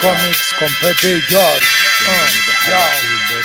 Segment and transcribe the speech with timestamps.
[0.00, 1.66] Cómics con Pepe y George.
[2.06, 2.70] Uh,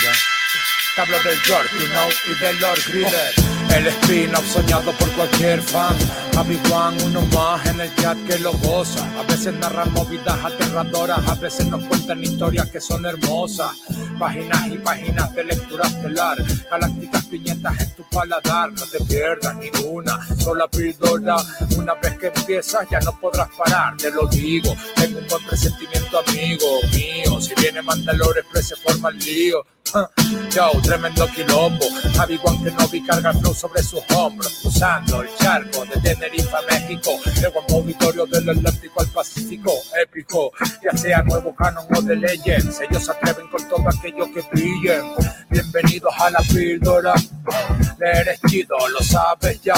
[0.04, 3.34] yo, hablo del George, you know, y del Lord Griller.
[3.74, 5.96] El spin-off soñado por cualquier fan.
[6.34, 9.08] Javi Juan, uno más en el chat que lo goza.
[9.20, 13.70] A veces narran movidas aterradoras, a veces nos cuentan historias que son hermosas.
[14.18, 16.36] Páginas y páginas de lectura estelar.
[16.68, 18.72] Galácticas piñetas en tu paladar.
[18.72, 21.36] No te pierdas ninguna sola píldora.
[21.78, 24.74] Una vez que empiezas ya no podrás parar, te lo digo.
[24.96, 27.40] Tengo un buen presentimiento, amigo mío.
[27.40, 29.64] Si viene Mandalore, pues se forma el lío.
[30.50, 31.84] Yo, tremendo quilombo.
[32.16, 36.56] Javi Juan que no vi carga flow sobre sus hombros, cruzando el charco de Tenerife
[36.70, 37.10] México,
[37.42, 39.72] el guapo auditorio del Atlántico al Pacífico,
[40.02, 44.40] épico, ya sea nuevo canon o de Legends, ellos se atreven con todo aquello que
[44.50, 45.02] brillen.
[45.50, 47.12] Bienvenidos a la píldora,
[48.00, 49.74] eres chido, lo sabes ya.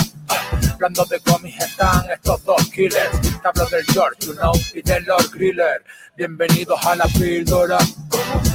[0.72, 5.04] Hablando de cómics están estos dos killers, te hablo del George, you know, y del
[5.04, 5.82] Lord Griller.
[6.16, 7.78] Bienvenidos a la píldora,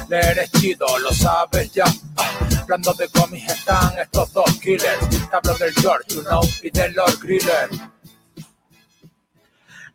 [0.10, 1.86] eres chido, lo sabes ya.
[2.62, 6.94] Hablando de cómics están estos dos killers, te hablo del George, you know, y del
[6.94, 7.70] Lord Griller.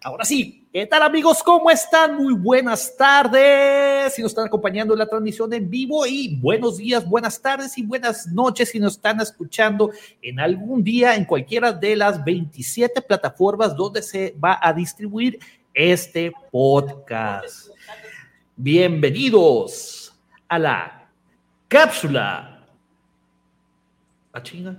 [0.07, 1.43] Ahora sí, ¿qué tal amigos?
[1.43, 2.15] ¿Cómo están?
[2.15, 4.15] Muy buenas tardes.
[4.15, 7.83] Si nos están acompañando en la transmisión en vivo y buenos días, buenas tardes y
[7.83, 9.91] buenas noches si nos están escuchando
[10.23, 15.41] en algún día en cualquiera de las 27 plataformas donde se va a distribuir
[15.75, 17.71] este podcast.
[18.55, 21.09] Bienvenidos a la
[21.67, 22.65] cápsula.
[24.33, 24.77] ¿A chinga?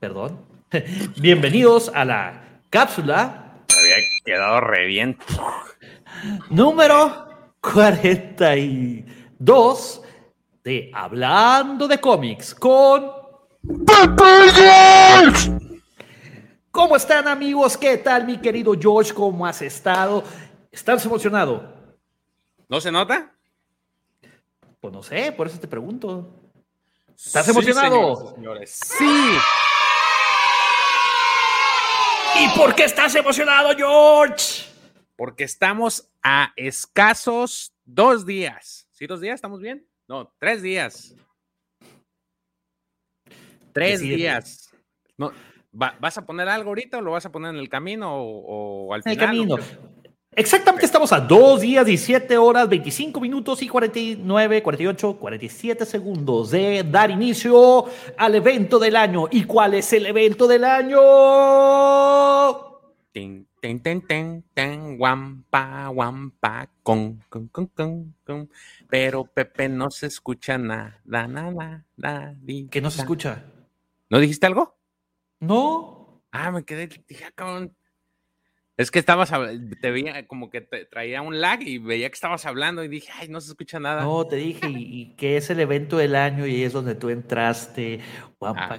[0.00, 0.40] Perdón.
[1.20, 3.42] Bienvenidos a la cápsula
[3.78, 5.18] había quedado re bien.
[6.50, 7.26] Número
[7.60, 10.02] 42
[10.64, 13.12] de Hablando de cómics con
[16.70, 17.76] ¿Cómo están amigos?
[17.76, 19.12] ¿Qué tal mi querido George?
[19.12, 20.22] ¿Cómo has estado?
[20.70, 21.74] ¿Estás emocionado?
[22.68, 23.32] ¿No se nota?
[24.80, 26.30] Pues no sé, por eso te pregunto.
[27.16, 28.34] ¿Estás emocionado?
[28.34, 28.70] señores.
[28.70, 29.38] Sí.
[32.38, 34.64] ¿Y por qué estás emocionado, George?
[35.16, 38.86] Porque estamos a escasos dos días.
[38.92, 39.36] ¿Sí, dos días?
[39.36, 39.86] ¿Estamos bien?
[40.06, 41.14] No, tres días.
[43.72, 44.70] Tres días.
[45.16, 45.32] No,
[45.72, 49.02] ¿Vas a poner algo ahorita o lo vas a poner en el camino o, al
[49.02, 49.18] final?
[49.18, 49.56] En el camino.
[50.38, 56.84] Exactamente, estamos a dos días, 17 horas, 25 minutos y 49, 48, 47 segundos de
[56.84, 57.86] dar inicio
[58.18, 59.28] al evento del año.
[59.30, 61.00] ¿Y cuál es el evento del año?
[63.12, 68.50] Ten, ten, ten, ten, ten, guampa, guampa, con, con, con, con, con.
[68.90, 72.36] Pero Pepe no se escucha nada, nada, nada.
[72.70, 73.42] ¿Qué no se escucha?
[74.10, 74.76] ¿No dijiste algo?
[75.40, 76.22] No.
[76.30, 77.74] Ah, me quedé, dije, ah, cabrón.
[78.76, 79.32] Es que estabas,
[79.80, 83.10] te veía como que te traía un lag y veía que estabas hablando y dije,
[83.18, 84.02] ay, no se escucha nada.
[84.02, 88.00] No, te dije, y, que es el evento del año y es donde tú entraste.
[88.42, 88.78] Ah.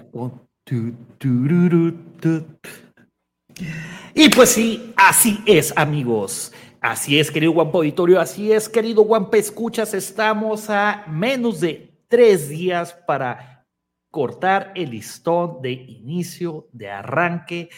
[4.13, 6.53] Y pues sí, así es, amigos.
[6.79, 9.95] Así es, querido Guampa Auditorio, así es, querido Guampa Escuchas.
[9.95, 13.65] Estamos a menos de tres días para
[14.11, 17.69] cortar el listón de inicio, de arranque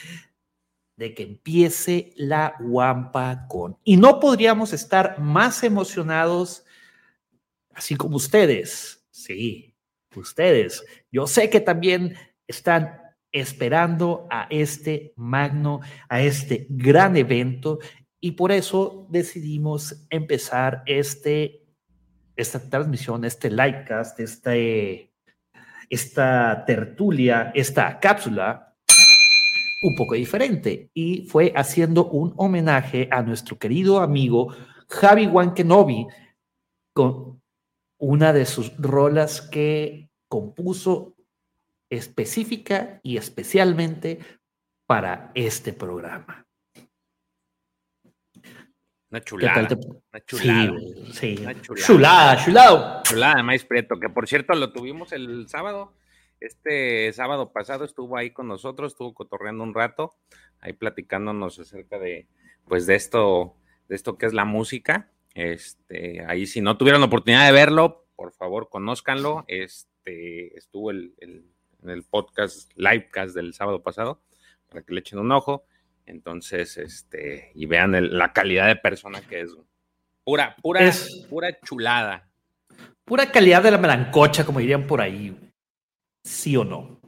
[1.00, 3.78] de que empiece la Wampa con.
[3.86, 6.66] Y no podríamos estar más emocionados,
[7.74, 9.08] así como ustedes.
[9.10, 9.74] Sí,
[10.14, 10.84] ustedes.
[11.10, 13.00] Yo sé que también están
[13.32, 15.80] esperando a este magno,
[16.10, 17.80] a este gran evento,
[18.20, 21.66] y por eso decidimos empezar este,
[22.36, 25.13] esta transmisión, este livecast, este,
[25.90, 28.69] esta tertulia, esta cápsula
[29.81, 34.54] un poco diferente y fue haciendo un homenaje a nuestro querido amigo
[34.90, 36.08] Javi Wankenobi
[36.94, 37.42] con
[37.98, 41.16] una de sus rolas que compuso
[41.90, 44.20] específica y especialmente
[44.86, 46.46] para este programa.
[49.12, 49.68] Una chulada.
[50.12, 50.80] Una chulada.
[51.14, 51.36] Sí,
[51.81, 52.38] chulada.
[52.38, 53.36] Chulada, chulada.
[53.36, 55.94] de Maíz Prieto, que por cierto lo tuvimos el sábado
[56.39, 60.15] este sábado pasado estuvo ahí con nosotros, estuvo cotorreando un rato,
[60.59, 62.27] ahí platicándonos acerca de,
[62.68, 63.56] pues, de esto,
[63.88, 65.12] de esto que es la música.
[65.33, 69.45] Este, ahí si no tuvieron la oportunidad de verlo, por favor, conózcanlo.
[69.47, 71.13] Este, estuvo el,
[71.81, 74.21] en el podcast, livecast del sábado pasado,
[74.69, 75.65] para que le echen un ojo.
[76.06, 79.56] Entonces, este, y vean la calidad de persona que es.
[80.24, 80.92] Pura, pura,
[81.30, 82.30] pura chulada.
[83.06, 85.49] Pura calidad de la melancocha, como dirían por ahí.
[86.24, 87.00] ¿Sí o no?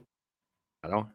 [0.81, 1.13] Claro.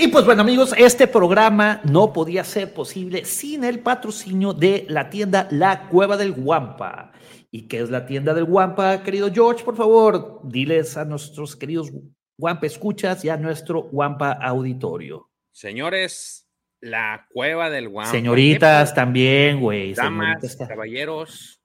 [0.00, 5.10] Y pues bueno amigos, este programa no podía ser posible sin el patrocinio de la
[5.10, 7.10] tienda La Cueva del Guampa.
[7.50, 9.64] ¿Y qué es la tienda del Guampa, querido George?
[9.64, 11.90] Por favor, diles a nuestros queridos
[12.38, 15.30] Guampa escuchas y a nuestro Guampa auditorio.
[15.52, 16.48] Señores,
[16.80, 18.12] la Cueva del Guampa.
[18.12, 19.94] Señoritas también, güey.
[19.94, 21.60] Damas, caballeros,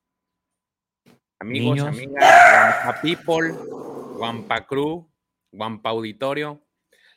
[1.39, 3.53] amigos, amigas, Guampa People,
[4.23, 5.05] Guampa Crew,
[5.51, 6.61] Guampa Auditorio.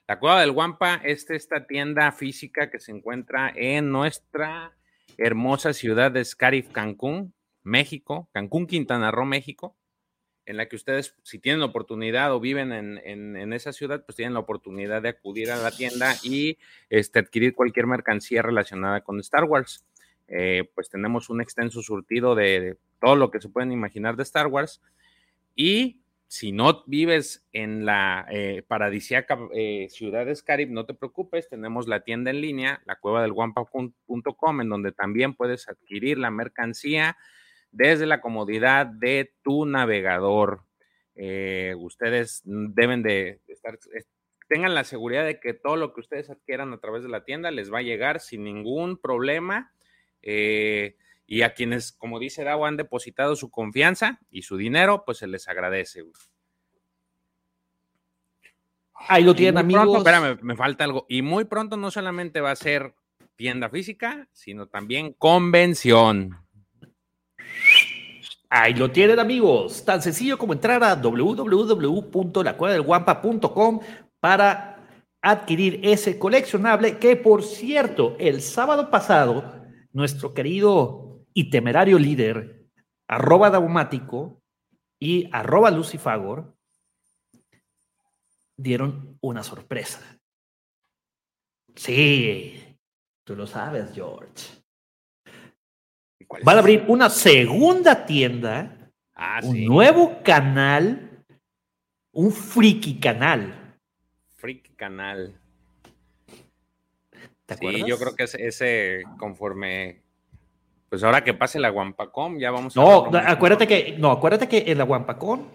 [0.08, 4.76] La Cueva del Guampa es esta tienda física que se encuentra en nuestra
[5.16, 7.32] hermosa ciudad de Scarif, Cancún,
[7.62, 9.76] México, Cancún, Quintana Roo, México,
[10.46, 14.40] en la que ustedes, si tienen oportunidad o viven en, esa ciudad, pues tienen la
[14.40, 16.58] oportunidad de acudir a la tienda y
[16.90, 19.86] este, adquirir cualquier mercancía relacionada con Star Wars.
[20.26, 24.48] Eh, pues tenemos un extenso surtido de, todo lo que se pueden imaginar de Star
[24.48, 24.82] Wars.
[25.54, 31.48] Y si no vives en la eh, paradisíaca eh, ciudad de Scarif, no te preocupes,
[31.48, 36.30] tenemos la tienda en línea, la cueva del guampa.com, en donde también puedes adquirir la
[36.30, 37.16] mercancía
[37.70, 40.62] desde la comodidad de tu navegador.
[41.14, 43.78] Eh, ustedes deben de estar,
[44.48, 47.50] tengan la seguridad de que todo lo que ustedes adquieran a través de la tienda
[47.52, 49.72] les va a llegar sin ningún problema.
[51.26, 55.26] Y a quienes, como dice Dawa, han depositado su confianza y su dinero, pues se
[55.26, 56.04] les agradece.
[58.94, 59.98] Ahí lo tienen, amigos.
[59.98, 61.04] espérame, me falta algo.
[61.08, 62.94] Y muy pronto no solamente va a ser
[63.34, 66.38] tienda física, sino también convención.
[68.48, 69.84] Ahí lo tienen, amigos.
[69.84, 73.80] Tan sencillo como entrar a www.lacuevadelguampa.com
[74.20, 74.76] para
[75.20, 81.05] adquirir ese coleccionable que, por cierto, el sábado pasado, nuestro querido
[81.36, 82.64] y temerario líder,
[83.06, 84.42] arroba daumático
[84.98, 86.56] y arroba lucifagor,
[88.56, 90.00] dieron una sorpresa.
[91.74, 92.78] Sí,
[93.22, 94.64] tú lo sabes, George.
[96.42, 101.22] Van a abrir una segunda tienda, ah, un nuevo canal,
[102.12, 103.78] un friki canal.
[104.36, 105.38] Friki canal.
[107.44, 107.82] ¿Te acuerdas?
[107.82, 110.05] Sí, yo creo que ese conforme
[110.88, 112.80] pues ahora que pase la Guampacón, ya vamos a.
[112.80, 115.50] No, acuérdate que, no, acuérdate que en la Guampacón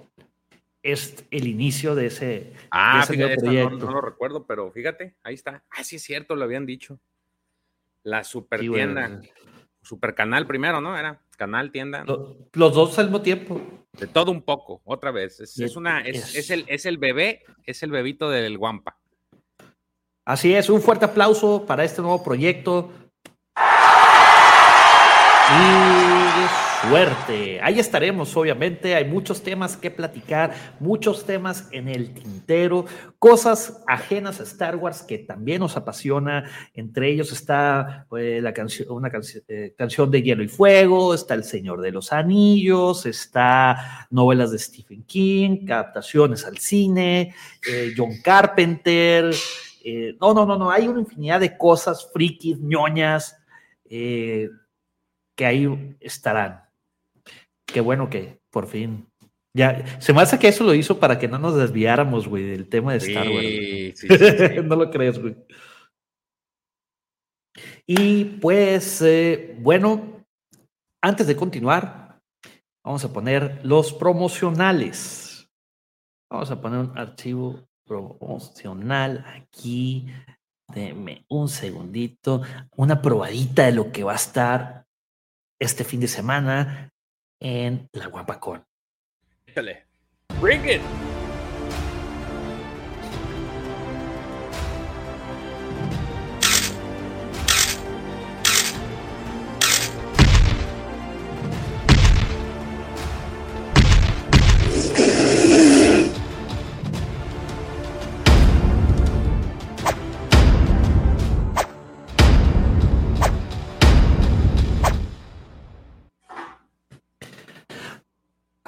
[0.84, 3.46] es el inicio de ese, ah, proyecto.
[3.46, 5.64] No, lo recuerdo, pero fíjate, ahí está.
[5.70, 7.00] Ah, sí es cierto, lo habían dicho.
[8.04, 9.22] La super tienda.
[9.84, 10.98] Super canal primero, ¿no?
[10.98, 12.04] Era canal, tienda.
[12.06, 13.62] Los dos al mismo tiempo.
[13.94, 15.40] De todo un poco, otra vez.
[15.40, 18.98] Es, una, es, el, es el bebé, es el bebito del Guampa.
[20.26, 22.92] Así es, un fuerte aplauso para este nuevo proyecto.
[25.52, 27.60] Y suerte.
[27.62, 28.96] Ahí estaremos, obviamente.
[28.96, 32.86] Hay muchos temas que platicar, muchos temas en el tintero,
[33.20, 36.50] cosas ajenas a Star Wars que también nos apasiona.
[36.74, 39.12] Entre ellos está pues, la canción, una
[39.48, 44.60] eh, canción de Hielo y Fuego, está El Señor de los Anillos, está novelas de
[44.60, 47.36] Stephen King, adaptaciones al cine,
[47.70, 49.32] eh, John Carpenter.
[49.84, 50.72] Eh, no, no, no, no.
[50.72, 53.38] Hay una infinidad de cosas frikis, ñoñas.
[53.90, 54.50] Eh,
[55.36, 56.64] que ahí estarán.
[57.66, 59.08] Qué bueno que por fin.
[59.54, 62.70] Ya, se me hace que eso lo hizo para que no nos desviáramos, güey, del
[62.70, 63.46] tema de Star Wars.
[63.46, 64.08] Sí, sí,
[64.64, 65.36] no lo crees, güey.
[67.86, 70.26] Y pues, eh, bueno,
[71.02, 72.22] antes de continuar,
[72.86, 75.50] vamos a poner los promocionales.
[76.30, 80.08] Vamos a poner un archivo promocional aquí.
[80.74, 82.42] Deme un segundito,
[82.78, 84.81] una probadita de lo que va a estar
[85.62, 86.92] este fin de semana
[87.40, 88.66] en la Guapacón.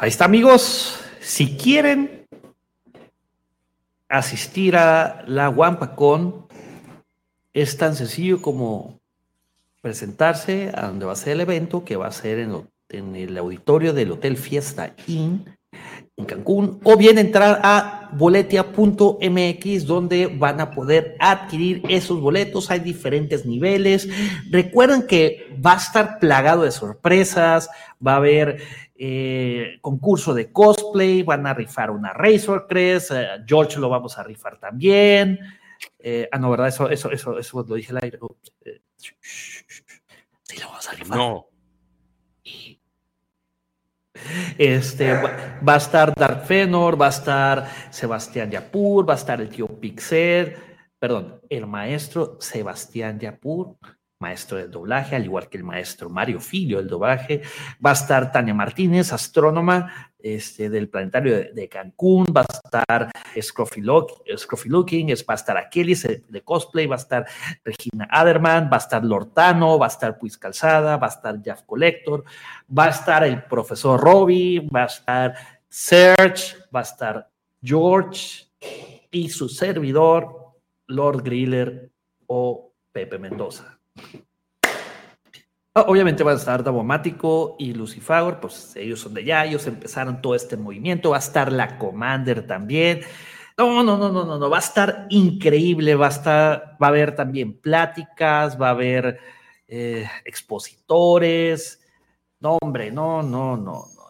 [0.04, 1.00] Ahí está, amigos.
[1.22, 2.28] Si quieren
[4.10, 6.46] asistir a la WampaCon,
[7.54, 9.00] es tan sencillo como
[9.80, 13.94] presentarse a donde va a ser el evento, que va a ser en, el auditorio
[13.94, 15.46] del Hotel Fiesta Inn
[16.16, 22.70] en Cancún, o bien entrar a boletia.mx donde van a poder adquirir esos boletos.
[22.70, 24.08] Hay diferentes niveles.
[24.52, 27.70] Recuerden que va a estar plagado de sorpresas,
[28.06, 28.62] va a haber
[28.96, 34.24] eh, concurso de cosplay, van a rifar una Razor Crest, eh, George lo vamos a
[34.24, 35.40] rifar también.
[35.98, 36.68] Eh, ah, no, ¿verdad?
[36.68, 38.20] Eso, eso, eso, eso lo dije al aire.
[38.66, 41.18] Eh, sí, lo vamos a rifar.
[41.18, 41.53] No.
[44.58, 49.50] Este, va, a estar Dark Fenor, va a estar Sebastián Yapur, va a estar el
[49.50, 50.56] tío Pixel,
[51.00, 53.76] perdón, el maestro Sebastián Yapur,
[54.24, 57.42] maestro del doblaje, al igual que el maestro Mario Filio del doblaje.
[57.86, 62.26] Va a estar Tania Martínez, astrónoma este, del planetario de, Cancún.
[62.36, 67.04] Va a estar Scruffy, Look, Scruffy Looking, va a estar eh, de cosplay, va a
[67.04, 67.26] estar
[67.64, 71.64] Regina Aderman, va a estar Lortano, va a estar Puis Calzada, va a estar Jeff
[71.64, 72.24] Collector,
[72.76, 75.36] va a estar el profesor Robbie, va a estar
[75.68, 77.30] Serge, va a estar
[77.62, 78.46] George
[79.12, 80.54] y su servidor,
[80.88, 81.92] Lord Griller
[82.28, 83.73] o Pepe Mendoza.
[85.76, 90.22] Ah, Obviamente van a estar Davomático y Lucifagor, pues ellos son de allá, ellos empezaron
[90.22, 93.02] todo este movimiento, va a estar la Commander también.
[93.58, 96.90] No, no, no, no, no, no, va a estar increíble, va a estar, va a
[96.90, 99.20] haber también pláticas, va a haber
[99.68, 101.82] eh, expositores.
[102.40, 104.04] No, hombre, no, no, no, no.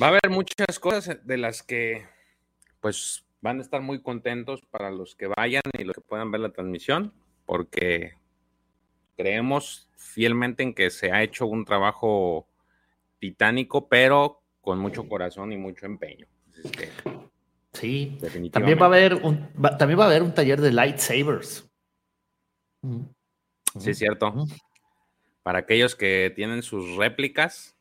[0.00, 2.06] Va a haber muchas cosas de las que
[2.80, 6.40] pues van a estar muy contentos para los que vayan y los que puedan ver
[6.40, 7.12] la transmisión,
[7.44, 8.14] porque
[9.16, 12.48] creemos fielmente en que se ha hecho un trabajo
[13.20, 16.26] titánico, pero con mucho corazón y mucho empeño.
[16.50, 16.88] Así es que,
[17.72, 18.18] Sí,
[18.50, 21.70] también va a haber un, va- también va a haber un taller de lightsabers.
[23.78, 24.34] Sí, es cierto.
[25.44, 27.76] Para aquellos que tienen sus réplicas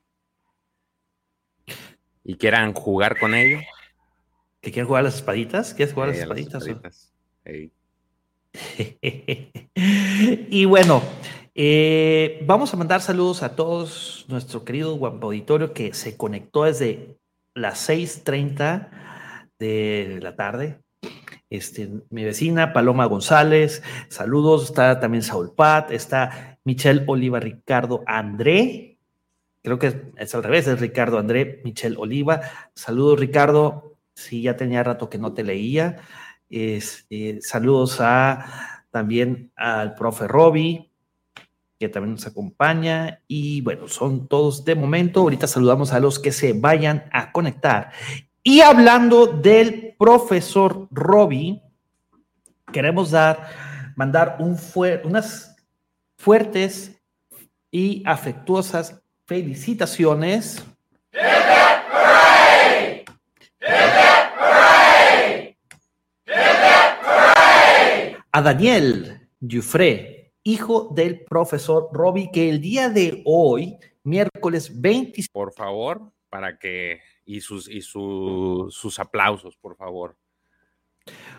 [2.23, 3.59] y quieran jugar con ello.
[4.65, 5.75] ¿Que quieren jugar a las espaditas?
[5.75, 7.13] ¿Quieres jugar a las eh, a las espaditas?
[10.49, 11.03] y bueno,
[11.53, 17.15] eh, vamos a mandar saludos a todos nuestro querido guapo auditorio que se conectó desde
[17.53, 18.89] las 6:30
[19.59, 20.79] de la tarde.
[21.51, 24.63] Este, mi vecina Paloma González, saludos.
[24.63, 28.97] Está también Saul Pat, está Michelle Oliva, Ricardo André.
[29.61, 32.41] Creo que es, es al revés, es Ricardo André, Michelle Oliva.
[32.73, 33.94] Saludos, Ricardo.
[34.15, 35.97] Sí, ya tenía rato que no te leía.
[36.49, 40.89] Este, saludos a también al profe Robbie,
[41.77, 43.21] que también nos acompaña.
[43.27, 45.19] Y bueno, son todos de momento.
[45.19, 47.91] Ahorita saludamos a los que se vayan a conectar.
[48.41, 51.61] Y hablando del profesor Robbie,
[52.71, 53.49] queremos dar,
[53.95, 54.57] mandar un
[55.03, 55.55] unas
[56.17, 56.95] fuertes
[57.69, 60.63] y afectuosas felicitaciones.
[68.35, 75.53] A Daniel Dufré, hijo del profesor Robbie, que el día de hoy, miércoles 26, Por
[75.53, 76.99] favor, para que.
[77.23, 80.17] Y sus, y su- sus aplausos, por favor.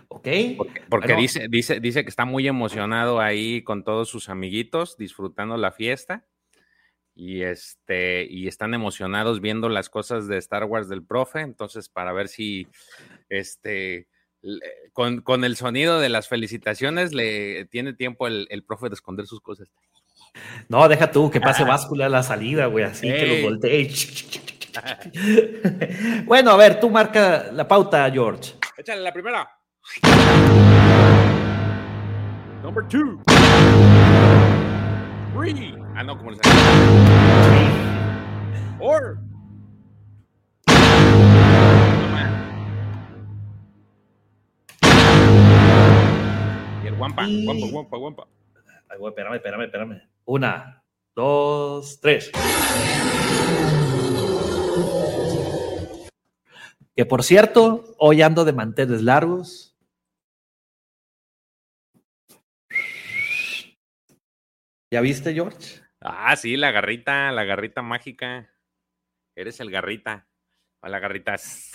[0.09, 0.29] ¿ok?
[0.57, 1.21] Porque, porque Bueno.
[1.21, 6.26] dice, dice, dice que está muy emocionado ahí con todos sus amiguitos, disfrutando la fiesta.
[7.15, 11.41] Y este, y están emocionados viendo las cosas de Star Wars del profe.
[11.41, 12.69] Entonces, para ver si
[13.29, 14.09] este
[14.93, 19.26] con, con el sonido de las felicitaciones le tiene tiempo el, el profe de esconder
[19.26, 19.69] sus cosas.
[20.69, 23.91] No, deja tú que pase báscula a la salida, güey, así que los voltee.
[26.26, 28.55] bueno, a ver, tú marca la pauta, George.
[28.76, 29.49] Échale la primera.
[32.62, 33.21] Number two.
[35.35, 35.75] Three.
[35.95, 36.41] Ah, no, como les
[38.79, 39.19] Four.
[46.87, 48.28] Y el guampa, Y- guampa, guampa, guampa.
[48.88, 50.02] Ay, güey, espérame, espérame, espérame.
[50.25, 50.85] Una,
[51.16, 52.31] dos, tres.
[56.95, 59.76] Que por cierto, hoy ando de manteles largos.
[64.93, 65.81] ¿Ya viste, George?
[66.00, 68.49] Ah, sí, la garrita, la garrita mágica.
[69.35, 70.28] Eres el garrita.
[70.85, 71.73] Hola, garritas.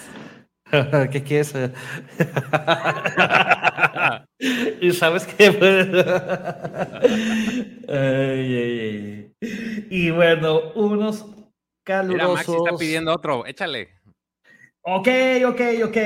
[1.12, 1.54] ¿Qué quieres?
[4.82, 5.48] y sabes qué.
[7.90, 9.88] Ay, ay, ay.
[9.90, 11.48] Y bueno, unos Mira,
[11.84, 12.34] calurosos.
[12.36, 13.46] Maxi está pidiendo otro.
[13.46, 13.90] Échale.
[14.84, 15.08] Ok,
[15.48, 15.98] ok, ok.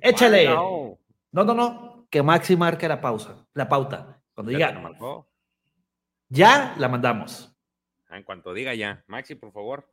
[0.00, 0.46] Échale.
[0.46, 0.98] No.
[1.32, 2.06] No, no, no.
[2.10, 4.20] Que Maxi marque la pausa, la pauta.
[4.34, 5.28] Cuando Ya diga marcó.
[6.28, 7.52] ya, la mandamos.
[8.08, 9.02] Ah, En cuanto diga ya.
[9.08, 9.90] Maxi, por favor.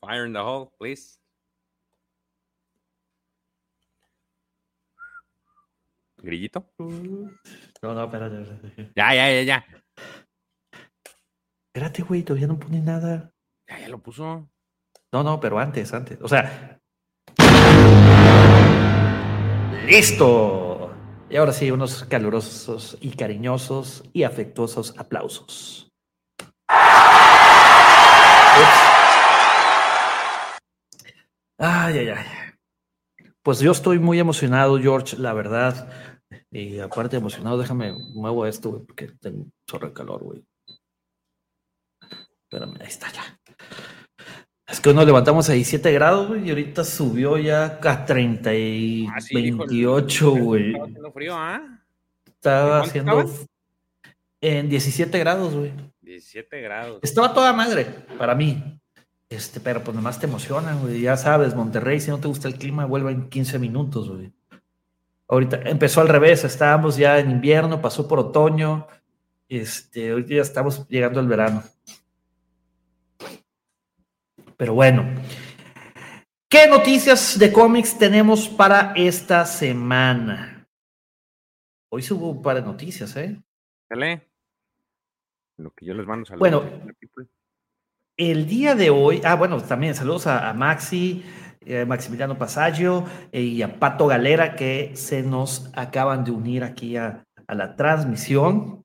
[0.00, 1.19] Fire in the hole, please.
[6.22, 6.72] Grillito.
[6.78, 8.42] No, no, espérate.
[8.42, 8.92] espérate.
[8.94, 9.66] Ya, ya, ya, ya.
[11.68, 13.32] Espérate, güey, todavía no pone nada.
[13.68, 14.50] Ya, ya lo puso.
[15.12, 16.18] No, no, pero antes, antes.
[16.20, 16.80] O sea,
[19.90, 20.94] Listo.
[21.28, 25.90] Y ahora sí, unos calurosos y cariñosos y afectuosos aplausos.
[31.58, 32.39] Ay, ay, ay.
[33.42, 35.90] Pues yo estoy muy emocionado, George, la verdad.
[36.50, 40.44] Y aparte emocionado, déjame, muevo esto, güey, porque tengo un calor, güey.
[42.42, 43.38] Espérame, ahí está ya.
[44.66, 49.08] Es que nos levantamos a 17 grados, güey, y ahorita subió ya a 30 y
[49.32, 50.70] 28, ah, güey.
[50.70, 51.80] Estaba haciendo frío, ¿ah?
[52.26, 53.30] Estaba haciendo
[54.40, 55.72] en 17 grados, güey.
[56.02, 57.00] 17 grados.
[57.02, 57.84] Estaba toda madre
[58.18, 58.79] para mí.
[59.30, 61.02] Este, pero pues nomás te emociona, güey.
[61.02, 64.32] Ya sabes, Monterrey, si no te gusta el clima, vuelve en 15 minutos, güey.
[65.28, 68.88] Ahorita empezó al revés, estábamos ya en invierno, pasó por otoño.
[69.48, 71.62] Este, ahorita ya estamos llegando al verano.
[74.56, 75.04] Pero bueno,
[76.48, 80.68] ¿qué noticias de cómics tenemos para esta semana?
[81.88, 83.40] Hoy se hubo un par de noticias, ¿eh?
[83.88, 84.28] Dale.
[85.56, 86.40] Lo que yo les mando saludos.
[86.40, 86.94] Bueno,
[88.20, 91.24] el día de hoy, ah, bueno, también saludos a, Maxi,
[91.64, 96.96] eh, Maximiliano Pasaggio eh, y a Pato Galera que se nos acaban de unir aquí
[96.96, 98.84] a, la transmisión.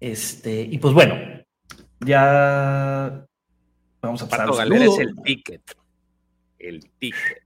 [0.00, 1.14] Este, y pues bueno,
[2.00, 3.26] ya
[4.00, 4.46] vamos a pasar.
[4.46, 5.62] Pato Galera es el ticket.
[6.58, 7.42] El ticket.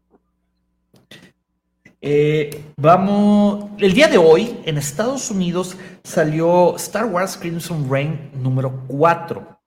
[2.01, 8.85] Eh, vamos, el día de hoy en Estados Unidos salió Star Wars Crimson Reign número
[8.87, 9.58] 4.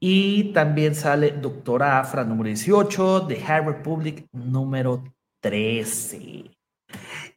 [0.00, 5.02] Y también sale Doctora Afra número 18, The High Republic número
[5.40, 6.50] 13.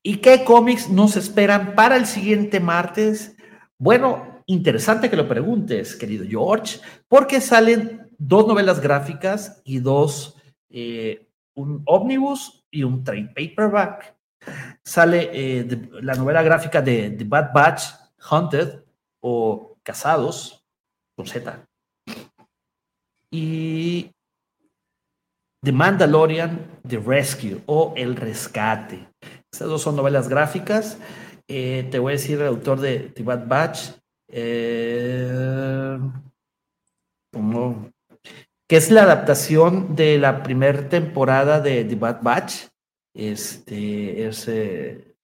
[0.04, 3.36] ¿Y qué cómics nos esperan para el siguiente martes?
[3.78, 10.38] Bueno, interesante que lo preguntes, querido George, porque salen dos novelas gráficas y dos,
[10.69, 14.15] eh, un ómnibus y un trade paperback.
[14.84, 17.84] Sale eh, la novela gráfica de The Bad Batch,
[18.32, 18.84] Hunted
[19.19, 20.65] o Casados,
[21.15, 21.67] con Z,
[23.32, 24.12] y
[25.63, 29.08] The Mandalorian, The Rescue o El Rescate.
[29.52, 30.98] Estas dos son novelas gráficas.
[31.48, 33.91] Eh, te voy a decir el autor de The Bad Batch.
[34.28, 36.00] Eh,
[38.67, 42.67] que es la adaptación de la primera temporada de The Bad Batch.
[43.13, 45.15] Este es eh,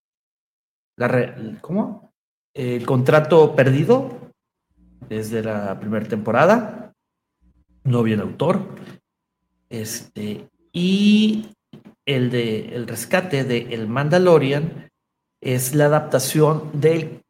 [0.97, 2.13] la ¿cómo?
[2.53, 4.31] El contrato perdido
[5.07, 6.86] desde la primera temporada
[7.87, 8.61] no viene autor.
[9.69, 11.47] Este, y
[12.05, 14.89] el de El Rescate de El Mandalorian
[15.41, 17.23] es la adaptación del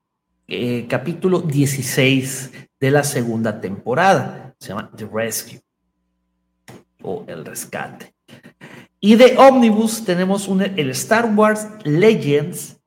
[0.48, 4.56] eh, capítulo 16 de la segunda temporada.
[4.60, 5.62] Se llama The Rescue
[7.04, 8.13] o El Rescate.
[9.00, 12.80] Y de Omnibus tenemos un, el Star Wars Legends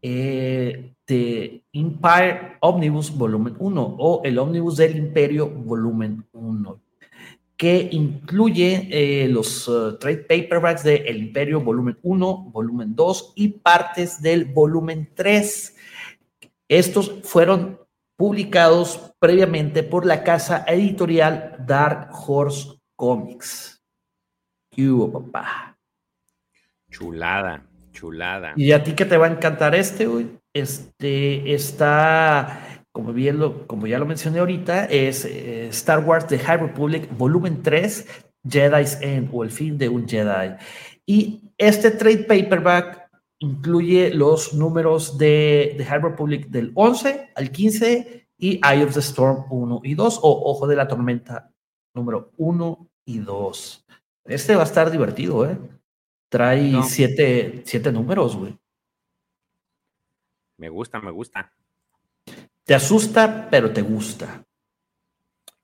[0.00, 6.80] eh, de Empire Omnibus Volumen 1 o el Omnibus del Imperio Volumen 1
[7.58, 13.48] que incluye eh, los eh, trade paperbacks de El Imperio volumen 1, volumen 2 y
[13.48, 15.76] partes del volumen 3.
[16.68, 17.80] Estos fueron
[18.16, 23.82] publicados previamente por la casa editorial Dark Horse Comics.
[24.70, 25.76] ¿Qué hubo, papá?
[26.92, 28.52] Chulada, chulada.
[28.54, 30.28] ¿Y a ti que te va a encantar este, güey?
[30.52, 32.67] Este está
[32.98, 37.08] como, bien lo, como ya lo mencioné ahorita, es eh, Star Wars The High Republic
[37.16, 38.04] volumen 3,
[38.42, 40.56] Jedi's End o el fin de un Jedi.
[41.06, 43.08] Y este trade paperback
[43.38, 48.98] incluye los números de The High Republic del 11 al 15 y Eye of the
[48.98, 51.52] Storm 1 y 2 o Ojo de la Tormenta
[51.94, 53.86] número 1 y 2.
[54.24, 55.56] Este va a estar divertido, ¿eh?
[56.28, 58.58] Trae siete, siete números, güey.
[60.56, 61.52] Me gusta, me gusta.
[62.68, 64.44] Te asusta, pero te gusta.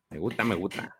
[0.08, 0.96] Me gusta, me gusta.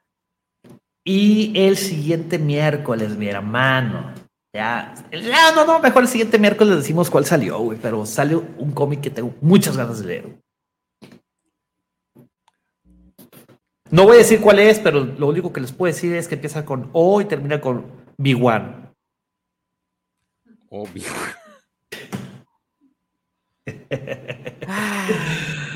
[1.03, 4.13] Y el siguiente miércoles, mi hermano.
[4.55, 8.73] Ya, no, no, no, mejor el siguiente miércoles decimos cuál salió, güey, pero sale un
[8.73, 10.39] cómic que tengo muchas ganas de leer.
[13.91, 16.35] No voy a decir cuál es, pero lo único que les puedo decir es que
[16.35, 17.87] empieza con O y termina con
[18.19, 18.93] B1.
[20.69, 21.09] Obvio.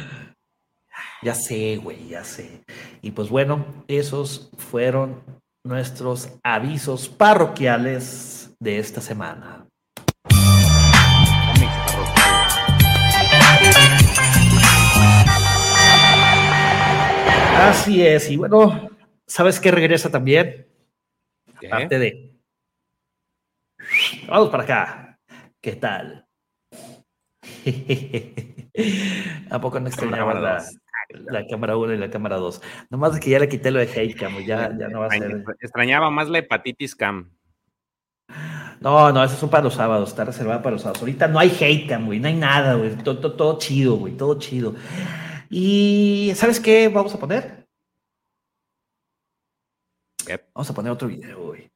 [1.20, 2.62] Ya sé, güey, ya sé.
[3.02, 5.24] Y pues bueno, esos fueron
[5.66, 9.66] nuestros avisos parroquiales de esta semana.
[17.56, 18.88] Así es, y bueno,
[19.26, 20.68] ¿sabes qué regresa también?
[21.56, 22.32] Aparte de.
[24.28, 25.18] Vamos para acá.
[25.60, 26.24] ¿Qué tal?
[29.50, 30.64] ¿A poco no extrañabas la,
[31.08, 32.60] la, cámara 1 y la cámara 2?
[32.90, 35.44] Nomás que ya le quité lo de hate cam, ya, ya no va a ser.
[35.60, 37.30] Extrañaba más la hepatitis cam.
[38.80, 41.00] No, no, esos son para los sábados, está reservada para los sábados.
[41.00, 42.96] Ahorita no hay hate cam, güey, no hay nada, güey.
[42.96, 44.74] Todo, todo, chido, güey, todo chido.
[45.50, 47.66] Y ¿sabes qué vamos a poner?
[50.54, 51.70] Vamos a poner otro video, güey.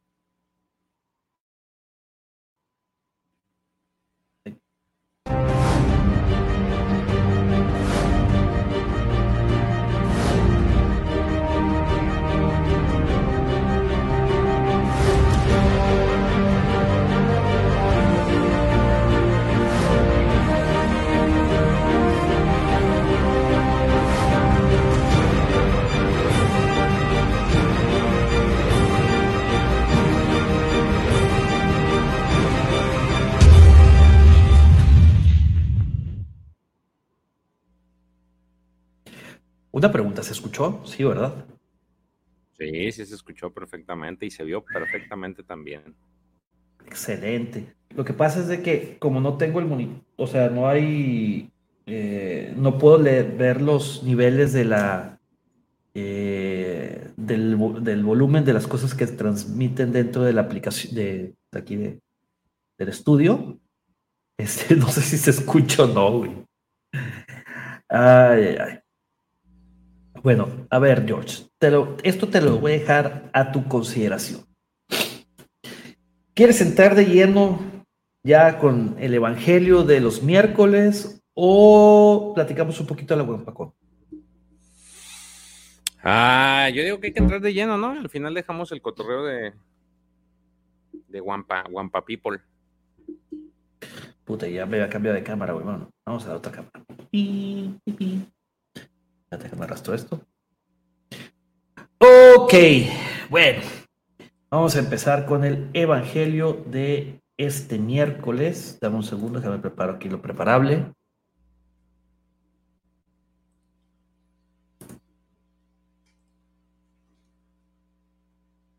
[39.73, 40.83] Una pregunta, ¿se escuchó?
[40.85, 41.47] Sí, ¿verdad?
[42.59, 45.95] Sí, sí se escuchó perfectamente y se vio perfectamente también.
[46.87, 47.75] Excelente.
[47.95, 51.51] Lo que pasa es de que como no tengo el monitor, o sea, no hay,
[51.87, 55.19] eh, no puedo leer, ver los niveles de la,
[55.95, 62.01] eh, del, volumen de las cosas que transmiten dentro de la aplicación de, aquí de,
[62.79, 63.59] del estudio.
[64.39, 66.33] Este, no sé si se escucha o no, güey.
[67.89, 68.82] Ay, ay, ay.
[70.23, 71.45] Bueno, a ver, George,
[72.03, 74.47] esto te lo voy a dejar a tu consideración.
[76.35, 77.61] ¿Quieres entrar de lleno
[78.23, 83.75] ya con el Evangelio de los miércoles o platicamos un poquito de la buen Paco?
[86.03, 87.91] Ah, yo digo que hay que entrar de lleno, ¿no?
[87.91, 89.53] Al final dejamos el cotorreo de
[91.13, 92.41] de Wampa, Wampa People.
[94.25, 95.65] Puta, ya me voy a cambiar de cámara, güey.
[95.65, 96.85] Bueno, vamos a la otra cámara.
[99.39, 100.21] Déjame arrastro esto.
[101.99, 102.55] Ok,
[103.31, 103.63] bueno,
[104.51, 108.79] vamos a empezar con el Evangelio de este miércoles.
[108.81, 110.93] Dame un segundo, déjame preparo aquí lo preparable.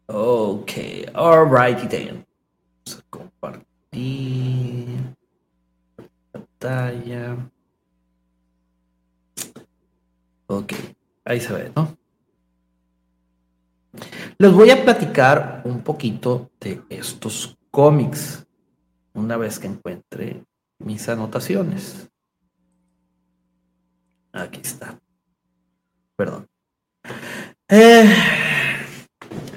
[0.08, 0.72] Ok,
[1.14, 2.26] alrighty then.
[2.86, 5.16] Vamos a compartir
[6.32, 7.53] pantalla.
[10.56, 10.74] Ok,
[11.26, 11.98] ahí se ve, ¿no?
[14.38, 18.46] Les voy a platicar un poquito de estos cómics
[19.14, 20.44] una vez que encuentre
[20.78, 22.08] mis anotaciones.
[24.32, 25.00] Aquí está.
[26.16, 26.48] Perdón.
[27.68, 28.14] Eh,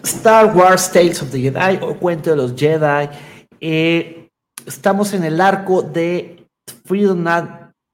[0.03, 3.11] Star Wars Tales of the Jedi o Cuento de los Jedi.
[3.61, 4.31] Eh,
[4.65, 6.49] estamos en el arco de
[6.85, 7.23] Freedom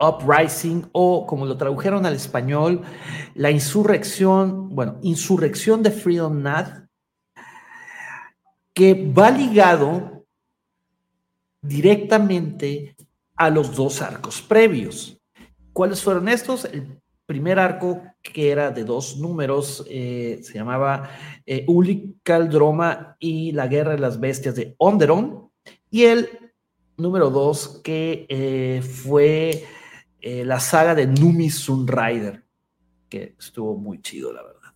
[0.02, 2.82] Uprising o como lo tradujeron al español,
[3.34, 6.86] la insurrección, bueno, insurrección de Freedom Nad,
[8.74, 10.26] que va ligado
[11.60, 12.96] directamente
[13.36, 15.18] a los dos arcos previos.
[15.72, 16.64] ¿Cuáles fueron estos?
[16.64, 21.10] El primer arco, que era de dos números, eh, se llamaba
[21.46, 21.66] eh,
[22.22, 25.50] Caldroma y la Guerra de las Bestias de Onderon,
[25.90, 26.28] y el
[26.96, 29.64] número dos, que eh, fue
[30.22, 32.44] eh, la saga de Numi Sunrider,
[33.08, 34.72] que estuvo muy chido, la verdad.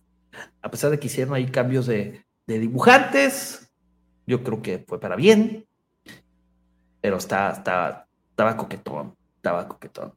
[0.61, 3.71] A pesar de que hicieron ahí cambios de, dibujantes,
[4.25, 5.65] yo creo que fue para bien,
[6.99, 10.13] pero está, está, estaba coquetón, estaba coquetón.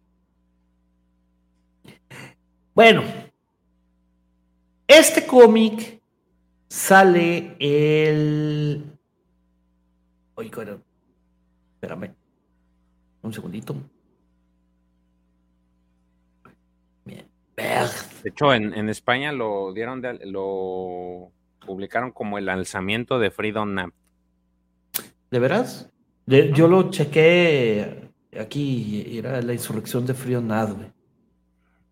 [2.74, 3.04] Bueno,
[4.88, 6.02] este cómic
[6.68, 8.98] sale el...
[10.34, 10.50] Oye,
[11.74, 12.14] espérame,
[13.22, 13.76] un segundito.
[18.22, 21.30] De hecho, en, España lo dieron lo
[21.64, 23.90] publicaron como el lanzamiento de Freedom Nap.
[25.30, 25.90] ¿De veras?
[26.26, 30.70] yo lo chequé aquí, era la insurrección de Freedom Nap,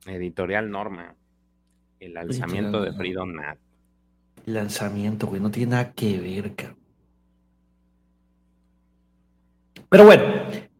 [0.06, 1.14] Editorial Norma.
[2.00, 3.58] El lanzamiento de Freedom Nap.
[4.46, 6.78] Lanzamiento, güey, no tiene nada que ver, cabrón.
[9.88, 10.24] Pero bueno,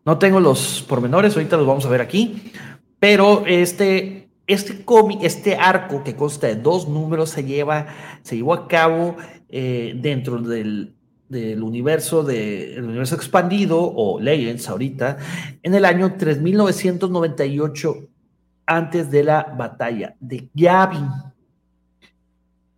[0.05, 2.53] no tengo los pormenores, ahorita los vamos a ver aquí.
[2.99, 7.87] Pero este este cómic, este arco que consta de dos números se lleva,
[8.23, 9.17] se llevó a cabo
[9.51, 10.95] eh, dentro del,
[11.31, 15.19] universo del universo expandido o Legends ahorita
[15.63, 18.09] en el año 3998
[18.65, 21.09] antes de la batalla de Yavin.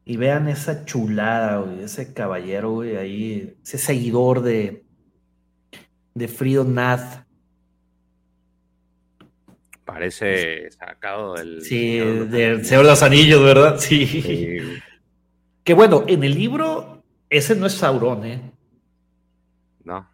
[0.05, 4.85] Y vean esa chulada, ese caballero, ahí, ese seguidor de,
[6.15, 7.30] de Frido Nath
[9.93, 11.63] Parece sacado del.
[11.63, 13.77] Sí, del Señor de los Anillos, ¿verdad?
[13.79, 14.61] Sí.
[15.65, 18.53] Que bueno, en el libro, ese no es Sauron, ¿eh?
[19.85, 20.09] No.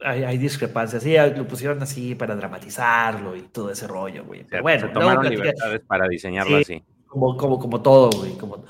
[0.00, 1.02] Hay, discrepancias.
[1.02, 4.44] Sí, lo pusieron así para dramatizarlo y todo ese rollo, güey.
[4.44, 6.82] Pero bueno, se tomaron libertades para diseñarlo así.
[7.06, 8.32] Como, como, como todo, güey.
[8.38, 8.64] Como...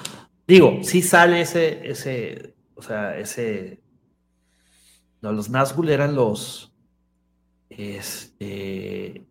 [0.47, 3.81] Digo, sí sale ese, ese, o sea, ese.
[5.21, 6.73] No, los Nazgûl eran los.
[7.69, 9.27] Este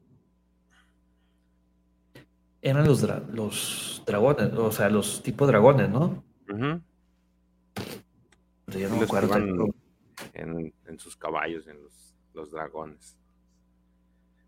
[2.65, 6.23] eran los, los dragones, o sea, los tipos dragones, ¿no?
[6.47, 6.82] Pero
[8.80, 9.36] yo no me acuerdo.
[10.34, 11.78] En, sus caballos, en
[12.34, 13.17] los, dragones.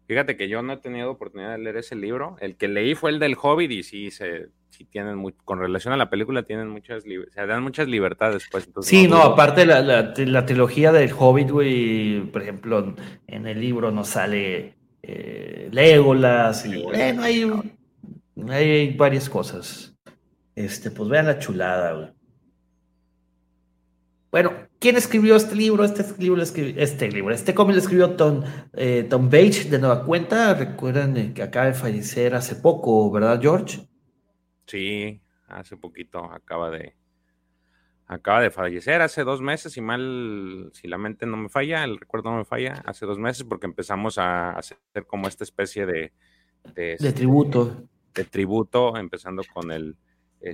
[0.08, 2.38] Fíjate que yo no he tenido oportunidad de leer ese libro.
[2.39, 5.93] El que leí fue el del Hobbit y sí, se, sí tienen muy, con relación
[5.93, 8.47] a la película tienen muchas, se dan muchas libertades.
[8.49, 12.95] Pues, sí, no, aparte la, la, trilogía del Hobbit, güey, por ejemplo,
[13.27, 17.76] en el libro nos sale eh, Legolas y bueno, hay
[18.51, 19.95] hay varias cosas.
[20.55, 22.10] Este, pues vean la chulada, güey.
[24.31, 25.83] Bueno, ¿quién escribió este libro?
[25.83, 30.53] Este libro, este libro, este cómic lo escribió Tom, eh, Tom Page de Nueva Cuenta.
[30.53, 33.88] Recuerdan que acaba de fallecer hace poco, ¿verdad, George?
[34.65, 36.95] Sí, hace poquito acaba de
[38.07, 41.97] acaba de fallecer hace dos meses, y mal, si la mente no me falla, el
[41.97, 46.13] recuerdo no me falla, hace dos meses porque empezamos a hacer como esta especie de,
[46.73, 49.95] de, de tributo de tributo, empezando con el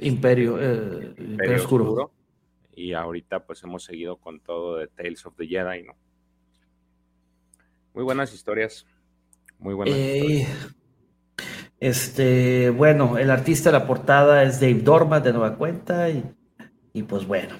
[0.02, 2.12] Imperio, eh, Imperio, Oscuro.
[2.76, 5.96] Y ahorita pues hemos seguido con todo de Tales of the Jedi, ¿no?
[7.94, 8.86] Muy buenas historias.
[9.60, 10.48] Muy buenas eh,
[11.80, 16.24] Este, bueno, el artista de la portada es Dave Dorman de nueva cuenta y,
[16.94, 17.56] y pues bueno.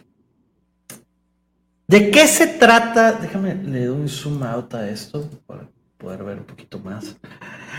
[1.88, 3.14] ¿De qué se trata?
[3.14, 5.70] Déjame, le doy un zoom out a esto para
[6.04, 7.18] poder ver un poquito más.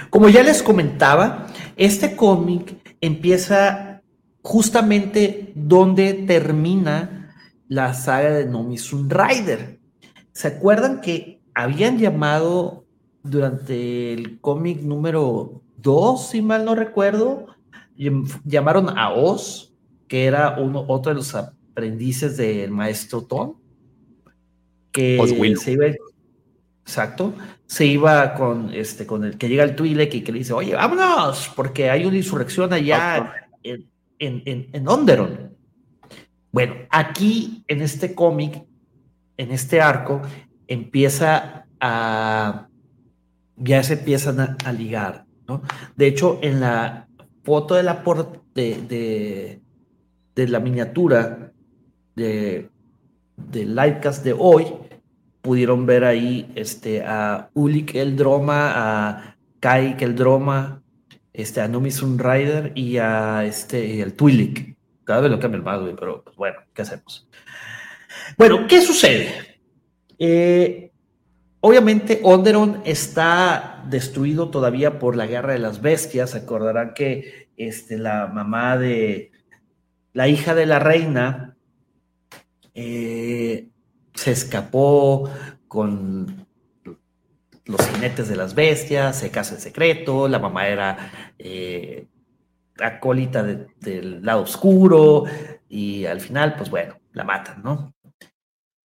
[0.09, 4.03] Como ya les comentaba, este cómic empieza
[4.43, 7.35] justamente donde termina
[7.69, 9.79] la saga de Nomisun Rider.
[10.33, 12.87] ¿Se acuerdan que habían llamado
[13.23, 17.47] durante el cómic número 2, si mal no recuerdo,
[18.45, 19.75] llamaron a Oz,
[20.09, 23.55] que era uno, otro de los aprendices del maestro Tom,
[24.93, 25.19] que
[25.59, 25.87] se iba,
[26.85, 27.33] exacto,
[27.67, 30.75] se iba con este con el que llega el Twi'lek y que le dice, oye,
[30.75, 35.57] vámonos, porque hay una insurrección allá en, en, en, Onderon.
[36.53, 38.63] Bueno, aquí en este cómic,
[39.39, 40.21] en este arco,
[40.69, 42.69] empieza a
[43.57, 45.63] ya se empiezan a, ligar, ¿no?
[45.97, 47.09] De hecho, en la
[47.45, 48.03] foto de la
[48.55, 49.61] de, de,
[50.35, 51.53] de la miniatura
[52.17, 52.69] de,
[53.37, 54.67] de Livecast de hoy,
[55.45, 60.83] pudieron ver ahí este, a Ulik el Droma, a Kai el Droma,
[61.35, 64.75] este, a Numi Rider y a este, el Twi'lek.
[65.05, 67.29] Cada vez lo cambia más, güey, pero pues, bueno, ¿qué hacemos?
[68.39, 69.59] Bueno, ¿qué sucede?
[70.19, 70.91] Eh,
[71.61, 76.31] obviamente, Onderon está destruido todavía por la guerra de las bestias.
[76.31, 79.31] Se acordarán que este, la mamá de
[80.15, 81.55] la hija de la reina
[82.75, 83.69] eh,
[84.15, 85.29] se escapó
[85.69, 86.47] con
[87.67, 92.07] los jinetes de las bestias, se casa en secreto, la mamá era eh,
[92.79, 95.25] acólita del lado oscuro
[95.69, 97.95] y al final, pues bueno, la matan, ¿no?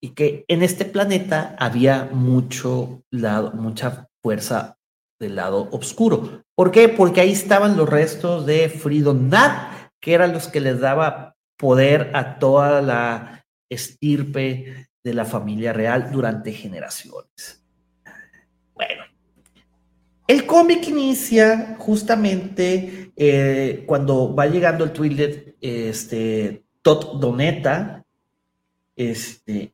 [0.00, 4.78] Y que en este planeta había mucho lado, mucha fuerza
[5.18, 6.44] del lado oscuro.
[6.54, 6.88] ¿Por qué?
[6.88, 12.12] Porque ahí estaban los restos de Freedom Nad, que eran los que les daba poder
[12.14, 17.62] a toda la estirpe de la familia real durante generaciones.
[18.74, 19.04] Bueno,
[20.26, 28.04] el cómic inicia justamente eh, cuando va llegando el Twitter, este, Tot Doneta,
[28.94, 29.72] este,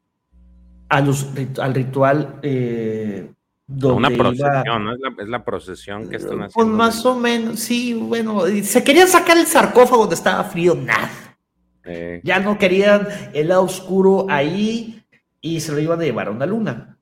[0.88, 3.34] a los, al ritual eh,
[3.66, 4.92] una procesión, ¿no?
[5.18, 6.52] Es la, procesión que están pues haciendo.
[6.54, 11.10] Pues más o menos, sí, bueno, se querían sacar el sarcófago donde estaba frío, nada.
[11.84, 12.20] Eh.
[12.22, 15.02] Ya no querían el lado oscuro ahí,
[15.44, 16.96] y se lo iban a llevar a una luna.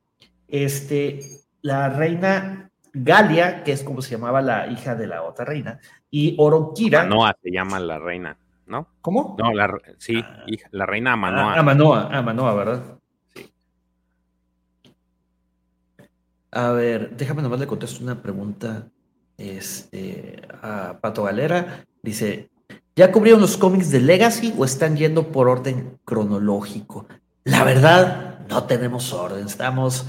[0.49, 1.21] Este,
[1.63, 5.79] la reina Galia, que es como se llamaba la hija de la otra reina,
[6.11, 7.03] y Oroquira.
[7.03, 8.89] Amanoa se llama la reina, ¿no?
[9.01, 9.37] ¿Cómo?
[9.39, 10.45] No, la, sí, ah.
[10.73, 11.55] la reina Amanoa.
[11.55, 12.83] Ah, Amanoa, Amanoa, ¿verdad?
[13.33, 13.49] Sí.
[16.51, 18.89] A ver, déjame nomás le contesto una pregunta
[19.39, 21.85] este, a Pato Galera.
[22.03, 22.51] Dice,
[22.97, 27.07] ¿ya cubrieron los cómics de Legacy o están yendo por orden cronológico?
[27.45, 30.07] La verdad, no tenemos orden, estamos...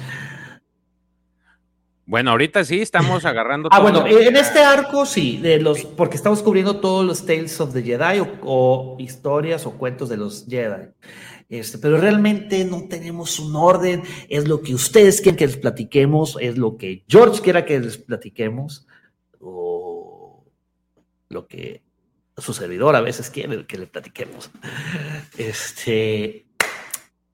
[2.05, 3.69] Bueno, ahorita sí estamos agarrando.
[3.71, 7.73] ah, bueno, en este arco sí, de los, porque estamos cubriendo todos los Tales of
[7.73, 10.89] the Jedi o, historias o cuentos de los Jedi.
[11.49, 16.37] Este, pero realmente no tenemos un orden, es lo que ustedes quieren que les platiquemos,
[16.41, 18.87] es lo que George quiera que les platiquemos,
[19.39, 20.43] o
[21.29, 21.83] lo que
[22.37, 24.49] su servidor a veces quiere que le platiquemos.
[25.37, 26.47] Este,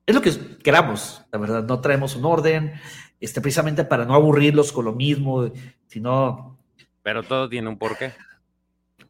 [0.10, 2.74] es lo que queramos, la verdad, no traemos un orden
[3.20, 5.52] este, precisamente para no aburrirlos con lo mismo,
[5.88, 6.58] sino...
[7.04, 8.14] Pero todo tiene un porqué.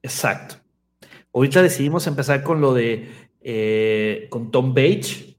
[0.03, 0.55] Exacto.
[1.33, 5.38] Ahorita decidimos empezar con lo de, eh, con Tom Page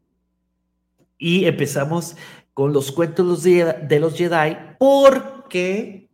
[1.18, 2.16] y empezamos
[2.54, 6.08] con los cuentos de los Jedi porque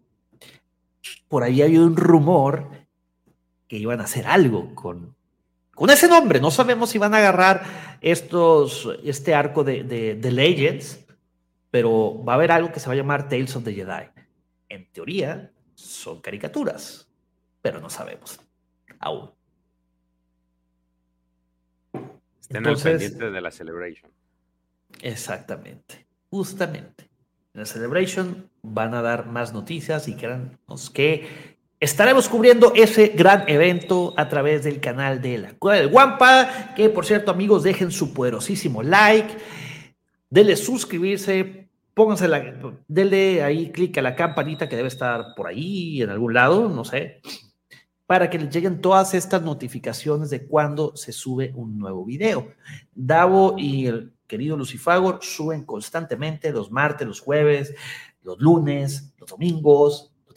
[1.28, 2.70] por ahí había un rumor
[3.68, 5.15] que iban a hacer algo con,
[5.76, 6.40] con ese nombre.
[6.40, 7.62] No sabemos si van a agarrar
[8.00, 11.06] estos, este arco de, de, de Legends
[11.76, 14.08] pero va a haber algo que se va a llamar Tales of the Jedi.
[14.70, 17.06] En teoría, son caricaturas,
[17.60, 18.40] pero no sabemos
[18.98, 19.30] aún.
[22.40, 24.10] Estén al pendiente de la Celebration.
[25.02, 27.10] Exactamente, justamente.
[27.52, 33.44] En la Celebration van a dar más noticias y créanos que estaremos cubriendo ese gran
[33.48, 36.74] evento a través del canal de la Cueva del Guampa.
[36.74, 39.36] Que por cierto, amigos, dejen su poderosísimo like,
[40.30, 42.54] denle suscribirse, pónganse la,
[42.88, 46.84] denle ahí clic a la campanita que debe estar por ahí en algún lado, no
[46.84, 47.20] sé,
[48.06, 52.52] para que les lleguen todas estas notificaciones de cuando se sube un nuevo video.
[52.94, 57.74] Davo y el querido Lucifagor suben constantemente los martes, los jueves,
[58.22, 60.34] los lunes, los domingos, o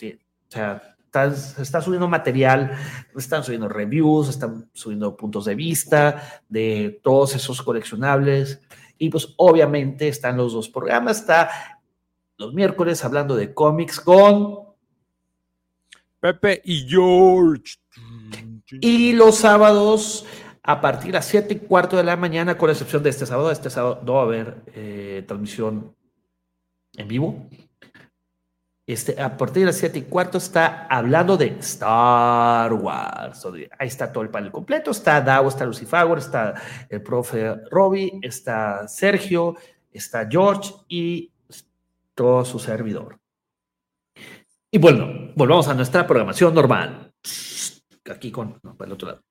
[0.48, 2.72] sea, se está subiendo material,
[3.16, 8.62] están subiendo reviews, están subiendo puntos de vista de todos esos coleccionables.
[8.98, 11.20] Y pues obviamente están los dos programas.
[11.20, 11.50] Está
[12.38, 14.60] los miércoles hablando de cómics con
[16.20, 17.76] Pepe y George.
[18.82, 20.26] Y los sábados
[20.64, 23.50] a partir de las 7 y cuarto de la mañana, con excepción de este sábado,
[23.50, 25.96] este sábado no va a haber eh, transmisión
[26.96, 27.50] en vivo.
[28.90, 33.46] Este, a partir de las 7 y cuarto está hablando de Star Wars.
[33.78, 34.90] Ahí está todo el panel completo.
[34.90, 36.56] Está Dao, está Lucifer, está
[36.90, 39.58] el profe Robbie, está Sergio,
[39.92, 41.32] está George y
[42.16, 43.20] todo su servidor.
[44.72, 47.14] Y bueno, volvamos a nuestra programación normal.
[48.10, 49.24] Aquí con el otro lado.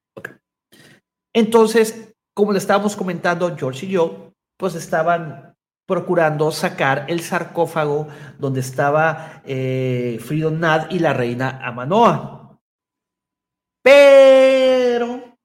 [1.32, 5.47] Entonces, como le estábamos comentando, George y yo, pues estaban
[5.88, 12.60] procurando sacar el sarcófago donde estaba eh, Freedom Nad y la reina Amanoa.
[13.82, 15.38] Pero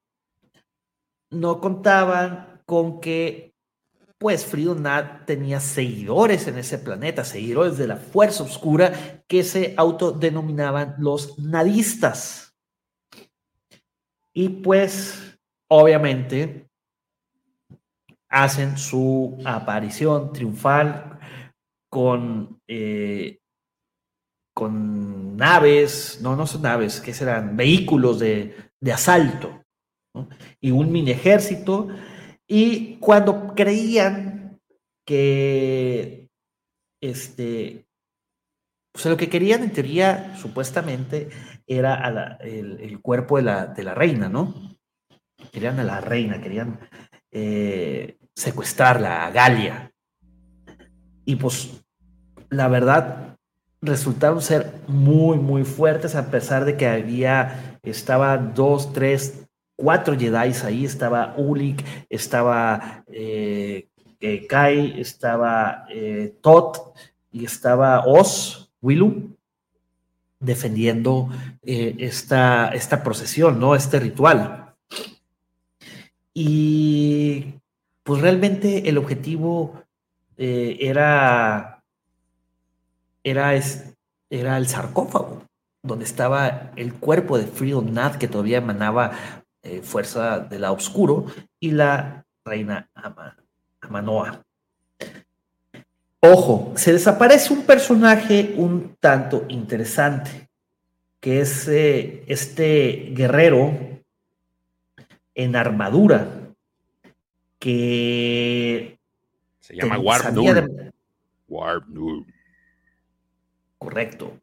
[1.31, 3.55] no contaban con que,
[4.17, 9.73] pues, Freedom Nad tenía seguidores en ese planeta, seguidores de la Fuerza Oscura que se
[9.77, 12.53] autodenominaban los nadistas.
[14.33, 16.67] Y pues, obviamente,
[18.33, 21.19] hacen su aparición triunfal
[21.87, 23.37] con, eh,
[24.55, 28.55] con naves, no, no son naves, que serán vehículos de,
[28.91, 29.63] asalto
[30.59, 31.89] y un mini ejército.
[32.47, 34.59] Y cuando creían
[35.05, 36.27] que
[37.01, 37.85] este,
[38.91, 41.29] pues lo que querían en teoría, supuestamente,
[41.67, 44.55] era el, cuerpo de la, de la, reina, ¿no?
[45.51, 46.79] Querían a la reina, querían
[47.31, 49.91] eh, secuestrarla a Galia.
[51.25, 51.83] Y pues
[52.49, 53.37] la verdad
[53.81, 60.53] resultaron ser muy, muy fuertes a pesar de que había, estaba dos, tres, cuatro Jedi
[60.63, 63.87] ahí, estaba Ulik, estaba eh,
[64.19, 66.95] eh, Kai, estaba eh, Tot
[67.31, 69.35] y estaba Oz, Willu,
[70.39, 71.29] defendiendo
[71.61, 73.75] esta, esta procesión, ¿no?
[73.75, 74.73] Este ritual.
[76.33, 77.55] Y
[78.03, 79.81] pues realmente el objetivo
[80.37, 81.81] eh, era,
[83.23, 83.53] era,
[84.29, 85.43] era el sarcófago,
[85.81, 89.11] donde estaba el cuerpo de Freedom Nath, que todavía emanaba
[89.61, 91.27] eh, fuerza de la oscuro,
[91.59, 92.89] y la reina
[93.81, 94.43] Amanoa.
[96.19, 100.49] Ojo, se desaparece un personaje un tanto interesante,
[101.19, 103.77] que es eh, este guerrero
[105.35, 106.42] en armadura,
[107.63, 108.99] que
[109.61, 110.35] se llama Warp
[111.47, 111.85] Warp
[113.77, 114.37] Correcto.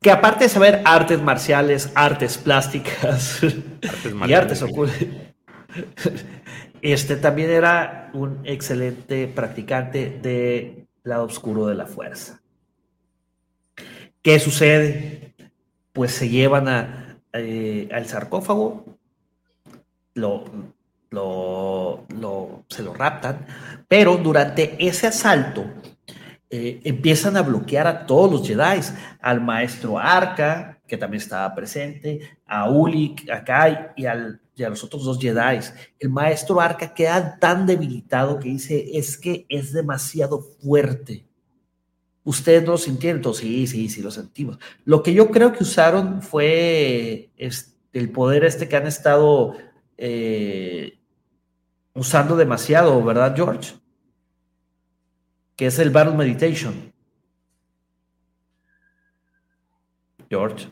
[0.00, 3.40] Que aparte de saber artes marciales, artes plásticas
[4.26, 4.98] y artes ocultas,
[6.82, 12.42] este también era un excelente practicante de lado oscuro de la fuerza.
[14.22, 15.34] ¿Qué sucede?
[15.92, 18.98] Pues se llevan a, eh, al sarcófago,
[20.14, 20.73] lo,
[21.14, 23.46] lo, lo, se lo raptan,
[23.88, 25.64] pero durante ese asalto
[26.50, 28.80] eh, empiezan a bloquear a todos los Jedi,
[29.20, 34.68] al maestro Arca, que también estaba presente, a Ulik, a Kai y, al, y a
[34.68, 35.60] los otros dos Jedi.
[35.98, 41.26] El maestro Arca queda tan debilitado que dice, es que es demasiado fuerte
[42.24, 44.58] Ustedes no lo sintieron, sí, sí, sí, lo sentimos.
[44.86, 49.54] Lo que yo creo que usaron fue este, el poder este que han estado
[49.98, 50.98] eh,
[51.94, 53.74] usando demasiado, ¿verdad, George?
[55.56, 56.92] Que es el Battle Meditation.
[60.28, 60.68] George.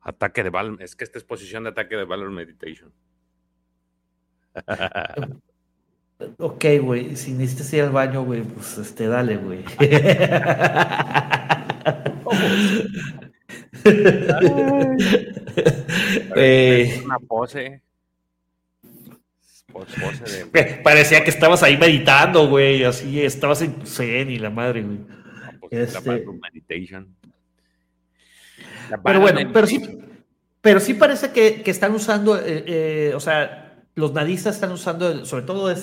[0.00, 2.92] Ataque de Battle, es que esta es posición de ataque de Battle Meditation.
[6.38, 9.64] Ok, güey, si necesitas ir al baño, güey, pues este, dale, güey.
[16.36, 17.82] eh, una pose.
[19.84, 20.80] De...
[20.84, 24.98] Parecía que estabas ahí meditando, güey, así, estabas en zen y la madre, güey.
[25.60, 26.24] Pues, este...
[29.04, 29.98] Pero bueno, pero sí,
[30.60, 35.24] pero sí parece que, que están usando, eh, eh, o sea, los nadistas están usando,
[35.24, 35.74] sobre todo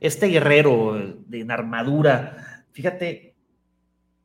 [0.00, 0.98] este guerrero
[1.30, 2.64] en armadura.
[2.72, 3.34] Fíjate,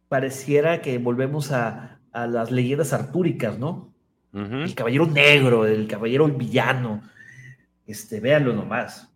[0.07, 3.91] pareciera que volvemos a, las leyendas artúricas, ¿no?
[4.33, 7.01] El caballero negro, el caballero villano.
[7.85, 9.11] Este, véanlo nomás.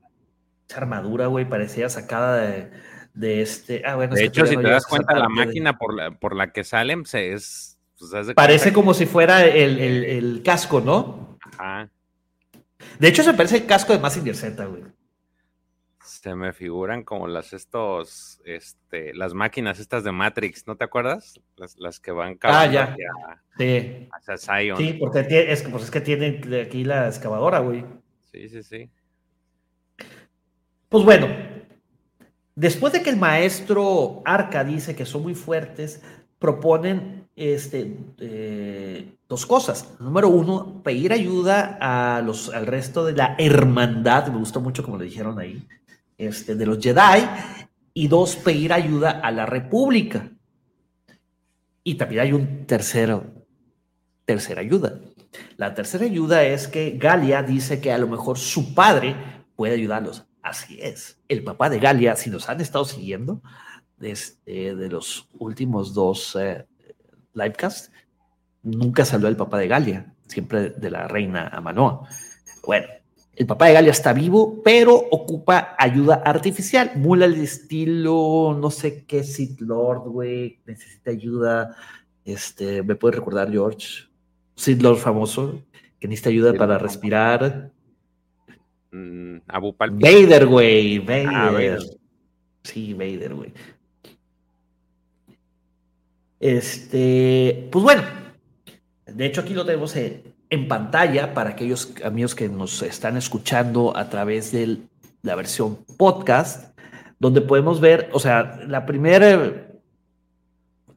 [0.67, 2.69] Esa armadura, güey, parecía sacada
[3.13, 3.83] de, este.
[3.85, 6.63] Ah, bueno, de hecho, si te das cuenta, la máquina por, la, por la que
[6.63, 7.77] salen se es.
[7.99, 11.39] Pues, Parece como si fuera el, el casco, ¿no?
[11.57, 11.89] Ajá.
[12.99, 14.83] De hecho, se parece el casco de Massinger Z, güey.
[16.03, 21.39] Se me figuran como las estos, este, las máquinas estas de Matrix, ¿no te acuerdas?
[21.77, 22.95] Las, que van ah, ya.
[23.57, 24.07] sí.
[24.11, 24.77] hacia Zion.
[24.77, 27.85] Sí, porque es, pues es que tienen aquí la excavadora, güey.
[28.31, 28.89] Sí, sí, sí.
[30.89, 31.27] Pues bueno,
[32.55, 36.01] después de que el maestro Arca dice que son muy fuertes,
[36.39, 39.95] proponen este, eh, dos cosas.
[39.99, 44.97] Número uno, pedir ayuda a los, al resto de la hermandad, me gustó mucho como
[44.97, 45.67] le dijeron ahí,
[46.17, 47.27] este, de los Jedi.
[47.93, 50.29] Y dos, pedir ayuda a la República.
[51.83, 53.25] Y también hay un tercero,
[54.23, 54.99] tercera ayuda.
[55.57, 59.15] La tercera ayuda es que Galia dice que a lo mejor su padre
[59.55, 60.25] puede ayudarlos.
[60.47, 61.19] Así es.
[61.27, 63.41] El papá de Galia, si nos han estado siguiendo
[63.97, 66.65] desde de los últimos dos eh,
[67.33, 67.91] livecasts,
[68.63, 72.07] nunca salió el papá de Galia, siempre de la reina Amanoa.
[72.65, 72.87] Bueno,
[73.35, 76.93] el papá de Galia está vivo, pero ocupa ayuda artificial.
[76.95, 81.75] Mula el estilo, no sé qué Sith Lord, güey, necesita ayuda.
[82.23, 84.05] Este, ¿me puede recordar, George?
[84.55, 85.61] Sith Lord famoso,
[85.99, 87.71] que necesita ayuda para respirar.
[88.91, 89.75] Mm, Abu.
[89.77, 91.79] Vader, güey, ah, Vader.
[92.63, 93.53] Sí, Vader, güey.
[96.39, 98.03] Este, pues bueno,
[99.05, 104.09] de hecho, aquí lo tenemos en, pantalla para aquellos amigos que nos están escuchando a
[104.09, 104.77] través de
[105.23, 106.77] la versión podcast,
[107.19, 109.67] donde podemos ver, o sea, la primera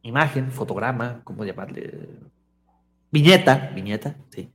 [0.02, 2.08] imagen, fotograma, ¿cómo llamarle?
[3.10, 4.50] Viñeta, viñeta, sí.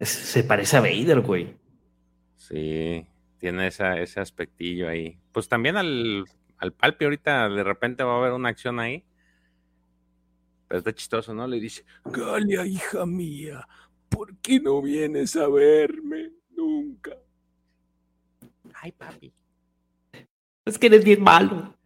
[0.00, 1.61] se parece a Vader, güey.
[2.48, 3.06] Sí,
[3.38, 5.18] tiene ese aspectillo ahí.
[5.32, 6.24] Pues también al,
[6.58, 9.04] al Palpi ahorita de repente va a haber una acción ahí
[10.78, 11.46] está chistoso, ¿no?
[11.46, 13.66] Le dice, Galia, hija mía,
[14.08, 17.12] ¿por qué no vienes a verme nunca?
[18.74, 19.32] Ay, papi.
[20.64, 21.76] Es que eres bien malo.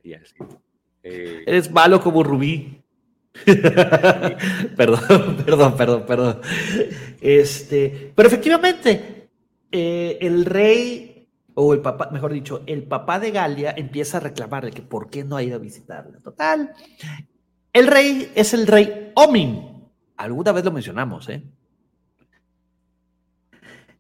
[1.02, 2.82] Eh, eres malo como Rubí.
[4.76, 6.40] perdón, perdón, perdón, perdón.
[7.20, 9.15] Este, pero efectivamente,
[9.72, 14.70] eh, el rey, o el papá, mejor dicho, el papá de Galia empieza a reclamarle
[14.70, 16.18] que por qué no ha ido a visitarla.
[16.20, 16.72] Total,
[17.72, 19.88] el rey es el rey Omin.
[20.16, 21.42] Alguna vez lo mencionamos, ¿eh?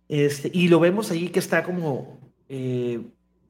[0.08, 3.00] Este, y lo vemos allí que está como, eh,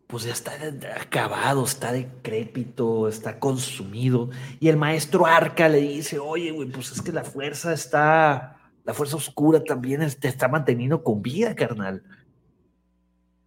[0.06, 0.52] pues ya está
[1.00, 4.30] acabado, está decrépito, está consumido.
[4.58, 8.55] Y el maestro Arca le dice, oye, güey, pues es que la fuerza está,
[8.86, 12.04] la fuerza oscura también te está manteniendo con vida, carnal.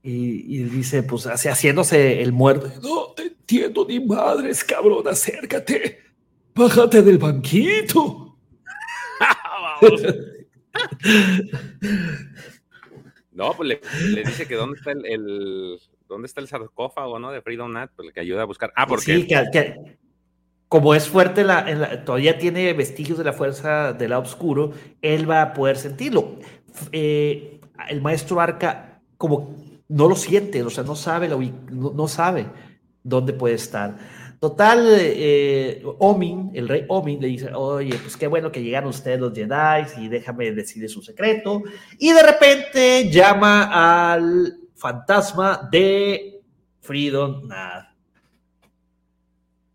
[0.03, 2.69] Y, y dice, pues así, haciéndose el muerto.
[2.83, 5.99] No te entiendo ni madres, cabrón, acércate.
[6.53, 8.37] Bájate del banquito.
[13.31, 13.79] no, pues le,
[14.23, 17.31] dice que dónde está el, dónde está el sarcófago, ¿no?
[17.31, 18.73] De Freedom Nat, pues que ayuda a buscar.
[18.75, 19.15] Ah, porque.
[19.15, 19.95] Sí, que,
[20.70, 25.41] como es fuerte, la, todavía tiene vestigios de la fuerza del lado oscuro, él va
[25.41, 26.38] a poder sentirlo.
[26.91, 27.59] Eh,
[27.89, 29.55] el maestro Arca, como
[29.88, 31.28] no lo siente, o sea, no sabe,
[31.72, 32.45] no, sabe
[33.03, 33.97] dónde puede estar.
[34.39, 39.20] Total, eh, Omin, el rey Omin, le dice, oye, pues qué bueno que llegaron ustedes
[39.20, 41.63] los Jedi y déjame decir su secreto.
[41.97, 46.41] Y de repente llama al fantasma de
[46.80, 47.49] Freedom.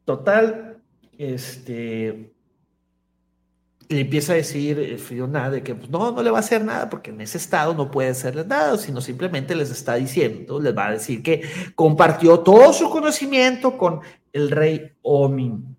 [0.04, 0.73] Total,
[1.18, 2.34] este,
[3.88, 6.64] le empieza a decir eh, Fiona de que pues, no, no le va a hacer
[6.64, 10.76] nada porque en ese estado no puede hacerle nada, sino simplemente les está diciendo, les
[10.76, 11.42] va a decir que
[11.74, 14.00] compartió todo su conocimiento con
[14.32, 15.76] el rey Omin.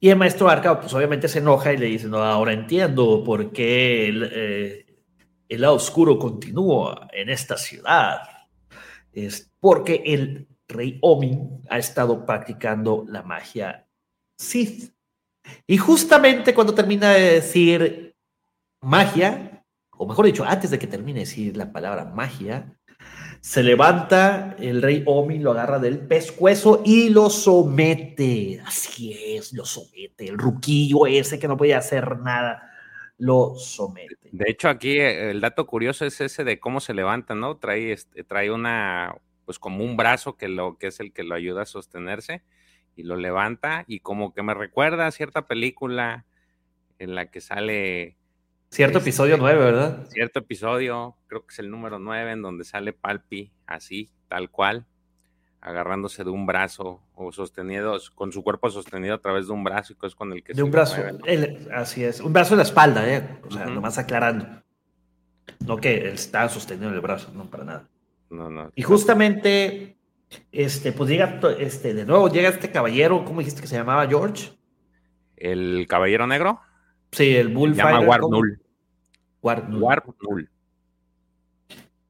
[0.00, 3.52] Y el maestro Arca, pues obviamente se enoja y le dice, no, ahora entiendo por
[3.52, 4.86] qué el, eh,
[5.48, 8.20] el lado oscuro continúa en esta ciudad.
[9.12, 13.86] Es porque el rey Omin ha estado practicando la magia
[14.42, 14.92] Sith.
[15.66, 18.16] Y justamente cuando termina de decir
[18.82, 19.64] magia,
[19.96, 22.76] o mejor dicho, antes de que termine de decir la palabra magia,
[23.40, 28.60] se levanta el rey Omi, lo agarra del pescuezo y lo somete.
[28.64, 30.28] Así es, lo somete.
[30.28, 32.70] El ruquillo ese que no podía hacer nada,
[33.18, 34.30] lo somete.
[34.30, 37.56] De hecho, aquí eh, el dato curioso es ese de cómo se levanta, ¿no?
[37.56, 41.34] Trae, este, trae una, pues como un brazo que, lo, que es el que lo
[41.34, 42.42] ayuda a sostenerse
[42.96, 46.24] y lo levanta y como que me recuerda a cierta película
[46.98, 48.16] en la que sale...
[48.70, 50.06] Cierto este, episodio 9, ¿verdad?
[50.08, 54.86] Cierto episodio, creo que es el número 9, en donde sale Palpi así, tal cual,
[55.60, 59.92] agarrándose de un brazo o sostenido, con su cuerpo sostenido a través de un brazo
[59.92, 60.54] y es con el que...
[60.54, 61.02] De un brazo,
[61.74, 63.40] así es, un brazo en la espalda, ¿eh?
[63.46, 64.46] O sea, nomás aclarando.
[65.66, 67.88] No que está sostenido en el brazo, no, para nada.
[68.30, 68.72] No, no.
[68.74, 69.98] Y justamente
[70.50, 74.52] este, pues llega, este, de nuevo llega este caballero, ¿cómo dijiste que se llamaba George?
[75.36, 76.60] ¿El caballero negro?
[77.10, 77.86] Sí, el Bullfighter.
[77.86, 78.60] Se llama Warnul.
[79.42, 80.48] Warnul.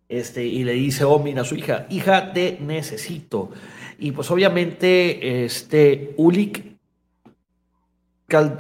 [0.09, 3.51] Este, y le dice Omin a su hija, hija, te necesito.
[3.99, 6.77] Y pues obviamente, este, Ulik,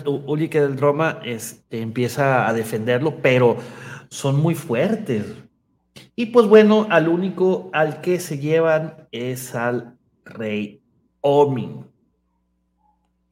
[0.04, 3.56] Ulik del Roma este, empieza a defenderlo, pero
[4.08, 5.26] son muy fuertes.
[6.16, 10.82] Y pues bueno, al único al que se llevan es al rey
[11.20, 11.86] Omin.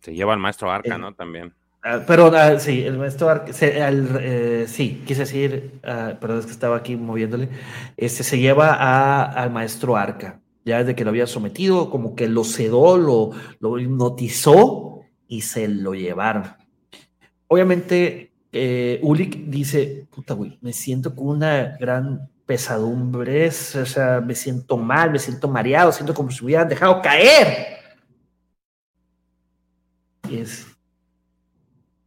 [0.00, 1.14] Se lleva al maestro Arca, ¿no?
[1.14, 1.52] También.
[1.82, 6.52] Ah, pero ah, sí, el maestro Arca, eh, sí, quise decir, uh, perdón, es que
[6.52, 7.48] estaba aquí moviéndole,
[7.96, 8.74] este se lleva
[9.24, 13.78] al maestro Arca, ya desde que lo había sometido, como que lo sedó, lo, lo
[13.78, 16.44] hipnotizó y se lo llevaron.
[17.46, 19.00] Obviamente, eh,
[19.46, 25.20] dice, puta, güey, me siento con una gran pesadumbres, o sea, me siento mal, me
[25.20, 27.78] siento mareado, siento como si me hubieran dejado caer.
[30.28, 30.66] es,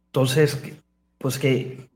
[0.08, 0.58] entonces,
[1.16, 1.88] pues que,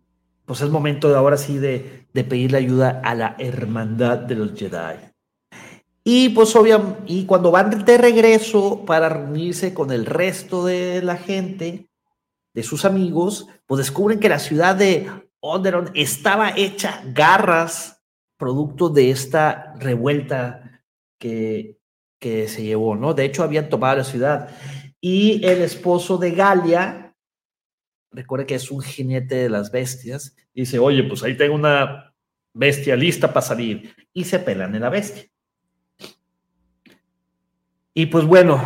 [0.47, 4.59] pues es momento de ahora sí de, de pedirle ayuda a la hermandad de los
[4.59, 4.97] Jedi.
[6.03, 11.19] Y pues obviamente, y cuando van de regreso para reunirse con el resto de la
[11.19, 11.91] gente,
[12.55, 15.07] de sus amigos, pues descubren que la ciudad de
[15.41, 17.98] Onderon estaba hecha garras
[18.39, 20.83] producto de esta revuelta
[21.19, 21.77] que,
[22.19, 23.13] que se llevó, ¿no?
[23.13, 24.49] De hecho, habían tomado la ciudad.
[25.01, 27.15] Y el esposo de Galia,
[28.11, 32.15] recuerda que es un jinete de las bestias, dice, oye, pues ahí tengo una
[32.55, 33.95] bestia lista para salir.
[34.13, 35.25] Y se pelan en la bestia.
[37.95, 38.63] Y pues bueno,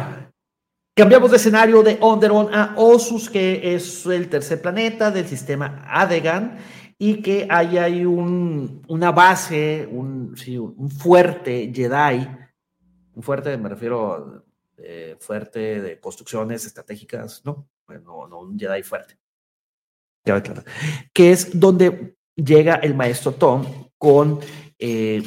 [0.94, 6.58] cambiamos de escenario de Onderon a Osus, que es el tercer planeta del sistema Adegan
[7.02, 10.36] y que hay un, una base, un,
[10.76, 12.28] un, fuerte Jedi,
[13.14, 14.44] un fuerte, me refiero
[14.76, 17.68] eh, fuerte de construcciones estratégicas, ¿no?
[17.88, 19.18] Bueno, no un Jedi fuerte.
[21.12, 23.66] Que es donde llega el maestro Tom
[23.98, 24.38] con
[24.78, 25.24] eh,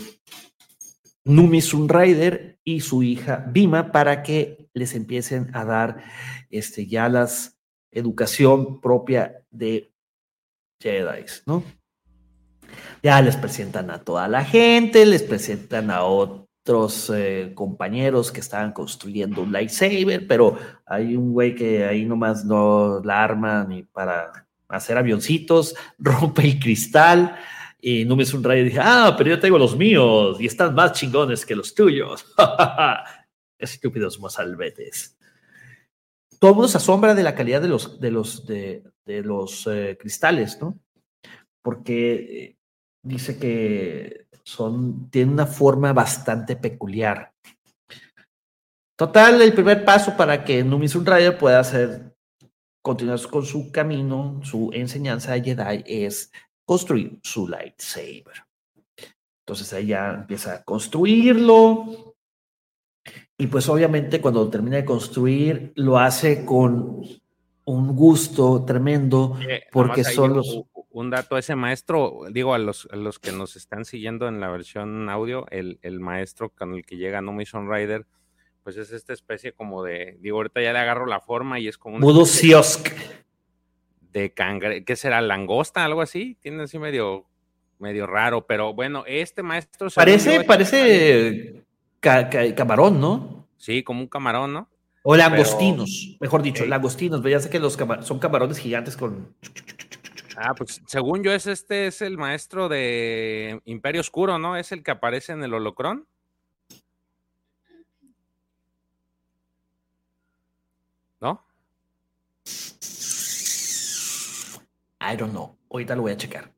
[1.26, 6.06] Numi Sunrider y su hija Bima para que les empiecen a dar
[6.50, 7.60] este, ya las
[7.92, 9.92] educación propia de
[10.86, 11.64] Jedi, ¿no?
[13.02, 18.72] Ya les presentan a toda la gente, les presentan a otros eh, compañeros que estaban
[18.72, 24.48] construyendo un lightsaber, pero hay un güey que ahí nomás no la arma ni para
[24.68, 27.36] hacer avioncitos, rompe el cristal
[27.82, 30.46] y no me es un rayo y dije, ah, pero yo tengo los míos y
[30.46, 32.26] están más chingones que los tuyos.
[33.58, 35.14] Estúpidos mozalbetes
[36.54, 38.12] todo el se de la calidad de los, de
[39.24, 40.80] los, eh, cristales, ¿no?
[41.64, 42.58] Porque eh,
[43.04, 47.34] dice que son, tienen una forma bastante peculiar.
[48.96, 52.16] Total, el primer paso para que Numi Rider pueda hacer,
[52.84, 56.32] continuar con su camino, su enseñanza de Jedi es
[56.64, 58.46] construir su lightsaber.
[59.46, 62.14] Entonces ella empieza a construirlo.
[63.38, 67.02] Y pues obviamente cuando termina de construir, lo hace con
[67.66, 69.38] un gusto tremendo,
[69.72, 70.66] porque son los
[70.96, 75.10] un dato, ese maestro, digo a los, los que nos están siguiendo en la versión
[75.10, 78.06] audio, el, maestro con el que llega No Mission Rider,
[78.64, 81.78] pues es esta especie como de, digo, ahorita ya le agarro la forma y es
[81.78, 82.26] como un...
[82.26, 82.88] Siosk.
[84.00, 85.20] De cangre, ¿qué será?
[85.20, 85.84] ¿Langosta?
[85.84, 87.26] Algo así, tiene así medio,
[87.78, 89.90] medio raro, pero bueno, este maestro...
[89.94, 91.66] Parece, parece
[92.56, 93.47] camarón, ¿no?
[93.58, 94.70] Sí, como un camarón, ¿no?
[95.03, 99.36] O langostinos, mejor dicho, langostinos, ya sé que los son camarones gigantes con...
[100.36, 104.58] Ah, pues según yo es este es el maestro de Imperio Oscuro, ¿no?
[104.58, 106.08] Es el que aparece en el holocrón.
[111.22, 111.45] ¿No?
[114.99, 115.58] I don't know.
[115.70, 116.55] Ahorita lo voy a checar.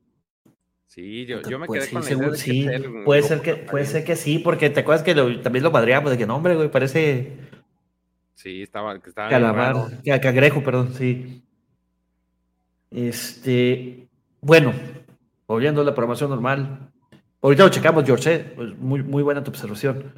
[0.98, 2.66] Sí, yo, yo me pues quedé con seguro, sí.
[3.04, 6.18] puede ser que puede ser que sí, porque te acuerdas que también lo madreamos de
[6.18, 7.36] que nombre, güey, parece
[8.34, 9.76] Sí, estaba que estaba Calamar,
[10.20, 11.44] cangrejo, perdón, sí.
[12.90, 14.08] Este,
[14.40, 14.72] bueno,
[15.46, 16.90] volviendo a la programación normal.
[17.42, 18.52] Ahorita lo checamos, George, ¿eh?
[18.56, 20.12] pues muy, muy buena tu observación.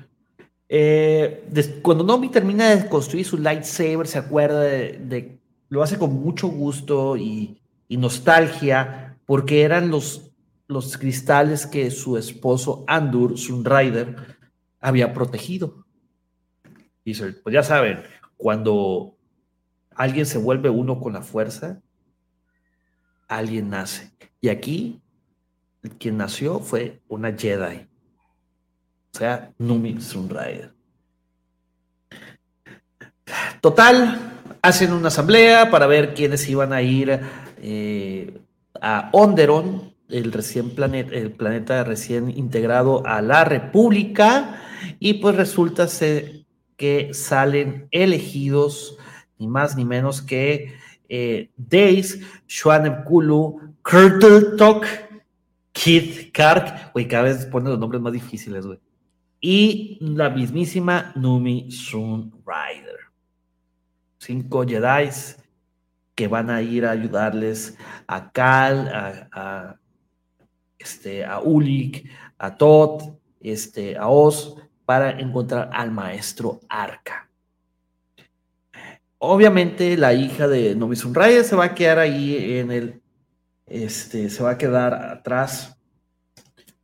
[0.66, 1.44] Eh,
[1.82, 7.18] cuando Nomi termina de construir su lightsaber, se acuerda de, lo hace con mucho gusto
[7.18, 10.29] y, nostalgia, porque eran los,
[10.70, 14.38] los cristales que su esposo Andur, Sunrider,
[14.80, 15.84] había protegido.
[17.04, 18.02] Y pues ya saben,
[18.36, 19.16] cuando
[19.94, 21.80] alguien se vuelve uno con la fuerza,
[23.26, 24.12] alguien nace.
[24.40, 25.02] Y aquí,
[25.98, 27.88] quien nació fue una Jedi.
[29.12, 30.72] O sea, Numi Sunrider.
[33.60, 37.20] Total, hacen una asamblea para ver quiénes iban a ir
[37.58, 38.40] eh,
[38.80, 44.60] a Onderon, el, recién planeta, el planeta recién integrado a la República,
[44.98, 46.44] y pues resulta ser
[46.76, 48.96] que salen elegidos
[49.38, 50.74] ni más ni menos que
[51.08, 53.74] eh, Days, Schwanem Kulu,
[54.56, 54.86] Talk,
[55.72, 58.78] Kid Kark, güey, cada vez pone los nombres más difíciles, güey.
[59.40, 62.98] Y la mismísima Numi Sun Rider.
[64.18, 65.08] Cinco Jedi
[66.14, 68.88] que van a ir a ayudarles a Cal,
[69.32, 69.76] a,
[70.80, 73.02] este, a Ulik, a Todd,
[73.40, 77.28] este, a Oz, para encontrar al maestro Arca.
[79.18, 83.02] Obviamente la hija de Novisun Reyes se va a quedar ahí en el,
[83.66, 85.78] este, se va a quedar atrás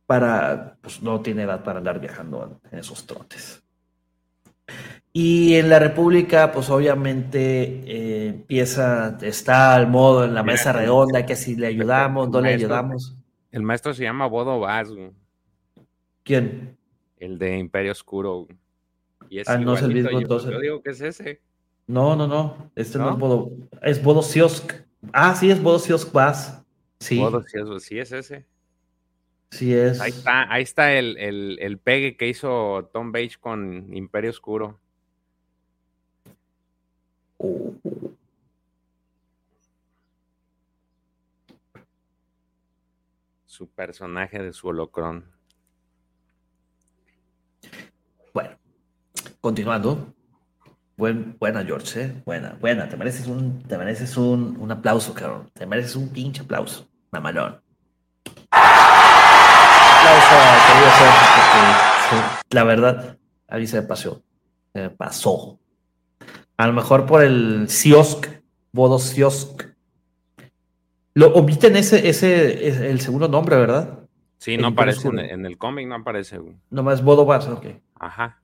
[0.05, 3.63] para, pues no tiene edad para andar viajando en esos trotes.
[5.11, 11.25] Y en la República, pues obviamente eh, empieza, está al modo en la mesa redonda,
[11.25, 13.16] que si le ayudamos, no le ayudamos.
[13.57, 14.89] El maestro se llama Bodo Vaz.
[16.23, 16.77] ¿Quién?
[17.17, 18.47] El de Imperio Oscuro.
[19.29, 20.51] Y es ah, no es el mismo entonces.
[20.51, 21.41] Yo digo que es ese.
[21.87, 22.71] No, no, no.
[22.75, 23.51] Este no, es Bodo.
[23.81, 24.21] Es Bodo
[25.11, 26.61] Ah, sí, es Bodo Siosk Bass.
[26.99, 27.17] Sí.
[27.17, 27.41] Bodo
[27.79, 28.45] sí es ese.
[29.49, 29.99] Sí es.
[30.01, 34.79] Ahí está, ahí está el, el, pegue que hizo Tom Page con Imperio Oscuro.
[43.57, 45.25] Su personaje de su holocrón.
[48.31, 48.51] Bueno,
[49.41, 50.13] continuando
[50.95, 52.21] buena, George, ¿eh?
[52.23, 52.87] Buena, buena.
[52.87, 55.49] Te mereces un, te mereces un, un aplauso, cabrón.
[55.53, 56.87] Te mereces un pinche aplauso.
[57.09, 57.59] Mamalón.
[58.51, 58.75] Aplauso
[62.11, 64.21] a la verdad, a mí se me pasó.
[64.71, 65.57] Se me pasó.
[66.57, 68.27] A lo mejor por el Siosk,
[68.71, 69.66] Bodo Siosk.
[71.17, 74.01] Lo omiten ese, ese, el segundo nombre, ¿verdad?
[74.37, 76.39] Sí, no aparece en, el cómic, no aparece.
[76.69, 77.65] Nomás Bodo Bass, ok.
[77.95, 78.39] Ajá.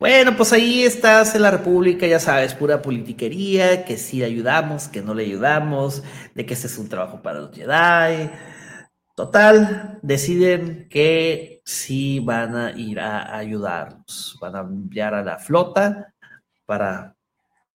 [0.00, 5.00] Bueno, pues ahí estás en la República, ya sabes, pura politiquería, que sí ayudamos, que
[5.00, 6.02] no le ayudamos,
[6.34, 8.28] de que este es un trabajo para los Jedi.
[9.14, 16.12] Total, deciden que sí van a ir a ayudarnos, van a enviar a la flota
[16.66, 17.14] para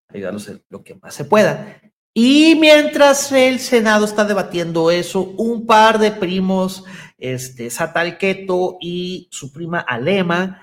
[0.09, 1.79] ayudarlos en lo que más se pueda.
[2.15, 6.83] Y mientras el Senado está debatiendo eso, un par de primos,
[7.17, 10.61] este, Satalqueto y su prima Alema,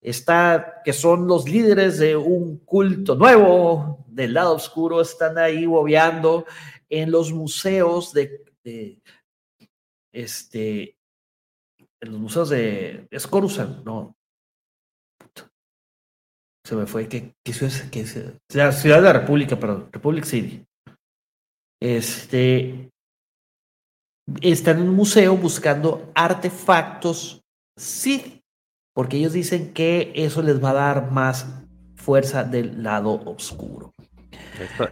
[0.00, 6.44] está, que son los líderes de un culto nuevo del lado oscuro, están ahí bobeando
[6.88, 8.42] en los museos de,
[10.12, 10.96] este,
[12.00, 14.16] en los museos de Escorusan, no,
[16.64, 20.66] se me fue, que ciudad, que ciudad, ciudad de la República, perdón, Republic City.
[21.80, 22.90] Este,
[24.42, 27.40] están en un museo buscando artefactos
[27.76, 28.42] sí,
[28.92, 31.46] porque ellos dicen que eso les va a dar más
[31.96, 33.92] fuerza del lado oscuro.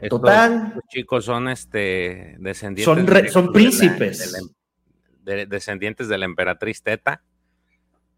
[0.08, 0.68] Total.
[0.68, 2.84] Estos chicos son este descendientes.
[2.84, 4.34] Son, son príncipes.
[4.34, 7.22] Em, descendientes de la emperatriz Teta.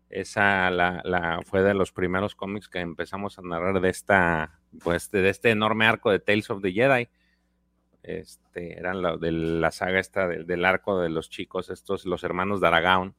[0.08, 5.10] Esa la, la, fue de los primeros cómics que empezamos a narrar de esta, pues,
[5.10, 7.08] de este enorme arco de Tales of the Jedi.
[8.02, 12.60] Este, eran la, de la saga esta del, arco de los chicos, estos, los hermanos
[12.60, 13.14] de Aragón.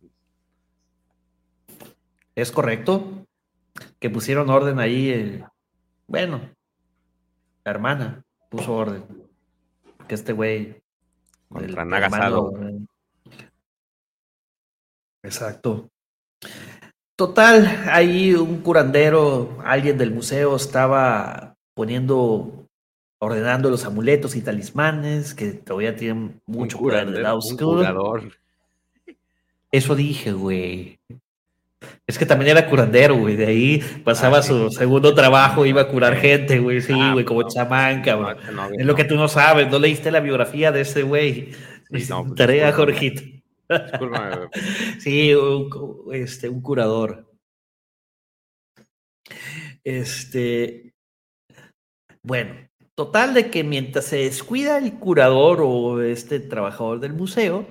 [2.36, 3.28] Es correcto.
[4.00, 5.10] Que pusieron orden ahí.
[5.10, 5.46] Eh,
[6.08, 6.42] bueno,
[7.64, 9.04] la hermana puso orden.
[10.08, 10.82] Que este güey.
[11.48, 12.54] Contra Nagasado.
[15.24, 15.90] Exacto.
[17.16, 22.61] Total, ahí un curandero, alguien del museo estaba poniendo,
[23.22, 28.20] ordenando los amuletos y talismanes que todavía tienen mucho poder de oscuro.
[29.72, 31.00] Eso dije, güey.
[32.08, 33.36] Es que también era curandero, güey.
[33.36, 36.82] De ahí pasaba ah, su segundo trabajo, iba a curar gente, güey.
[36.82, 38.38] Sí, ah, güey, como chamán, cabrón.
[38.78, 41.54] es lo que tú no sabes, no leíste la biografía de ese güey.
[41.92, 43.22] Sí, pues, Tarea, Jorgito.
[45.00, 45.70] sí, un,
[46.12, 47.32] este, un curador.
[49.84, 50.96] Este,
[52.24, 57.66] bueno, total de que mientras se descuida el curador o este trabajador del museo,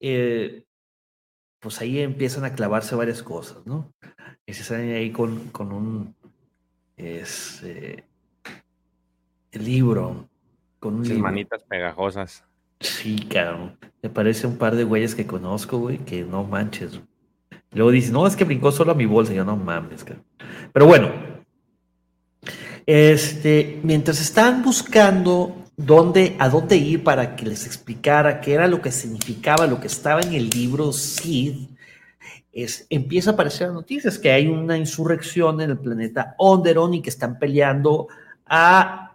[0.00, 0.64] eh,
[1.60, 3.92] pues ahí empiezan a clavarse varias cosas, ¿no?
[4.46, 6.14] Y se salen ahí con, con un
[6.96, 8.04] este,
[9.52, 10.28] libro,
[10.78, 12.44] con un manitas pegajosas.
[12.80, 13.76] Sí, cabrón.
[14.02, 17.00] Me parece un par de güeyes que conozco, güey, que no manches.
[17.72, 19.34] Luego dice, no, es que brincó solo a mi bolsa.
[19.34, 20.24] yo, no mames, cabrón.
[20.72, 21.10] Pero bueno,
[22.88, 28.80] este, mientras están buscando dónde, a dónde ir para que les explicara qué era lo
[28.80, 31.68] que significaba lo que estaba en el libro Sid,
[32.88, 37.38] empieza a aparecer noticias que hay una insurrección en el planeta Onderon y que están
[37.38, 38.08] peleando
[38.46, 39.12] a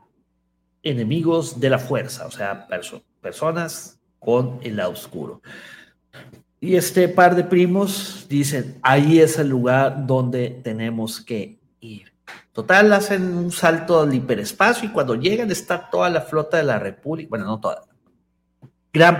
[0.83, 2.67] enemigos de la fuerza, o sea,
[3.21, 5.41] personas con el oscuro.
[6.61, 12.12] Y este par de primos dicen, ahí es el lugar donde tenemos que ir.
[12.53, 16.77] Total, hacen un salto al hiperespacio y cuando llegan está toda la flota de la
[16.77, 17.83] República, bueno, no toda,
[18.93, 19.19] gran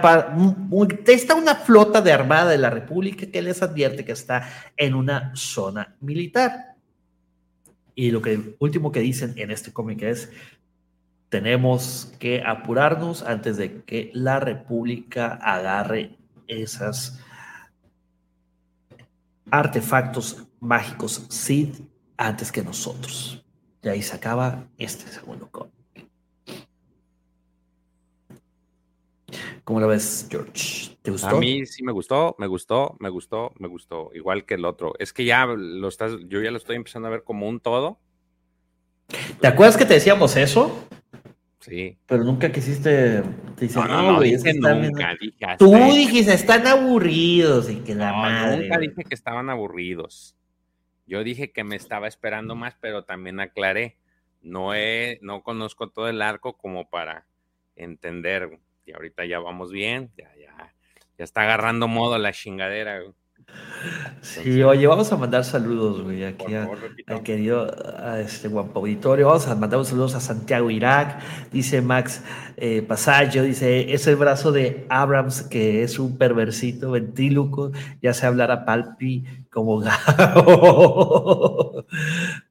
[1.08, 5.36] está una flota de armada de la República que les advierte que está en una
[5.36, 6.76] zona militar.
[7.96, 10.32] Y lo que último que dicen en este cómic es,
[11.30, 17.18] tenemos que apurarnos antes de que la República agarre esos
[19.50, 21.26] artefactos mágicos
[22.18, 23.44] antes que nosotros.
[23.82, 25.74] Y ahí se acaba este segundo cómic.
[29.64, 30.98] ¿Cómo lo ves, George?
[31.02, 31.28] ¿Te gustó?
[31.28, 34.94] A mí sí me gustó, me gustó, me gustó, me gustó, igual que el otro.
[35.00, 38.00] Es que ya lo estás, yo ya lo estoy empezando a ver como un todo.
[39.40, 40.86] ¿Te acuerdas que te decíamos eso?
[41.60, 41.98] Sí.
[42.06, 43.22] Pero nunca quisiste.
[43.22, 45.18] no, no, no, dije nunca.
[45.58, 48.64] Tú dijiste, están aburridos y que la madre.
[48.64, 50.36] Nunca dije que estaban aburridos.
[51.06, 53.98] Yo dije que me estaba esperando más, pero también aclaré.
[54.42, 57.26] No, he, no conozco todo el arco como para
[57.76, 58.60] entender.
[58.86, 60.74] Y ahorita ya vamos bien, ya, ya,
[61.18, 63.02] ya está agarrando modo la chingadera.
[64.22, 69.28] Sí, oye, vamos a mandar saludos, güey, aquí al querido a este guapo auditorio.
[69.28, 71.20] Vamos a mandar saludos a Santiago Irak,
[71.52, 72.22] dice Max
[72.56, 78.26] eh, Pasallo, dice, es el brazo de Abrams que es un perversito ventríloco, ya se
[78.26, 81.86] hablará palpi como gato.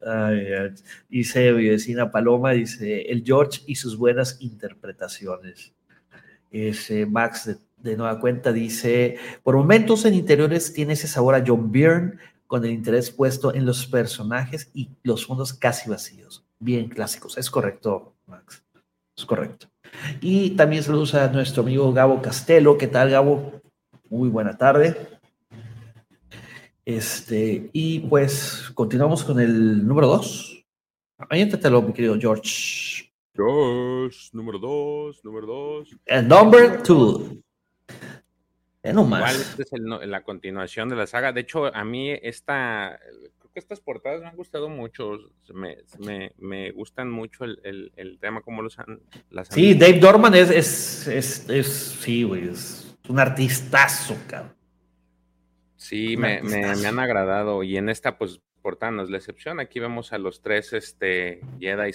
[1.09, 5.73] dice mi vecina Paloma, dice, el George y sus buenas interpretaciones.
[6.51, 11.45] Ese Max de de nueva cuenta dice, por momentos en interiores tiene ese sabor a
[11.47, 16.45] John Byrne con el interés puesto en los personajes y los fondos casi vacíos.
[16.59, 18.63] Bien clásicos, es correcto, Max.
[19.17, 19.69] Es correcto.
[20.21, 22.79] Y también saludos a nuestro amigo Gabo Castelo.
[22.79, 23.61] ¿Qué tal, Gabo?
[24.09, 24.97] Muy buena tarde.
[26.85, 30.65] Este, y pues continuamos con el número 2.
[31.31, 33.13] Ayéntatelo, mi querido George.
[33.35, 35.89] George, número dos número 2.
[36.25, 37.23] Number 2.
[38.83, 39.59] No más.
[39.59, 41.33] Esta es la continuación de la saga.
[41.33, 42.99] De hecho, a mí esta,
[43.39, 45.19] creo que estas portadas me han gustado mucho.
[45.55, 49.01] Me, me, me gustan mucho el, el, el, tema, como los han...
[49.31, 49.75] Las sí.
[49.75, 54.55] Dave Dorman es, es, es, es sí, güey, es un artistazo, cabrón.
[55.77, 57.63] Sí, me, me, me, han agradado.
[57.63, 59.61] Y en esta, pues, portada no es la excepción.
[59.61, 61.93] Aquí vemos a los tres este, Jedi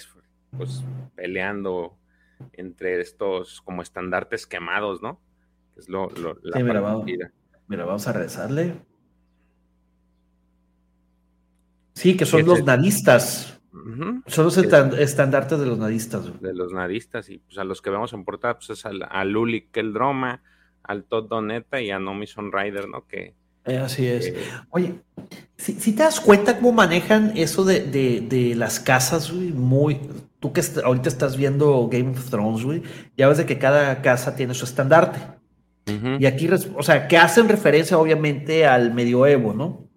[0.56, 0.84] pues,
[1.16, 1.98] peleando
[2.52, 5.20] entre estos como estandartes quemados, ¿no?
[5.78, 6.08] Es lo,
[6.42, 7.06] la mira, vamos,
[7.68, 8.74] mira, vamos a rezarle.
[11.94, 13.60] Sí, que son los nadistas.
[14.26, 16.40] Son los estandartes de los nadistas.
[16.40, 19.68] De los nadistas, y pues a los que vemos en portada, pues es a Luli
[19.70, 20.42] Keldroma,
[20.82, 23.06] al Todd Doneta y a Nomi Rider, ¿no?
[23.06, 23.34] Que,
[23.68, 24.32] eh, así es.
[24.70, 24.94] Oye,
[25.56, 30.00] si, te das cuenta cómo manejan eso de, las casas, güey, muy.
[30.40, 32.82] Tú que ahorita estás viendo Game of Thrones, güey,
[33.16, 35.37] ya ves de que cada casa tiene su estandarte.
[36.18, 39.88] Y aquí, o sea, que hacen referencia obviamente al medioevo, ¿no?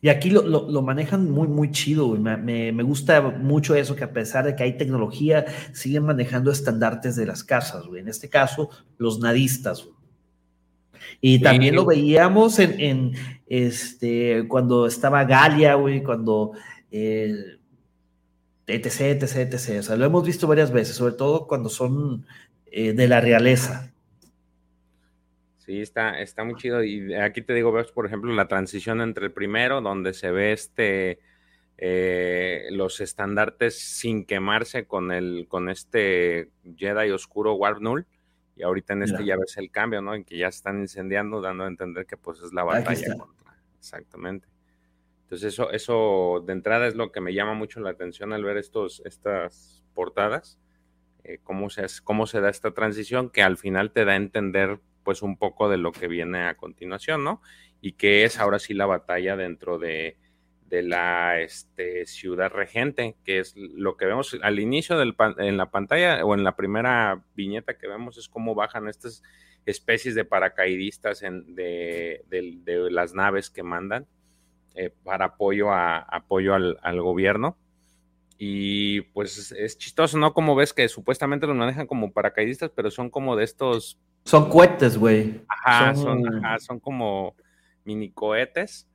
[0.00, 4.44] Y aquí lo, manejan muy, muy chido, Me, me, gusta mucho eso, que a pesar
[4.44, 8.00] de que hay tecnología, siguen manejando estandartes de las casas, güey.
[8.00, 9.98] En este caso, los nadistas, güey.
[11.20, 13.12] Y también lo veíamos en,
[13.46, 16.52] este, cuando estaba Galia, güey, cuando...
[16.90, 17.58] Eh,
[18.68, 19.78] etc, etc, etc.
[19.80, 22.26] O sea, lo hemos visto varias veces, sobre todo cuando son
[22.70, 23.92] eh, de la realeza.
[25.68, 26.82] Sí, está, está muy chido.
[26.82, 30.52] Y aquí te digo, ves, por ejemplo, la transición entre el primero, donde se ve
[30.52, 31.18] este
[31.76, 38.06] eh, los estandartes sin quemarse con el, con este Jedi oscuro Warp Null.
[38.56, 40.14] Y ahorita en este ya ves el cambio, ¿no?
[40.14, 43.54] En que ya están incendiando, dando a entender que pues es la batalla contra.
[43.78, 44.48] Exactamente.
[45.24, 48.56] Entonces, eso, eso de entrada es lo que me llama mucho la atención al ver
[48.56, 50.58] estos, estas portadas.
[51.24, 54.80] Eh, cómo, se, cómo se da esta transición que al final te da a entender
[55.08, 57.40] pues un poco de lo que viene a continuación, ¿no?
[57.80, 60.18] Y que es ahora sí la batalla dentro de,
[60.70, 66.22] la este, ciudad regente, que es lo que vemos al inicio del, en la pantalla
[66.26, 69.22] o en la primera viñeta que vemos es cómo bajan estas
[69.64, 72.22] especies de paracaidistas en, de,
[72.90, 74.06] las naves que mandan
[74.74, 77.56] eh, para apoyo, a, apoyo al, al, gobierno.
[78.36, 80.34] Y pues es chistoso, ¿no?
[80.34, 83.98] Como ves que supuestamente los manejan como paracaidistas, pero son como de estos
[84.28, 85.40] son cohetes, güey.
[85.48, 87.34] Ajá son, como
[87.84, 88.86] mini cohetes.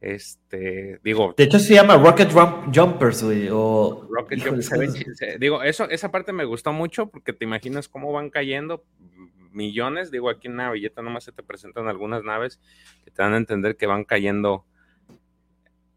[0.00, 1.32] Este, digo.
[1.36, 2.32] De hecho, se llama Rocket
[2.74, 3.48] Jumpers, güey.
[3.52, 4.08] O...
[4.10, 4.70] Rocket Jumpers.
[5.38, 8.84] Digo, eso, esa parte me gustó mucho porque te imaginas cómo van cayendo
[9.52, 10.10] millones.
[10.10, 12.60] Digo, aquí en una billeta nomás se te presentan algunas naves
[13.04, 14.64] que te dan a entender que van cayendo.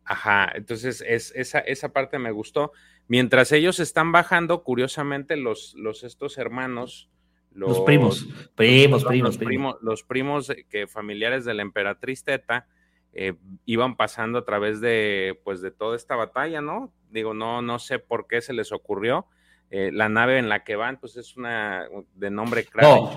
[0.06, 2.74] Ajá, entonces es, esa, esa parte me gustó.
[3.08, 7.10] Mientras ellos están bajando, curiosamente, los, los estos hermanos
[7.54, 9.76] los, primos, primos, primos, primos.
[9.82, 12.68] Los primos que familiares de la emperatriz Teta
[13.14, 13.36] eh,
[13.66, 16.92] iban pasando a través de, pues, de toda esta batalla, ¿no?
[17.12, 19.28] Digo, no, no sé por qué se les ocurrió.
[19.70, 23.12] Eh, la nave en la que van, pues es una de nombre claro.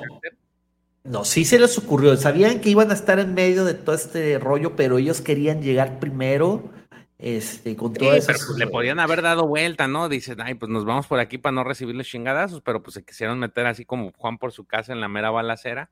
[1.04, 2.16] No, sí se les ocurrió.
[2.16, 5.98] Sabían que iban a estar en medio de todo este rollo, pero ellos querían llegar
[5.98, 6.70] primero
[7.18, 8.26] este, con todo eso.
[8.26, 10.08] Pues, le podían haber dado vuelta, ¿no?
[10.08, 13.38] Dicen, ay, pues nos vamos por aquí para no recibirles chingadazos, pero pues se quisieron
[13.38, 15.90] meter así como Juan por su casa en la mera balacera.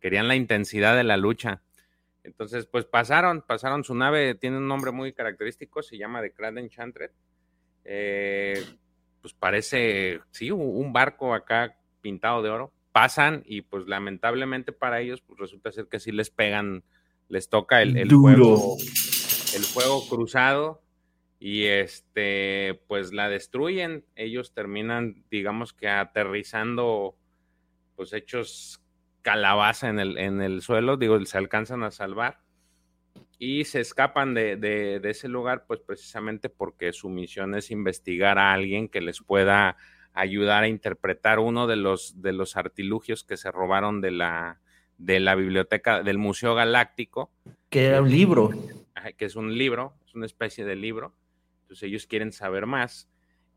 [0.00, 1.62] Querían la intensidad de la lucha.
[2.22, 6.56] Entonces, pues pasaron, pasaron su nave, tiene un nombre muy característico, se llama The Crad
[6.56, 7.10] Enchanted.
[7.84, 8.64] Eh,
[9.20, 12.72] pues parece, sí, un barco acá pintado de oro.
[12.92, 16.84] Pasan y pues lamentablemente para ellos, pues resulta ser que sí les pegan,
[17.28, 18.76] les toca el, el Duro
[19.54, 20.82] el fuego cruzado
[21.38, 24.04] y este pues la destruyen.
[24.16, 27.16] Ellos terminan, digamos que aterrizando
[27.96, 28.80] pues hechos
[29.22, 32.40] calabaza en el, en el suelo, digo, se alcanzan a salvar
[33.38, 38.52] y se escapan de, de, ese lugar pues precisamente porque su misión es investigar a
[38.52, 39.76] alguien que les pueda
[40.12, 44.60] ayudar a interpretar uno de los, de los artilugios que se robaron de la,
[44.98, 47.30] de la biblioteca del Museo Galáctico.
[47.70, 48.50] Que era un libro
[49.12, 51.14] que es un libro, es una especie de libro.
[51.62, 53.08] Entonces ellos quieren saber más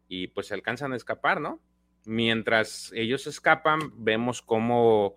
[0.07, 1.61] y pues se alcanzan a escapar, ¿no?
[2.05, 5.15] Mientras ellos escapan, vemos cómo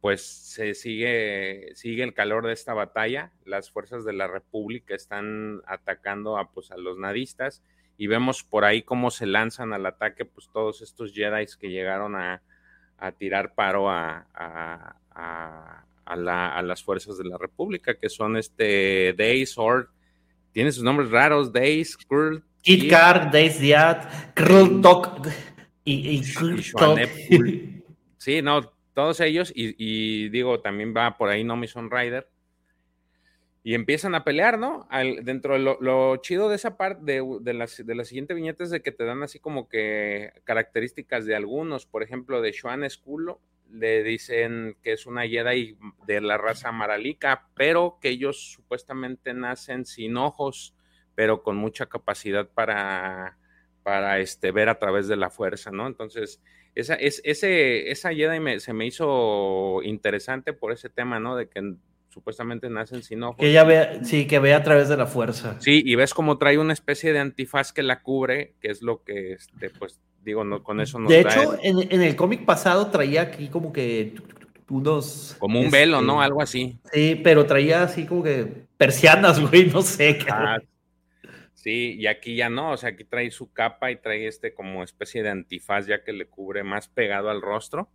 [0.00, 3.32] pues se sigue, sigue el calor de esta batalla.
[3.44, 7.62] Las fuerzas de la República están atacando a, pues, a los nadistas
[8.00, 12.16] y vemos por ahí cómo se lanzan al ataque pues todos estos Jedi que llegaron
[12.16, 12.42] a,
[13.18, 15.84] tirar paro a, a,
[16.16, 19.90] las fuerzas de la República, que son este Days or
[20.52, 25.28] tiene sus nombres raros, Days, Kurl, Kit Car, Days Diat, Krul Tok
[25.84, 26.22] y, y
[28.16, 32.28] Sí, no, todos ellos, y, digo, también va por ahí Nomison Rider.
[33.62, 34.88] Y empiezan a pelear, ¿no?
[35.22, 38.70] dentro de lo, chido de esa parte, de, de, la, de la siguiente viñeta es
[38.70, 43.40] de que te dan así como que características de algunos, por ejemplo, de Xuan Esculo,
[43.72, 49.84] le dicen que es una Jedi de la raza maralica, pero que ellos supuestamente nacen
[49.86, 50.74] sin ojos.
[51.14, 53.36] pero con mucha capacidad para,
[53.82, 55.86] para este, ver a través de la fuerza, ¿no?
[55.86, 56.40] Entonces,
[56.74, 61.36] esa, es, ese, esa Jedi se me hizo interesante por ese tema, ¿no?
[61.36, 61.74] De que
[62.10, 63.36] supuestamente nacen sin ojos.
[63.38, 65.56] Que ella ve, sí, que ve a través de la fuerza.
[65.60, 69.02] Sí, y ves como trae una especie de antifaz que la cubre, que es lo
[69.02, 73.22] que, este, pues, digo, no, con eso no De hecho, en, el cómic pasado traía
[73.22, 74.14] aquí como que
[74.68, 75.36] unos...
[75.38, 76.14] Como un velo, ¿no?
[76.14, 76.78] Este, Algo así.
[76.92, 80.18] Sí, pero traía así como que persianas, güey, no sé.
[80.28, 80.58] Ah,
[81.54, 84.82] sí, y aquí ya no, o sea, aquí trae su capa y trae este como
[84.82, 87.88] especie de antifaz ya que le cubre más pegado al rostro.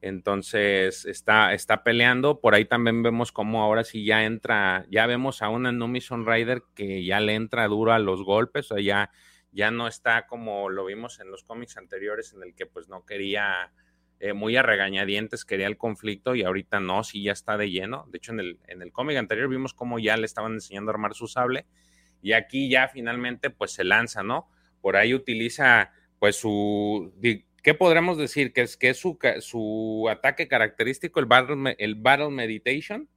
[0.00, 2.40] Entonces está, está peleando.
[2.40, 6.62] Por ahí también vemos cómo ahora sí ya entra, ya vemos a una Numison Rider
[6.74, 9.10] que ya le entra duro a los golpes, o sea, ya,
[9.50, 13.04] ya no está como lo vimos en los cómics anteriores, en el que pues no
[13.04, 13.72] quería,
[14.20, 18.06] eh, muy a regañadientes, quería el conflicto y ahorita no, sí ya está de lleno.
[18.10, 20.94] De hecho, en el, en el cómic anterior vimos cómo ya le estaban enseñando a
[20.94, 21.66] armar su sable
[22.22, 24.48] y aquí ya finalmente pues se lanza, ¿no?
[24.80, 27.12] Por ahí utiliza pues su,
[27.68, 28.54] ¿Qué podremos decir?
[28.54, 33.10] Que es, que es su, su ataque característico, el Battle, el battle Meditation,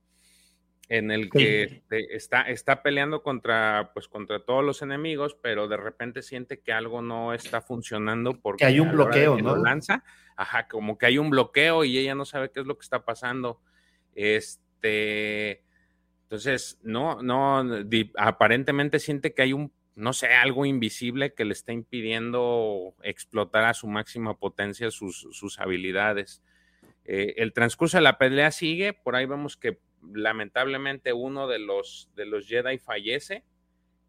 [0.89, 6.21] en el que está, está peleando contra, pues, contra todos los enemigos, pero de repente
[6.21, 9.55] siente que algo no está funcionando porque hay un bloqueo, ¿no?
[9.55, 10.03] lanza,
[10.35, 13.05] ajá, como que hay un bloqueo y ella no sabe qué es lo que está
[13.05, 13.61] pasando.
[14.15, 15.63] Este,
[16.23, 17.63] entonces, no, no,
[18.17, 19.71] aparentemente siente que hay un
[20.01, 26.41] no sé, algo invisible que le está impidiendo explotar a su máxima potencia sus, habilidades.
[27.05, 29.79] Eh, el transcurso de la pelea sigue, por ahí vemos que
[30.11, 33.45] lamentablemente uno de los, de los Jedi fallece,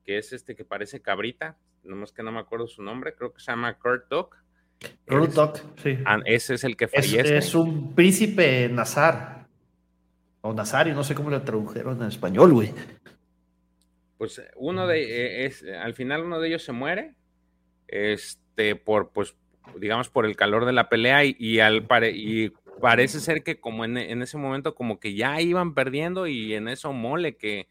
[0.03, 3.41] que es este que parece cabrita, nomás que no me acuerdo su nombre, creo que
[3.41, 4.37] se llama Kurt Duck.
[5.07, 5.99] Kurt Duck, sí.
[6.07, 7.37] Ah, ese es el que fallece.
[7.37, 9.47] Es, un príncipe Nazar,
[10.41, 12.73] o Nazario, no sé cómo lo tradujeron en español, güey
[14.23, 17.17] pues uno de eh, es, al final uno de ellos se muere,
[17.89, 19.35] este, por, pues,
[19.81, 22.51] digamos, por el calor de la pelea y, al y
[22.81, 26.93] parece ser que como en, ese momento como que ya iban perdiendo y en eso
[26.93, 27.67] mole que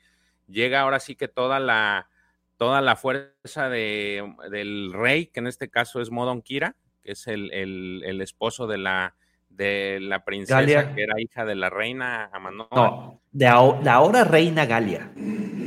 [0.50, 2.10] llega ahora sí que toda la,
[2.58, 7.28] toda la fuerza de, del rey, que en este caso es Modon Kira, que es
[7.28, 9.16] el, el esposo de la,
[9.56, 12.70] de la princesa que era hija de la reina Amanoa.
[12.72, 15.12] No, de la ahora reina Galia.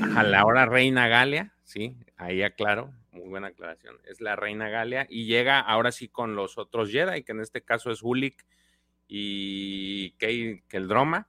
[0.03, 3.97] Ajá, la ahora reina Galia, sí, ahí aclaro, muy buena aclaración.
[4.05, 7.62] Es la reina Galia y llega ahora sí con los otros Jedi, que en este
[7.62, 8.45] caso es Hulik
[9.07, 11.28] y que el Droma.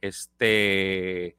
[0.00, 1.36] Este,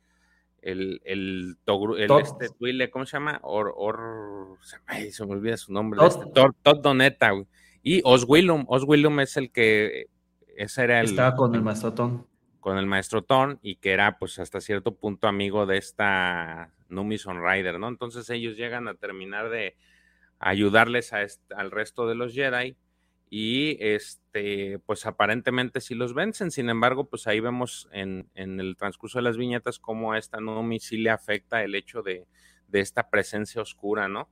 [0.62, 1.58] el, el,
[2.00, 3.40] este Twile, ¿cómo se llama?
[3.44, 6.00] Or, or se, me, olvida su nombre.
[6.00, 7.32] Todd, este, Doneta,
[7.84, 8.66] y Oswillum.
[8.68, 10.08] Oswillum es el que
[10.58, 11.06] ese era el.
[11.06, 12.28] Estaba con el maestro Ton.
[12.60, 17.42] Con el maestro Ton y que era, pues, hasta cierto punto amigo de esta Numison
[17.44, 17.88] Rider, ¿no?
[17.88, 19.78] Entonces ellos llegan a terminar de
[20.40, 22.76] ayudarles a al resto de los Jedi
[23.30, 26.50] y este, pues aparentemente sí los vencen.
[26.50, 30.40] Sin embargo, pues ahí vemos en, en el transcurso de las viñetas cómo a esta
[30.40, 32.26] Numi sí le afecta el hecho de,
[32.68, 34.30] de esta presencia oscura, ¿no?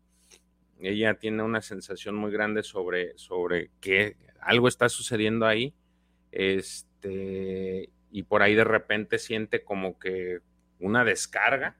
[0.79, 5.73] Ella tiene una sensación muy grande sobre, sobre que algo está sucediendo ahí
[6.35, 10.39] este, y por ahí de repente siente como que
[10.79, 11.77] una descarga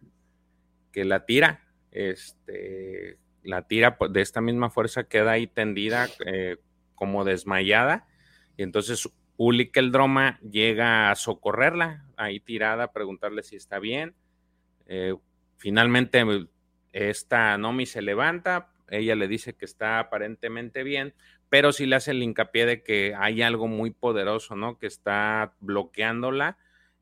[0.94, 6.58] que la tira, este, la tira de esta misma fuerza, queda ahí tendida eh,
[6.96, 8.08] como desmayada,
[8.56, 14.16] y entonces Ulik el Droma llega a socorrerla, ahí tirada, a preguntarle si está bien.
[14.88, 15.14] Eh,
[15.58, 16.24] finalmente
[16.94, 21.14] esta Nomi se levanta, ella le dice que está aparentemente bien,
[21.50, 24.78] pero sí le hace el hincapié de que hay algo muy poderoso, ¿no?
[24.78, 26.58] Que está bloqueándola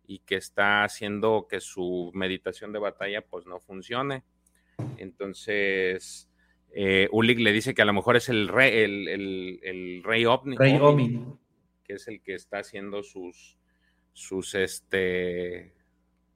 [0.05, 4.23] y que está haciendo que su meditación de batalla pues no funcione.
[4.97, 6.29] Entonces,
[6.71, 10.57] eh, Ulik le dice que a lo mejor es el rey, el, rey Omni,
[11.83, 13.57] que es el que está haciendo sus,
[14.11, 15.73] sus, este,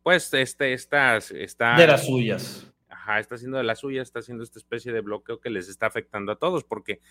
[0.04, 1.76] pues, este, estas, está...
[1.76, 2.72] De las suyas.
[2.90, 5.88] Ajá, está haciendo de las suyas, está haciendo esta especie de bloqueo que les está
[5.88, 7.02] afectando a todos, porque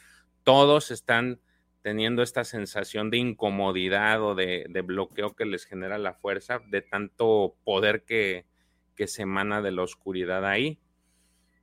[0.42, 1.40] todos están
[1.86, 7.54] teniendo esta sensación de incomodidad o de, bloqueo que les genera la fuerza, de tanto
[7.62, 8.44] poder que,
[9.06, 10.80] se emana de la oscuridad ahí.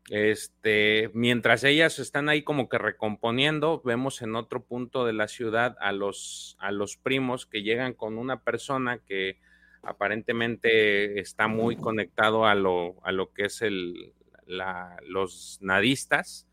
[0.09, 5.75] Este, mientras ellas están ahí como que recomponiendo, vemos en otro punto de la ciudad
[5.81, 9.39] a los, a los primos que llegan con una persona que
[9.83, 14.13] aparentemente está muy conectado a lo, a lo que es el,
[14.45, 16.47] los nadistas.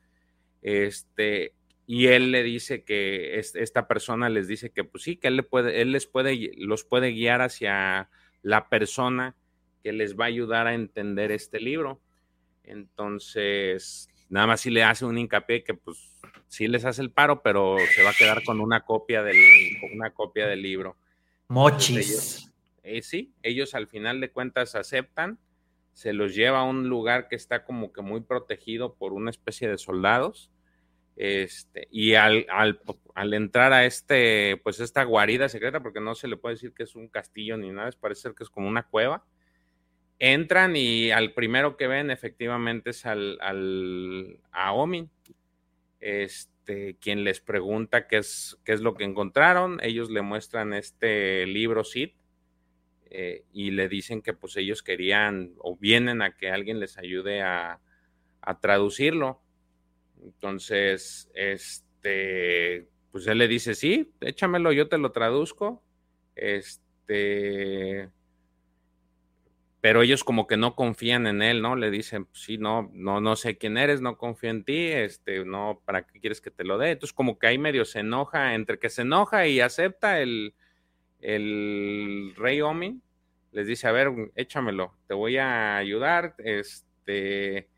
[0.62, 1.55] Este,
[1.87, 5.43] y él le dice que esta persona les dice que pues sí, que él, le
[5.43, 8.11] puede, él les puede, los puede guiar hacia
[8.43, 9.37] la persona
[9.83, 12.01] que les va a ayudar a entender este libro.
[12.64, 17.43] Entonces, nada más si le hace un hincapié que pues sí les hace el paro,
[17.43, 19.39] pero se va a quedar con una copia del,
[19.95, 20.97] una copia del libro.
[21.49, 22.49] Mochis.
[22.83, 25.39] Eh, sí, ellos al final de cuentas aceptan,
[25.93, 29.68] se los lleva a un lugar que está como que muy protegido por una especie
[29.68, 30.51] de soldados.
[31.16, 36.39] Este, y al, al, entrar a este, pues esta guarida secreta, porque no se le
[36.39, 39.26] puede decir que es un castillo ni nada, parece que es como una cueva,
[40.18, 45.11] entran y al primero que ven efectivamente es al, al a Omin,
[45.99, 51.45] este, quien les pregunta qué es, qué es lo que encontraron, ellos le muestran este
[51.47, 52.12] libro Sid,
[53.11, 57.42] eh, y le dicen que pues ellos querían o vienen a que alguien les ayude
[57.42, 57.80] a,
[58.62, 59.40] traducirlo.
[60.22, 65.82] Entonces, este, pues él le dice, sí, échamelo, yo te lo traduzco.
[66.34, 68.08] Este,
[69.80, 71.76] pero ellos como que no confían en él, ¿no?
[71.76, 75.44] Le dicen, pues, sí, no, no, no sé quién eres, no confío en ti, este,
[75.44, 76.92] no, ¿para qué quieres que te lo dé?
[76.92, 80.54] Entonces como que ahí medio se enoja, entre que se enoja y acepta el,
[81.21, 83.03] el rey Omin
[83.53, 87.68] les dice, a ver, échamelo, te voy a ayudar, este,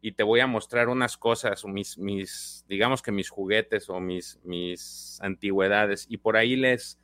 [0.00, 4.38] y te voy a mostrar unas cosas, mis, mis, digamos que mis juguetes o mis,
[4.44, 6.98] mis antigüedades, y por ahí les,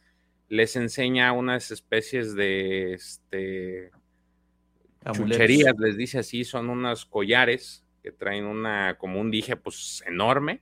[0.49, 3.91] les enseña unas especies de, este,
[5.13, 10.61] chucherías, les dice así, son unos collares que traen una, como un dije, pues enorme,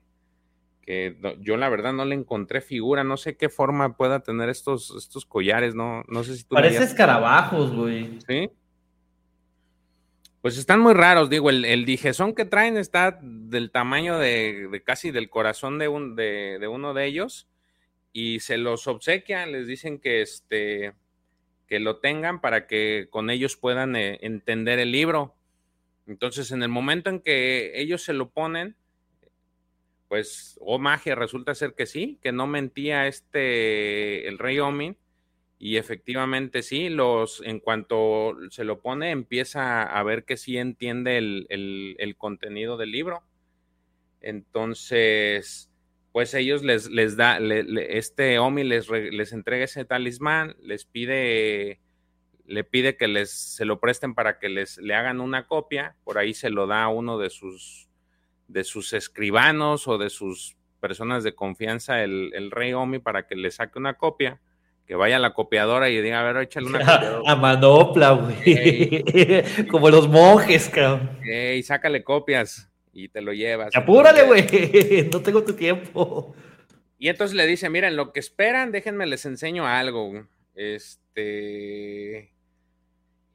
[0.86, 4.94] que yo la verdad no le encontré figura, no sé qué forma pueda tener estos,
[4.96, 6.54] estos collares, no, no sé si tú...
[6.54, 8.20] Parece escarabajos, güey.
[8.26, 8.50] Sí.
[10.40, 15.10] Pues están muy raros, digo, el, el dijezón que traen está del tamaño de, casi
[15.10, 17.48] del corazón de, un, de, uno de ellos
[18.12, 20.94] y se los obsequian, les dicen que, este,
[21.66, 25.34] que lo tengan para que con ellos puedan eh, entender el libro.
[26.06, 28.76] Entonces, en el momento en que ellos se lo ponen,
[30.08, 34.96] pues, oh, magia, resulta ser que sí, que no mentía este, el rey Omin,
[35.58, 41.16] y efectivamente sí, los, en cuanto se lo pone, empieza a ver que sí entiende
[41.16, 43.22] el, contenido del libro.
[44.20, 45.70] Entonces,
[46.12, 51.80] pues ellos les, les da, este Omi les, les entrega ese talismán, les pide,
[52.44, 56.18] le pide que les, se lo presten para que les, le hagan una copia, por
[56.18, 57.85] ahí se lo da a uno de sus
[58.48, 63.50] de sus escribanos o de sus personas de confianza el, rey Omi para que le
[63.50, 64.40] saque una copia,
[64.86, 67.20] que vaya a la copiadora y diga, a ver, échale una copia.
[67.26, 69.66] A manopla, güey.
[69.70, 71.18] Como los monjes, cabrón.
[71.24, 73.74] Y sácale copias y te lo llevas.
[73.74, 75.08] Apúrale, güey.
[75.12, 76.34] No tengo tu tiempo.
[76.98, 80.26] Y entonces le dice, miren, lo que esperan, déjenme les enseño algo.
[80.54, 82.32] Este.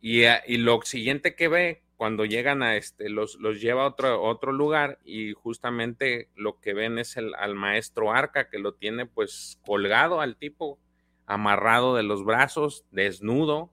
[0.02, 4.24] Y, y lo siguiente que ve cuando llegan a este, los, los lleva a otro,
[4.24, 9.06] otro lugar y justamente lo que ven es el, al maestro Arca que lo tiene
[9.06, 10.80] pues colgado al tipo,
[11.28, 13.72] amarrado de los brazos, desnudo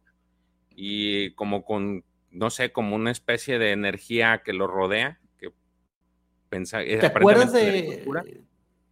[0.77, 5.19] y como con, no sé, como una especie de energía que lo rodea.
[5.39, 5.51] Que
[6.51, 8.05] pensa, ¿Te, acuerdas de,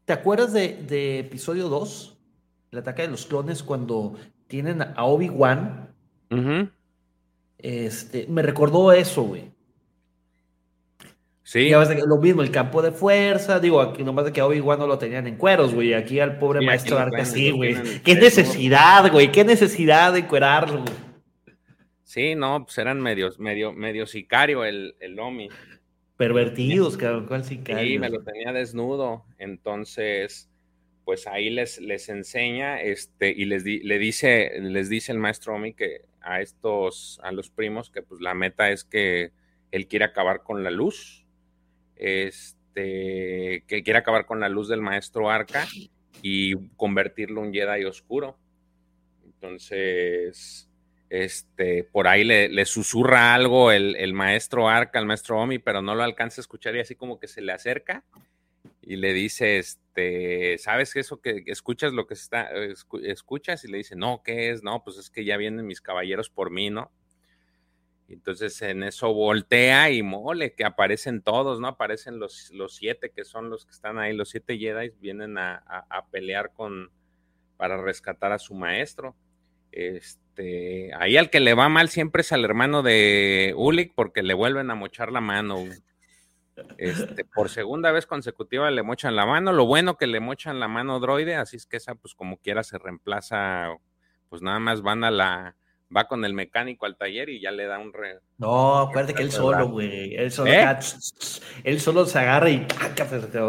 [0.06, 2.16] ¿Te acuerdas de, episodio 2?
[2.70, 5.94] El ataque de los clones cuando tienen a Obi-Wan.
[7.58, 9.50] Este, me recordó eso, güey.
[11.46, 11.70] Sí.
[11.70, 14.98] lo mismo, el campo de fuerza, digo, aquí nomás de que hoy igual no lo
[14.98, 15.94] tenían en cueros, güey.
[15.94, 17.76] Aquí al pobre maestro Arca sí, güey.
[18.02, 19.30] Qué necesidad, güey.
[19.30, 21.06] Qué necesidad de encuerarlo, güey.
[22.02, 25.48] Sí, no, pues eran medios, medio, medio sicario el, el Omi.
[26.16, 27.84] Pervertidos, cabrón, ¿cuál sicario?
[27.84, 29.24] Sí, me lo tenía desnudo.
[29.38, 30.50] Entonces,
[31.04, 35.74] pues ahí les, les enseña, este, y les le dice, les dice el maestro Omi
[35.74, 39.32] que a estos, a los primos, que pues la meta es que
[39.70, 41.24] él quiere acabar con la luz,
[41.96, 45.66] este, que quiere acabar con la luz del maestro Arca
[46.22, 48.36] y convertirlo en Jedi oscuro.
[49.24, 50.68] Entonces,
[51.08, 55.94] este, por ahí le, susurra algo el, el, maestro Arca, el maestro Omi, pero no
[55.94, 58.04] lo alcanza a escuchar y así como que se le acerca
[58.86, 62.48] y le dice, este, ¿sabes eso que escuchas lo que está,
[63.02, 63.64] escuchas?
[63.64, 64.62] Y le dice, no, ¿qué es?
[64.62, 66.90] No, pues es que ya vienen mis caballeros por mí, ¿no?
[68.08, 71.66] entonces en eso voltea y mole, que aparecen todos, ¿no?
[71.66, 75.56] Aparecen los, los siete que son los que están ahí, los siete Jedi vienen a,
[75.66, 76.90] a, pelear con,
[77.56, 79.16] para rescatar a su maestro.
[79.72, 84.34] Este, ahí al que le va mal siempre es al hermano de Ulik porque le
[84.34, 85.64] vuelven a mochar la mano.
[86.78, 89.52] Este, por segunda vez consecutiva le mochan la mano.
[89.52, 92.62] Lo bueno que le mochan la mano droide, así es que esa, pues como quiera,
[92.62, 93.76] se reemplaza,
[94.28, 95.56] pues nada más van a la,
[95.94, 98.20] va con el mecánico al taller y ya le da un re...
[98.38, 100.14] No, acuérdate que él solo, güey.
[100.14, 100.76] Él solo, ¿Eh?
[101.64, 102.66] él solo se agarra y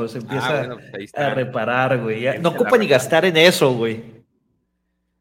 [0.07, 2.39] se empieza ah, pues a reparar, güey.
[2.39, 4.17] No ocupa ni gastar en eso, güey.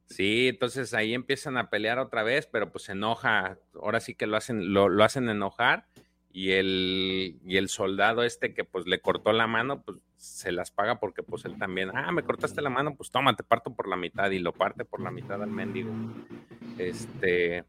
[0.08, 3.58] Sí, entonces ahí empiezan a pelear otra vez, pero pues se enoja.
[3.74, 5.86] Ahora sí que lo hacen, lo, lo hacen enojar
[6.36, 10.70] y el, y el soldado este que pues le cortó la mano, pues se las
[10.70, 13.88] paga porque pues él también, ah, me cortaste la mano, pues toma, te parto por
[13.88, 15.90] la mitad y lo parte por la mitad al mendigo.
[16.76, 17.64] Este,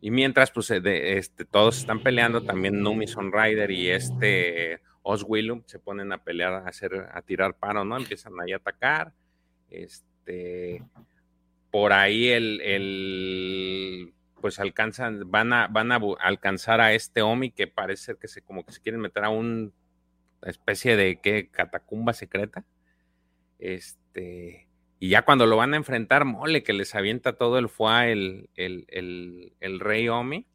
[0.00, 5.78] y mientras pues de, este, todos están peleando, también Numison Rider y este Oswillum se
[5.78, 7.96] ponen a pelear, a hacer, a tirar paro, ¿no?
[7.96, 9.12] Empiezan ahí a atacar.
[9.70, 10.82] Este,
[11.70, 14.12] por ahí el, el
[14.42, 18.66] pues alcanzan, van a, van a alcanzar a este Omi que parece que se como
[18.66, 19.70] que se quieren meter a una
[20.42, 21.48] especie de ¿qué?
[21.50, 22.66] catacumba secreta.
[23.58, 28.08] Este, y ya cuando lo van a enfrentar, mole, que les avienta todo el fuá
[28.08, 30.46] el, el, rey Omi.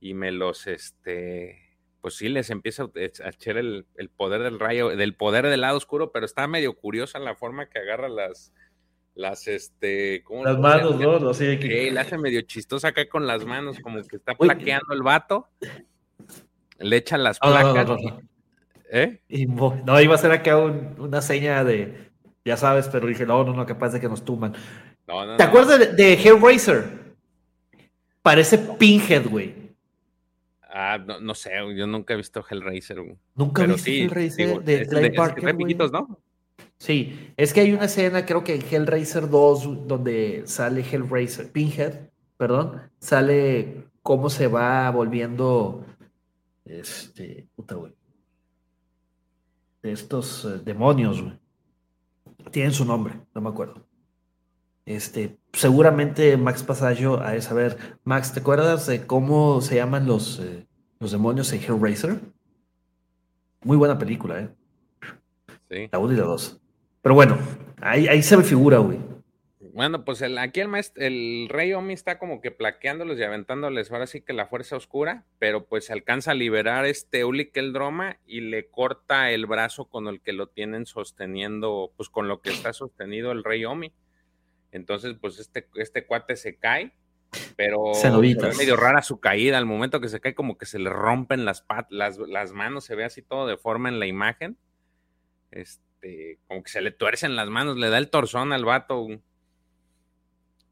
[0.00, 3.86] Y me los, este, pues sí, les empieza a echar el,
[4.16, 7.78] poder del rayo, del poder del lado oscuro, pero está medio curiosa la forma que
[7.78, 8.52] agarra las,
[9.14, 11.30] las este las manos, ¿no?
[11.30, 11.90] Así que...
[11.90, 15.48] le hace medio chistosa acá con las manos, como que está plaqueando el vato.
[16.78, 17.88] Le echa las placas.
[18.92, 19.20] ¿Eh?
[19.86, 22.10] no, iba a ser acá una seña de
[22.44, 24.54] ya sabes, pero dije, no, no, no, capaz de que nos tumban.
[25.36, 27.14] ¿Te acuerdas de, Hellraiser?
[28.22, 29.54] Parece Pinhead, güey.
[30.62, 33.02] Ah, no, sé, yo nunca he visto Hellraiser.
[33.34, 35.54] ¿Nunca viste Hellraiser de Clay Parker?
[35.92, 36.18] ¿no?
[36.78, 42.08] Sí, es que hay una escena, creo que en Hellraiser 2, donde sale Hellraiser, Pinhead,
[42.36, 45.84] perdón, sale cómo se va volviendo,
[46.64, 47.92] este, puta, güey,
[49.82, 51.38] estos eh, demonios, güey.
[52.50, 53.86] Tienen su nombre, no me acuerdo.
[54.86, 57.76] Este, seguramente Max Pasaggio a saber.
[58.04, 60.66] Max, ¿te acuerdas de cómo se llaman los, eh,
[60.98, 62.20] los demonios en Hellraiser?
[63.62, 64.54] Muy buena película, ¿eh?
[65.70, 65.88] Sí.
[65.92, 66.60] La 1 y la 2.
[67.02, 67.38] Pero bueno,
[67.80, 68.98] ahí, ahí se me figura, güey.
[69.72, 73.90] Bueno, pues el, aquí el, maestro, el rey Omi está como que plaqueándolos y aventándoles
[73.92, 78.18] ahora sí que la fuerza oscura, pero pues alcanza a liberar este Ulik el Droma
[78.26, 82.50] y le corta el brazo con el que lo tienen sosteniendo, pues con lo que
[82.50, 83.92] está sostenido el rey Omi.
[84.72, 86.92] Entonces, pues este, este cuate se cae,
[87.56, 89.56] pero es medio rara su caída.
[89.56, 92.96] Al momento que se cae, como que se le rompen las, las, las manos, se
[92.96, 94.58] ve así todo de forma en la imagen.
[95.50, 99.06] Este, como que se le tuercen las manos, le da el torzón al vato.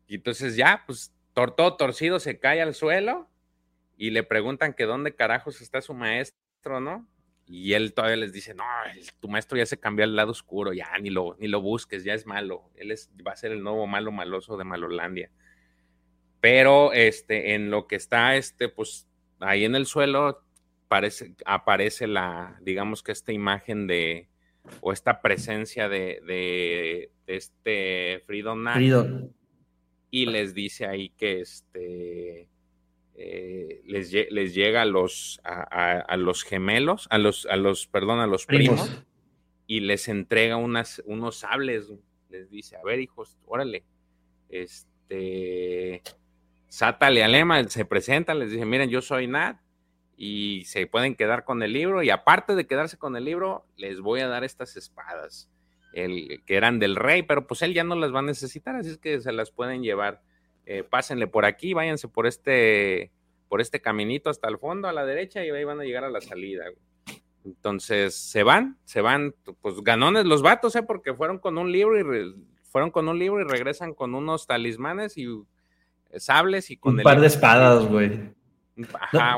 [0.06, 3.28] Y entonces ya, pues todo torcido se cae al suelo
[3.96, 7.06] y le preguntan que dónde carajos está su maestro, ¿no?
[7.46, 8.64] Y él todavía les dice, no,
[9.20, 12.12] tu maestro ya se cambió al lado oscuro, ya ni lo, ni lo busques, ya
[12.12, 12.70] es malo.
[12.76, 15.30] Él es, va a ser el nuevo malo maloso de Malolandia.
[16.40, 19.09] Pero este, en lo que está, este, pues
[19.40, 20.44] ahí en el suelo
[20.88, 24.28] parece, aparece la, digamos que esta imagen de,
[24.81, 29.31] o esta presencia de, de, este Freedom Knight
[30.11, 32.49] y les dice ahí que este
[33.15, 38.27] eh, les, les, llega a los a, los gemelos, a los, a los, perdón, a
[38.27, 39.05] los primos,
[39.66, 41.93] y les entrega unas, unos sables.
[42.31, 43.82] Les dice, a ver, hijos, órale,
[44.49, 46.03] este
[46.69, 49.59] Sátale Alema, se presenta, les dice, miren, yo soy Nat,
[50.19, 54.01] y se pueden quedar con el libro, y aparte de quedarse con el libro, les
[54.01, 55.49] voy a dar estas espadas
[55.93, 58.90] el, que eran del rey, pero pues él ya no las va a necesitar, así
[58.90, 60.20] es que se las pueden llevar.
[60.66, 63.11] Eh, pásenle por aquí, váyanse por este,
[63.49, 66.11] por este caminito hasta el fondo a la derecha y ahí van a llegar a
[66.11, 66.65] la salida.
[67.45, 70.82] Entonces se van, se van, pues ganones los vatos, ¿eh?
[70.82, 72.35] porque fueron con un libro y
[72.65, 75.27] fueron con un libro y regresan con unos talismanes y
[76.11, 78.36] eh, sables y con un par de espadas, güey.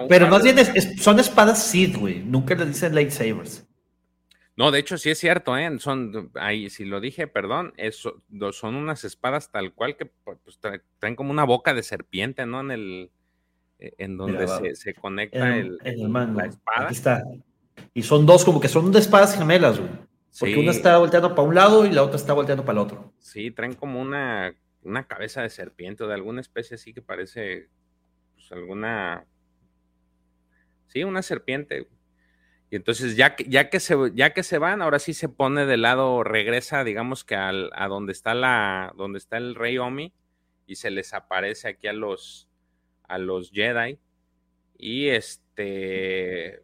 [0.08, 0.56] Pero más bien
[0.98, 2.20] son espadas Sith, güey.
[2.20, 3.66] Nunca le dicen lightsabers.
[4.56, 5.78] No, de hecho sí es cierto, ¿eh?
[5.78, 8.22] Son, ahí, si lo dije, perdón, eso,
[8.52, 10.58] son unas espadas tal cual que pues,
[10.98, 12.60] traen como una boca de serpiente, ¿no?
[12.60, 13.10] En el,
[13.78, 14.46] e, en donde
[14.76, 16.84] se, conecta el, la espada.
[16.84, 17.24] Aquí está.
[17.94, 19.90] Y son dos, como que son de espadas gemelas, güey.
[20.38, 23.12] Porque una está volteando para un lado y la otra está volteando para el otro.
[23.18, 27.68] Sí, traen como una, una cabeza de serpiente o de alguna especie así que parece,
[28.50, 29.26] pues alguna,
[30.88, 31.86] sí, una serpiente.
[32.68, 35.66] Y entonces ya que, ya que, se, ya que se van, ahora sí se pone
[35.66, 40.12] de lado, regresa, digamos que al, a donde está, la, donde está el rey Omi
[40.66, 42.48] y se les aparece aquí a los,
[43.04, 43.98] a los Jedi.
[44.76, 46.62] Y este,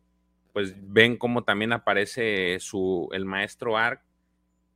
[0.52, 4.02] pues ven cómo también aparece su, el maestro Ark.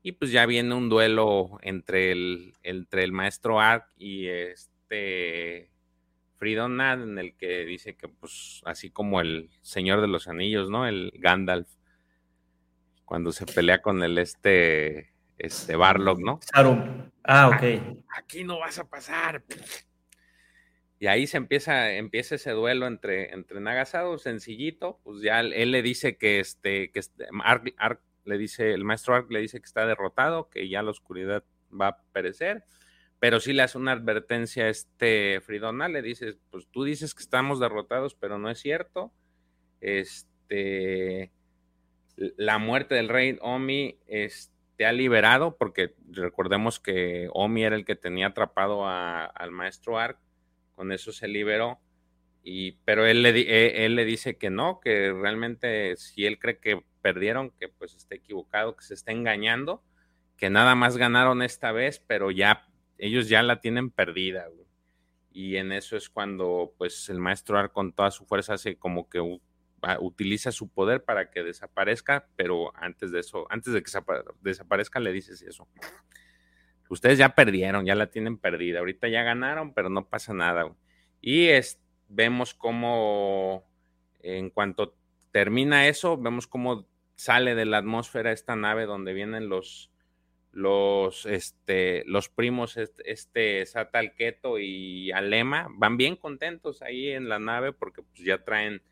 [0.02, 5.70] Y pues ya viene un duelo entre el, entre el maestro Ark y este
[6.40, 10.70] Freedom Nad, en el que dice que, pues, así como el Señor de los Anillos,
[10.70, 10.88] ¿no?
[10.88, 11.68] El Gandalf,
[13.04, 16.40] cuando se pelea con el este, este Barlock, ¿no?
[17.24, 18.02] Ah, ok.
[18.16, 19.44] Aquí no vas a pasar.
[20.98, 25.82] Y ahí se empieza, empieza ese duelo entre, entre Nagasado, sencillito, pues ya él, le
[25.82, 27.28] dice que este, que este,
[28.24, 31.88] le dice, el maestro Ark le dice que está derrotado, que ya la oscuridad va
[31.88, 32.64] a perecer
[33.20, 37.22] pero sí le hace una advertencia a este Fridona, le dices, pues tú dices que
[37.22, 39.12] estamos derrotados, pero no es cierto.
[39.82, 41.30] Este,
[42.16, 43.98] la muerte del rey Omi
[44.76, 50.18] te ha liberado, porque recordemos que Omi era el que tenía atrapado al maestro Ark,
[50.74, 51.78] con eso se liberó.
[52.42, 56.58] Y, pero él le, e, él le dice que no, que realmente si él cree
[56.58, 59.82] que perdieron, que pues está equivocado, que se está engañando,
[60.38, 62.69] que nada más ganaron esta vez, pero ya
[63.00, 64.46] ellos ya la tienen perdida,
[65.32, 69.08] Y en eso es cuando, pues, el maestro Ar con toda su fuerza hace como
[69.08, 69.20] que
[70.00, 73.90] utiliza su poder para que desaparezca, pero antes de eso, antes de que
[74.42, 75.66] desaparezca, le dices eso.
[76.90, 78.80] Ustedes ya perdieron, ya la tienen perdida.
[78.80, 80.70] Ahorita ya ganaron, pero no pasa nada.
[81.20, 83.64] Y es, vemos cómo,
[84.18, 84.96] en cuanto
[85.30, 89.90] termina eso, vemos cómo sale de la atmósfera esta nave donde vienen los,
[90.52, 97.38] los, este, los primos, este, este Satalqueto y Alema, van bien contentos ahí en la
[97.38, 98.82] nave porque pues ya traen,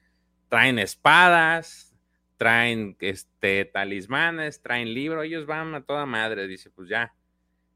[0.49, 1.95] traen espadas,
[2.37, 7.15] traen este, talismanes, traen libro, ellos van a toda madre, dice, pues ya,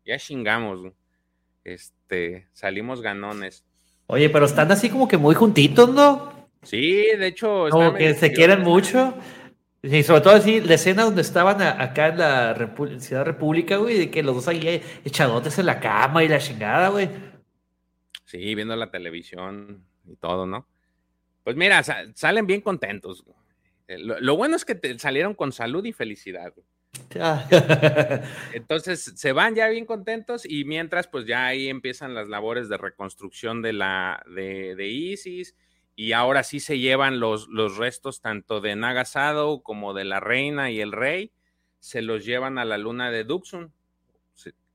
[0.05, 0.93] ya chingamos,
[1.65, 3.65] este, salimos ganones.
[4.07, 6.33] Oye, pero están así como que muy juntitos, ¿no?
[6.63, 7.67] Sí, de hecho.
[7.71, 9.15] Como que se quieren mucho.
[9.85, 14.11] Sí, sobre todo así, la escena donde estaban acá en la Ciudad República, güey, de
[14.13, 17.09] que los dos ahí echadotes en la cama y la chingada, güey.
[18.25, 20.69] Sí, viendo la televisión y todo, ¿no?
[21.43, 21.83] Pues mira,
[22.15, 23.25] salen bien contentos.
[23.89, 26.55] Eh, lo, bueno es que salieron con salud y felicidad.
[28.53, 32.77] Entonces se van ya bien contentos y mientras pues ya ahí empiezan las labores de
[32.77, 35.57] reconstrucción de la de, de ISIS
[35.95, 40.71] y ahora sí se llevan los, los restos tanto de Nagasado como de la reina
[40.71, 41.33] y el rey,
[41.81, 43.73] se los llevan a la luna de Duxun.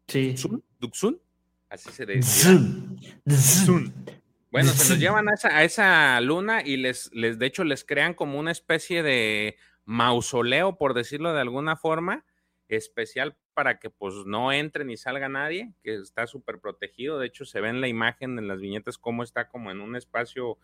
[0.07, 0.35] Sí.
[0.79, 1.21] ¿Duxun?
[1.69, 2.59] Así se dice.
[4.49, 7.83] Bueno, se los llevan a esa, a esa luna y les, les, de hecho, les
[7.83, 12.25] crean como una especie de mausoleo, por decirlo de alguna forma,
[12.69, 17.19] especial para que pues no entre ni salga nadie, que está súper protegido.
[17.19, 19.95] De hecho, se ve en la imagen, en las viñetas, cómo está como en un
[19.95, 20.57] espacio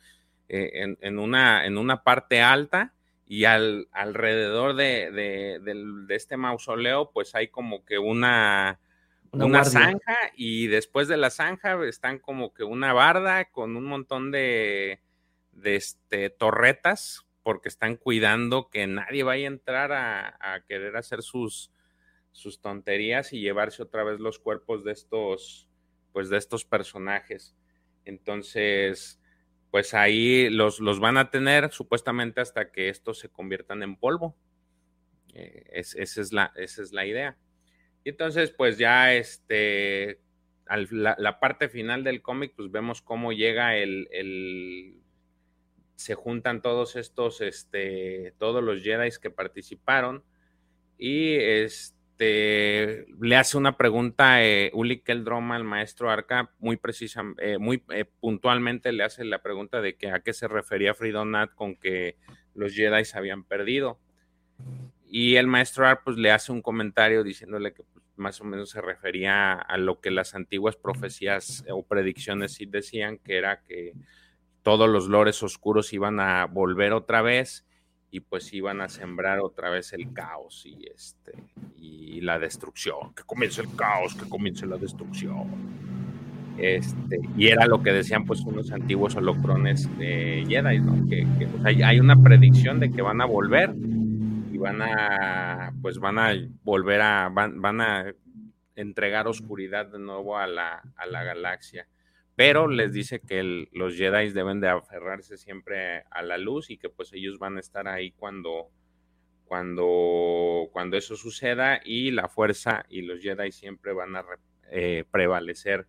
[0.55, 2.93] eh, en, una, en una parte alta
[3.25, 8.79] y al, alrededor de, este mausoleo pues hay como que una,
[9.31, 14.29] una, zanja y después de la zanja están como que una barda con un montón
[14.29, 15.01] de,
[15.53, 21.23] de este, torretas porque están cuidando que nadie vaya a entrar a, a, querer hacer
[21.23, 21.71] sus,
[22.31, 25.67] sus tonterías y llevarse otra vez los cuerpos de estos,
[26.11, 27.55] pues de estos personajes.
[28.05, 29.19] Entonces,
[29.73, 34.37] pues ahí los, los, van a tener supuestamente hasta que estos se conviertan en polvo.
[35.33, 37.39] Eh, esa, es la, esa es la idea.
[38.03, 40.21] Y entonces, pues ya este,
[40.91, 45.01] la, parte final del cómic, pues vemos cómo llega el, el,
[45.95, 50.23] se juntan todos estos, este, todos los Jedi que participaron
[50.99, 57.57] y este, le hace una pregunta eh, Uli Keldroma al maestro Arca, muy precisa, eh,
[57.57, 62.17] muy eh, puntualmente le hace la pregunta de a qué se refería Fridonat con que
[62.53, 63.99] los Jedi se habían perdido.
[65.05, 68.69] Y el maestro Arca pues, le hace un comentario diciéndole que pues, más o menos
[68.69, 73.93] se refería a lo que las antiguas profecías o predicciones sí decían, que era que
[74.61, 77.65] todos los lores oscuros iban a volver otra vez
[78.13, 81.33] y pues iban a sembrar otra vez el caos y este
[81.75, 85.47] y la destrucción, que comience el caos, que comience la destrucción.
[86.59, 91.07] Este, y era lo que decían pues unos antiguos holocrones de Jedi, ¿no?
[91.09, 91.25] Que,
[91.83, 96.33] hay, una predicción de que van a volver y van a pues van a
[96.63, 98.13] volver a van, van a
[98.75, 101.87] entregar oscuridad de nuevo a la, a la galaxia
[102.35, 106.89] pero les dice que los Jedi deben de aferrarse siempre a la luz y que
[106.89, 108.69] pues ellos van a estar ahí cuando,
[109.45, 114.25] cuando, cuando eso suceda y la fuerza y los Jedi siempre van a
[114.71, 115.85] eh, prevalecer.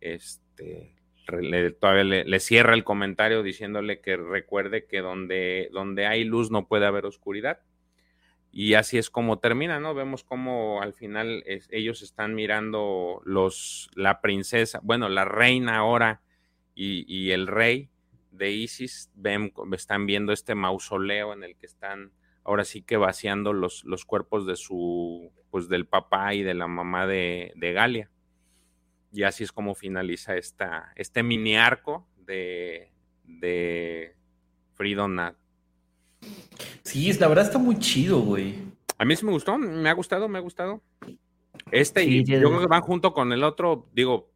[0.00, 0.96] Este,
[1.80, 6.86] todavía le, cierra el comentario diciéndole que recuerde que donde, donde hay luz no puede
[6.86, 7.60] haber oscuridad.
[8.52, 9.94] Y así es como termina, ¿no?
[9.94, 16.22] Vemos cómo al final ellos están mirando los, la princesa, bueno, la reina ahora
[16.74, 17.90] y, el rey
[18.32, 22.12] de Isis ven, están viendo este mausoleo en el que están
[22.42, 26.66] ahora sí que vaciando los, los cuerpos de su, pues del papá y de la
[26.66, 28.10] mamá de, de Galia.
[29.12, 32.92] Y así es como finaliza esta, este mini arco de,
[33.24, 34.16] de
[34.74, 35.14] Freedom
[36.82, 38.56] Sí, la verdad está muy chido, güey.
[38.98, 40.82] A mí sí me gustó, me ha gustado, me ha gustado.
[41.70, 44.30] Este, y yo creo que van junto con el otro, digo,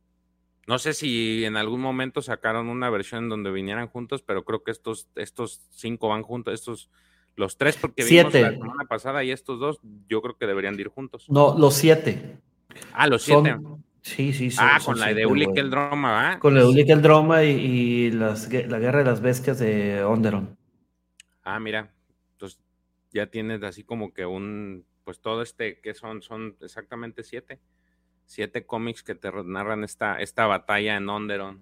[0.67, 4.71] no sé si en algún momento sacaron una versión donde vinieran juntos, pero creo que
[4.71, 6.91] estos, estos cinco van juntos, estos,
[7.37, 9.79] los tres, porque vimos la semana pasada y estos dos,
[10.09, 11.27] yo creo que deberían ir juntos.
[11.29, 12.39] No, los siete.
[12.93, 13.57] Ah, los siete.
[14.03, 14.57] sí, sí, sí.
[14.59, 16.39] Ah, con la de Ulick el Drama, ¿va?
[16.39, 18.35] Con la de Ulick el Drama y, la
[18.79, 20.57] Guerra de las Bestias de Onderon.
[21.45, 21.95] Ah, mira,
[22.33, 22.61] entonces
[23.13, 26.23] ya tienes así como que un, pues todo este, que son?
[26.23, 27.61] Son exactamente siete
[28.27, 31.61] siete cómics que te narran esta, esta batalla en Onderon.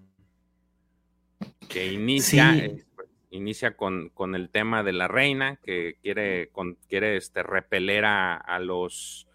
[1.69, 2.85] Que inicia, eh,
[3.29, 8.59] inicia con, con, el tema de la reina, que quiere, con, quiere este, repeler a,
[8.59, 9.27] los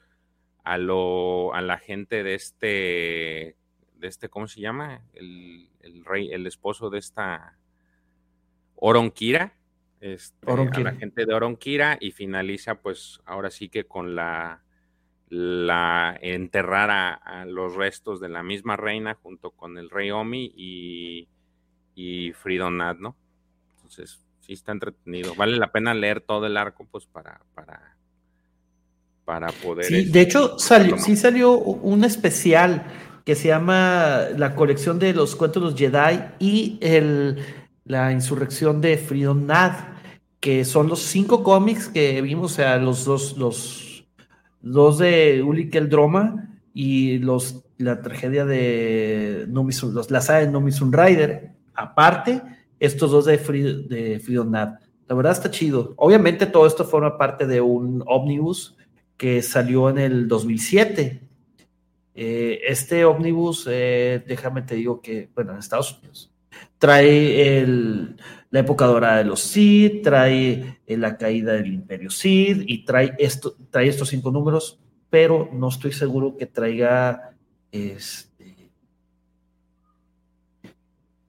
[0.65, 3.57] a lo, a la gente de este,
[3.97, 5.03] de este, ¿cómo se llama?
[5.13, 5.69] El,
[6.05, 7.59] rey, el esposo de esta
[8.77, 9.55] Oronkira.
[10.01, 14.63] Este, a la gente de Oronkira y finaliza pues ahora sí que con la
[15.31, 21.29] la enterrar a, los restos de la misma reina junto con el rey Omi y,
[21.95, 23.17] y Fridonad, ¿no?
[23.77, 25.35] Entonces, sí está entretenido.
[25.35, 27.97] Vale la pena leer todo el arco, pues, para, para,
[29.25, 29.85] para poder.
[29.85, 32.87] Sí, de hecho, salió, sí salió un especial
[33.25, 37.39] que se llama La colección de los cuentos de los Jedi y el,
[37.89, 39.73] la insurrección de Fridonad,
[40.41, 44.07] que son los cinco cómics que vimos, o sea, los dos, los
[44.61, 50.51] dos de Ulik el Droma y los, la tragedia de Numisun, los, la saga de
[50.53, 51.53] Numisun Rider.
[51.75, 52.43] Aparte,
[52.79, 55.95] estos dos de, de Freedom La verdad está chido.
[55.97, 58.77] Obviamente todo esto forma parte de un ómnibus
[59.17, 61.23] que salió en el 2007.
[62.15, 66.31] Eh, este ómnibus, eh, déjame te digo que, bueno, en Estados Unidos,
[66.79, 67.67] trae
[68.51, 73.15] la época dorada de los Sith, trae eh, la caída del Imperio Sith y trae,
[73.19, 74.79] esto, trae estos cinco números,
[75.11, 77.33] pero no estoy seguro que traiga
[77.71, 78.71] este,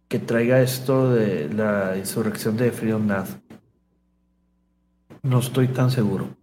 [0.07, 3.29] que traiga esto de la insurrección de Freedom Nath.
[5.21, 6.35] No estoy tan seguro.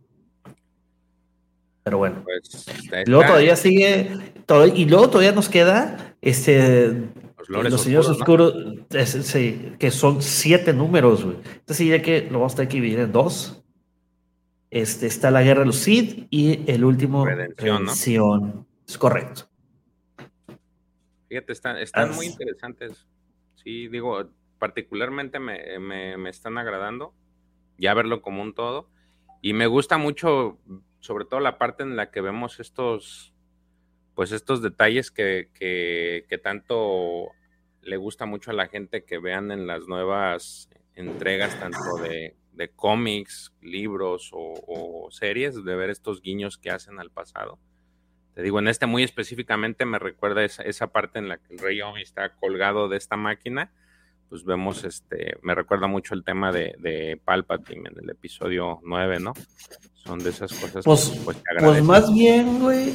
[1.82, 2.22] Pero bueno.
[2.24, 2.66] Pues,
[3.06, 4.10] luego todavía sigue.
[4.74, 7.08] y luego todavía nos queda este
[7.48, 8.54] los, señores oscuros,
[9.04, 11.36] sí, que son siete números, güey.
[11.36, 13.62] Entonces ya que lo vamos a tener que dividir en dos.
[14.70, 18.66] Este, está la guerra de los Sith y el último Redención.
[18.86, 19.42] Es correcto.
[21.28, 23.06] Fíjate, están, están muy interesantes.
[23.54, 24.28] Sí, digo,
[24.58, 27.14] particularmente me, me, me, están agradando
[27.78, 28.88] ya verlo como un todo.
[29.42, 30.58] Y me gusta mucho,
[31.00, 33.34] sobre todo la parte en la que vemos estos
[34.16, 37.28] pues estos detalles que, que, tanto
[37.86, 42.34] le gusta mucho a la gente que vean en las nuevas entregas, tanto de,
[42.74, 47.58] cómics, libros o, series, de ver estos guiños que hacen al pasado.
[48.34, 51.58] Te digo, en este muy específicamente me recuerda esa, esa parte en la que el
[51.58, 53.72] Rey Omi está colgado de esta máquina,
[54.28, 59.20] pues vemos, este, me recuerda mucho el tema de, de Palpatine en el episodio 9,
[59.20, 59.32] ¿no?
[59.94, 62.92] Son de esas cosas pues, que, pues, pues más bien, güey,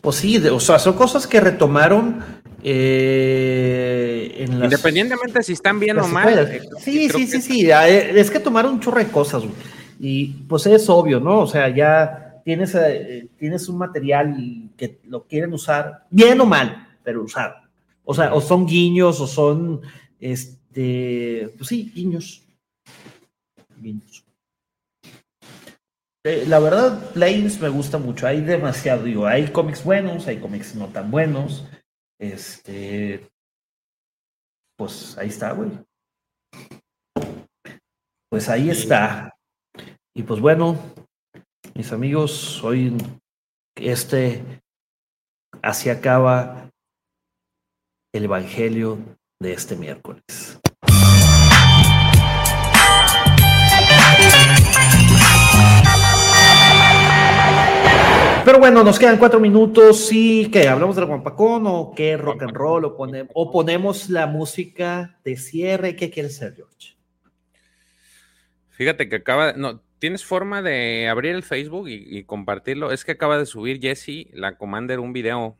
[0.00, 2.22] pues sí, o sea, son cosas que retomaron
[2.68, 6.36] eh, en las, Independientemente si están bien o mal.
[6.36, 9.54] Eh, sí, sí, sí, sí, eh, es que tomaron un chorro de cosas, güey.
[10.00, 11.38] Y pues es obvio, ¿no?
[11.38, 12.76] O sea, ya tienes,
[13.38, 17.62] tienes un material que lo quieren usar, bien o mal, pero usar.
[18.04, 19.82] O sea, o son guiños, o son,
[20.18, 22.42] este, pues sí, guiños.
[23.80, 24.24] Guiños.
[26.48, 28.26] La verdad, Planes me gusta mucho.
[28.26, 31.64] Hay demasiado, digo, hay cómics buenos, hay cómics no tan buenos.
[32.18, 33.30] Este.
[34.76, 35.70] Pues ahí está, güey.
[38.30, 39.34] Pues ahí está.
[40.14, 40.78] Y pues bueno,
[41.74, 42.96] mis amigos, hoy
[43.76, 44.62] este
[45.62, 46.70] así acaba
[48.14, 48.98] el Evangelio
[49.40, 50.58] de este miércoles.
[58.46, 60.68] Pero bueno, nos quedan cuatro minutos y ¿qué?
[60.68, 62.84] ¿Hablamos del Guampacón o qué rock and roll?
[62.84, 62.96] O,
[63.34, 65.96] o ponemos la música de cierre?
[65.96, 66.96] ¿Qué quieres hacer, George?
[68.68, 72.92] Fíjate que acaba, no, ¿tienes forma de abrir el Facebook y, compartirlo?
[72.92, 75.56] Es que acaba de subir Jesse, la Commander, un video.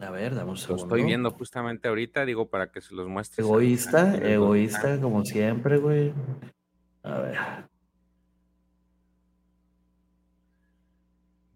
[0.00, 0.84] A ver, dame un segundo.
[0.84, 3.42] Lo estoy viendo justamente ahorita, digo, para que se los muestre.
[3.42, 6.12] Egoísta, egoísta, como siempre, güey.
[7.02, 7.71] A ver.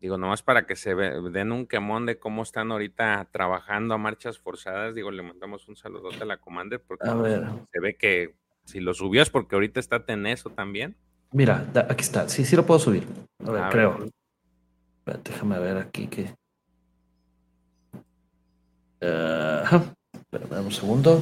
[0.06, 4.38] Digo, nomás para que se den un quemón de cómo están ahorita trabajando a marchas
[4.38, 4.94] forzadas.
[4.94, 7.08] Digo, le mandamos un saludote a la Commander porque
[7.72, 10.94] se ve que si lo subió es porque ahorita está eso también.
[11.32, 12.28] Mira, aquí está.
[12.28, 13.04] Sí, sí lo puedo subir.
[13.44, 13.98] A ver, creo.
[15.24, 16.32] déjame ver aquí que.
[19.02, 19.82] Uh,
[20.14, 21.20] espérame un segundo.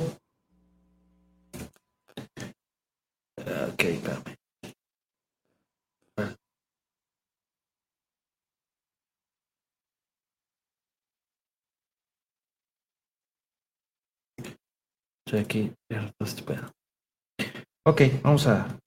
[3.39, 4.44] Ok, espérame.
[15.27, 15.73] Estoy aquí.
[17.87, 18.79] Ok, vamos a.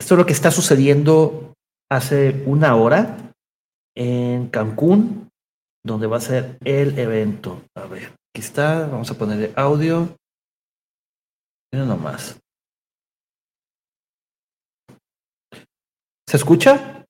[0.00, 1.54] Esto es lo que está sucediendo
[1.90, 3.32] hace una hora
[3.96, 5.30] en Cancún,
[5.84, 7.62] donde va a ser el evento.
[7.74, 8.86] A ver, aquí está.
[8.86, 10.16] Vamos a ponerle audio.
[11.72, 12.38] Mira nomás.
[16.28, 17.04] ¿Se escucha?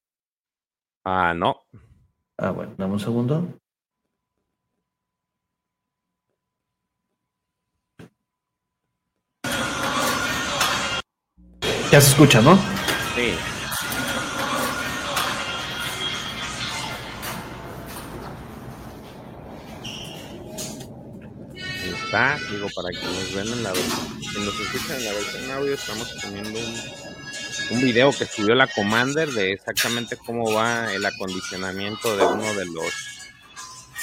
[1.04, 1.62] Ah, no.
[2.38, 3.58] Ah, bueno, dame un segundo.
[11.90, 12.56] Ya se escucha, ¿no?
[13.14, 13.34] Sí.
[22.04, 25.74] Está, digo, para que nos ven en la que nos escuchan en la versión audio,
[25.74, 26.80] estamos poniendo un,
[27.70, 32.66] un video que subió la Commander de exactamente cómo va el acondicionamiento de uno de
[32.66, 32.92] los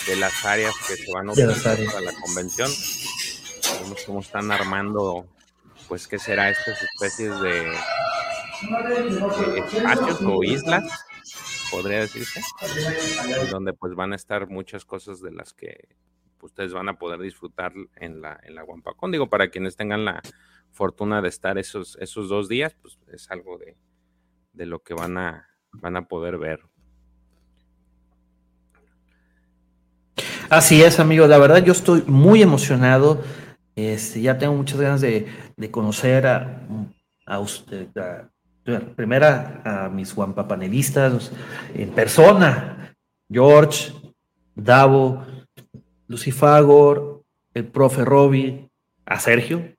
[0.07, 2.72] de las áreas que se van a utilizar para la convención.
[3.82, 5.28] Vemos cómo están armando
[5.88, 6.49] pues, ¿qué será?
[6.49, 7.74] Estas especies de,
[9.57, 11.06] espacios o islas,
[11.72, 12.41] podría decirse,
[13.52, 15.88] donde pues van a estar muchas cosas de las que
[16.41, 19.12] ustedes van a poder disfrutar en la, en la Guampacón.
[19.12, 20.22] Digo, para quienes tengan la
[20.72, 23.78] fortuna de estar esos, esos dos días, pues es algo de,
[24.53, 26.62] de lo que van a, van a poder ver.
[30.49, 31.28] Así es, amigo.
[31.28, 33.24] La verdad, yo estoy muy emocionado
[33.76, 35.28] este, ya tengo muchas ganas de,
[35.72, 36.62] conocer a,
[37.26, 37.88] a usted,
[38.96, 41.32] primera a mis guampapanelistas
[41.74, 42.96] en persona,
[43.30, 43.94] George,
[44.56, 45.26] Davo,
[46.08, 47.24] Lucifagor,
[47.54, 48.70] el profe Robbie,
[49.06, 49.76] a Sergio.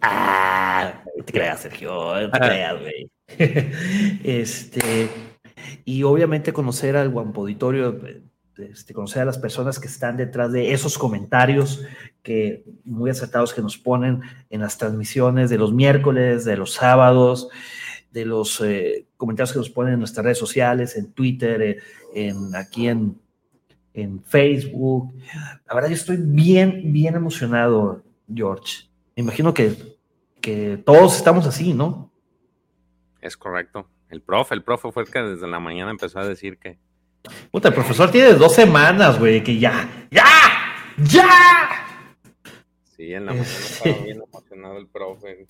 [0.00, 3.10] Ah, te creas, Sergio, te creas, güey.
[4.24, 5.08] este,
[5.84, 7.98] y obviamente conocer al guampoditorio
[8.58, 11.84] este, conocer a las personas que están detrás de esos comentarios
[12.22, 14.20] que muy acertados que nos ponen
[14.50, 17.48] en las transmisiones de los miércoles, de los sábados,
[18.12, 21.78] de los eh, comentarios que nos ponen en nuestras redes sociales, en Twitter, eh,
[22.14, 23.18] en, aquí en,
[23.94, 25.12] en Facebook.
[25.66, 28.02] La verdad, yo estoy bien, bien emocionado,
[28.32, 28.88] George.
[29.16, 29.96] Me imagino que,
[30.40, 32.10] que todos estamos así, ¿no?
[33.20, 33.88] Es correcto.
[34.08, 36.78] El profe, el profe fue el que desde la mañana empezó a decir que
[37.50, 40.24] Puta, el profesor tiene dos semanas, güey, que ya, ya,
[40.98, 41.28] ya.
[42.96, 45.46] Sí, en la mañana estaba bien emocionado el profe.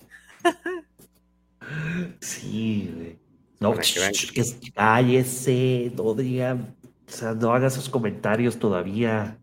[2.19, 3.17] Sí, güey.
[3.59, 4.43] No, que
[4.73, 6.57] cállese, no diga,
[7.07, 9.37] o sea, no haga esos comentarios todavía.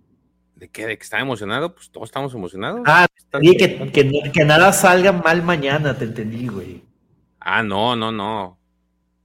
[0.57, 0.87] ¿De qué?
[0.87, 1.75] ¿De que está emocionado?
[1.75, 2.83] Pues todos estamos emocionados.
[2.85, 3.07] Ah,
[3.41, 6.83] que, que, que, nada salga mal mañana, te entendí, güey.
[7.39, 8.59] Ah, no, no, no.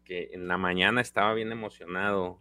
[0.06, 2.40] Que en la mañana estaba bien emocionado.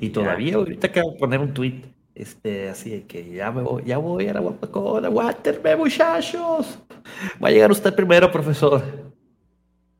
[0.00, 1.82] Y todavía ahorita que voy a poner un tweet,
[2.14, 6.78] este, así de que ya me voy, ya voy a la Guapacón, aguántenme muchachos.
[7.42, 8.82] Va a llegar usted primero, profesor.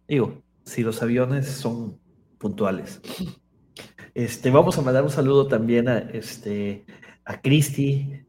[0.07, 1.99] Digo, si los aviones son
[2.39, 3.01] puntuales.
[4.15, 6.85] Este, vamos a mandar un saludo también a, este,
[7.25, 8.25] a Cristi.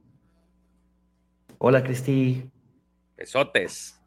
[1.58, 2.50] Hola, Cristi.
[3.18, 4.00] Besotes.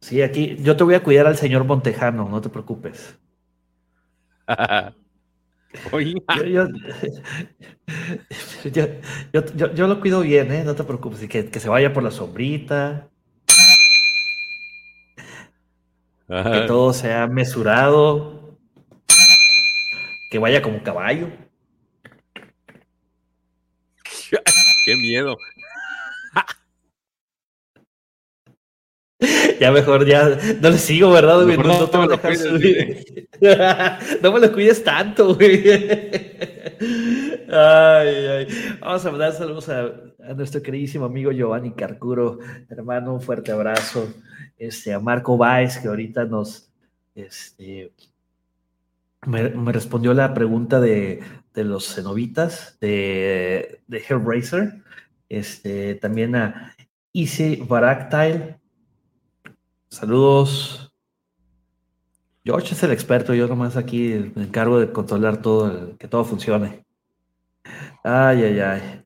[0.00, 3.18] Sí, aquí yo te voy a cuidar al señor Montejano, no te preocupes.
[8.72, 10.64] Yo, lo cuido bien, ¿eh?
[10.64, 11.20] No te preocupes.
[11.28, 13.08] Que, que se vaya por la sombrita.
[16.28, 18.58] Que todo sea mesurado.
[20.30, 21.28] Que vaya como caballo.
[24.84, 25.36] Qué miedo.
[29.60, 31.56] Ya mejor ya no le sigo, ¿verdad, güey?
[31.56, 33.06] No, te me lo cuides,
[34.22, 35.64] no me lo cuides tanto, güey.
[37.48, 38.46] Ay, ay.
[38.80, 39.92] Vamos a mandar saludos a,
[40.34, 42.38] nuestro queridísimo amigo Giovanni Carcuro,
[42.68, 44.12] hermano, un fuerte abrazo.
[44.58, 46.68] Este, a Marco Baez, que ahorita nos,
[47.14, 47.92] este,
[49.26, 51.22] Me, respondió la pregunta de,
[51.54, 54.82] los cenobitas de, de Hellraiser.
[55.28, 56.74] Este, también a
[57.14, 58.58] Easy Baractile.
[59.88, 60.92] Saludos.
[62.44, 66.84] George es el experto, yo nomás aquí me encargo de controlar todo, que todo funcione.
[68.04, 69.02] Ay, ay, ay.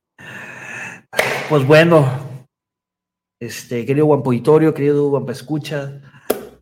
[1.49, 2.47] Pues bueno,
[3.39, 6.01] este, querido Guampoitorio, querido Guampa Escucha,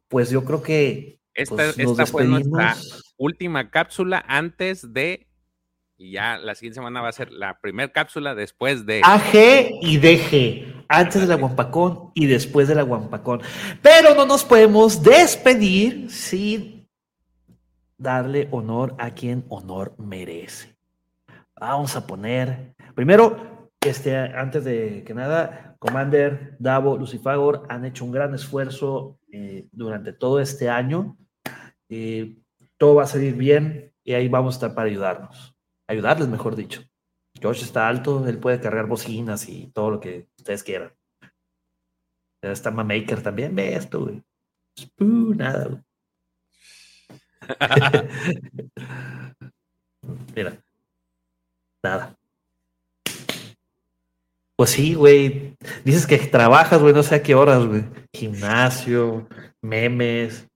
[0.08, 2.78] pues yo creo que esta, pues, esta fue nuestra
[3.18, 5.28] última cápsula antes de
[5.98, 9.98] y ya la siguiente semana va a ser la primera cápsula después de AG y
[9.98, 13.42] DG, antes de la Guampacón y después de la Guampacón.
[13.82, 16.90] Pero no nos podemos despedir sin
[17.98, 20.76] darle honor a quien honor merece.
[21.58, 28.12] Vamos a poner primero este antes de que nada, Commander, Davo, Lucifagor han hecho un
[28.12, 31.18] gran esfuerzo eh, durante todo este año.
[31.88, 32.36] Eh,
[32.78, 35.56] todo va a salir bien y ahí vamos a estar para ayudarnos
[35.90, 36.84] ayudarles, mejor dicho.
[37.42, 40.92] George está alto, él puede cargar bocinas y todo lo que ustedes quieran.
[42.42, 44.24] Está Maker también, ve esto, güey.
[45.36, 45.84] nada,
[50.36, 50.58] Mira.
[51.84, 52.16] Nada.
[54.56, 55.56] Pues sí, güey.
[55.84, 57.84] Dices que trabajas, güey, no sé a qué horas, güey.
[58.14, 59.28] Gimnasio,
[59.62, 60.48] memes.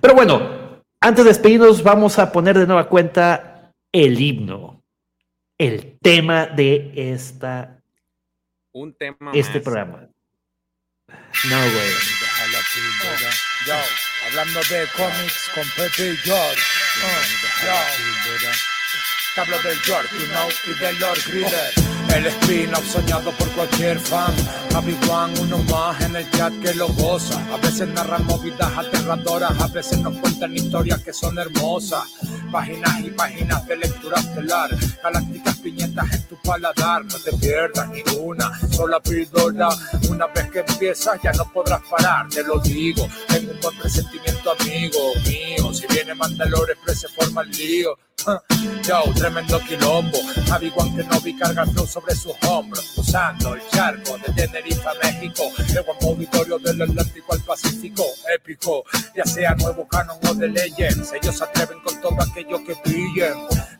[0.00, 4.77] Pero bueno, antes de despedirnos, vamos a poner de nueva cuenta el himno,
[5.58, 7.82] el tema de esta
[8.72, 10.08] un tema este programa.
[11.08, 11.90] No, güey.
[13.66, 13.74] Yo,
[14.26, 16.62] hablando de cómics con Pepe y George.
[19.36, 21.97] hablo del George, you know, y del Lord Griller.
[22.14, 24.34] El spin-off soñado por cualquier fan.
[25.08, 27.38] Wan, uno más en el chat que lo goza.
[27.52, 32.04] A veces narran movidas aterradoras, a veces nos cuentan historias que son hermosas.
[32.50, 34.70] Páginas y páginas de lectura estelar.
[35.02, 37.04] Galácticas piñetas en tu paladar.
[37.04, 39.68] No te pierdas ninguna sola píldora.
[40.08, 43.08] Una vez que empiezas ya no podrás parar, te lo digo.
[43.28, 45.74] Tengo un buen presentimiento, amigo mío.
[45.74, 47.98] Si viene Mandalore, se forma el lío.
[48.26, 50.18] Yo, tremendo quilombo.
[50.76, 54.94] Wan que no vi carga flow sobre sus hombros, cruzando el charco de Tenerife a
[55.04, 58.04] México, el guapo auditorio del Atlántico al Pacífico,
[58.34, 58.84] épico,
[59.14, 63.34] ya sea nuevo canon o de Legends, ellos se atreven con todo aquello que brillen.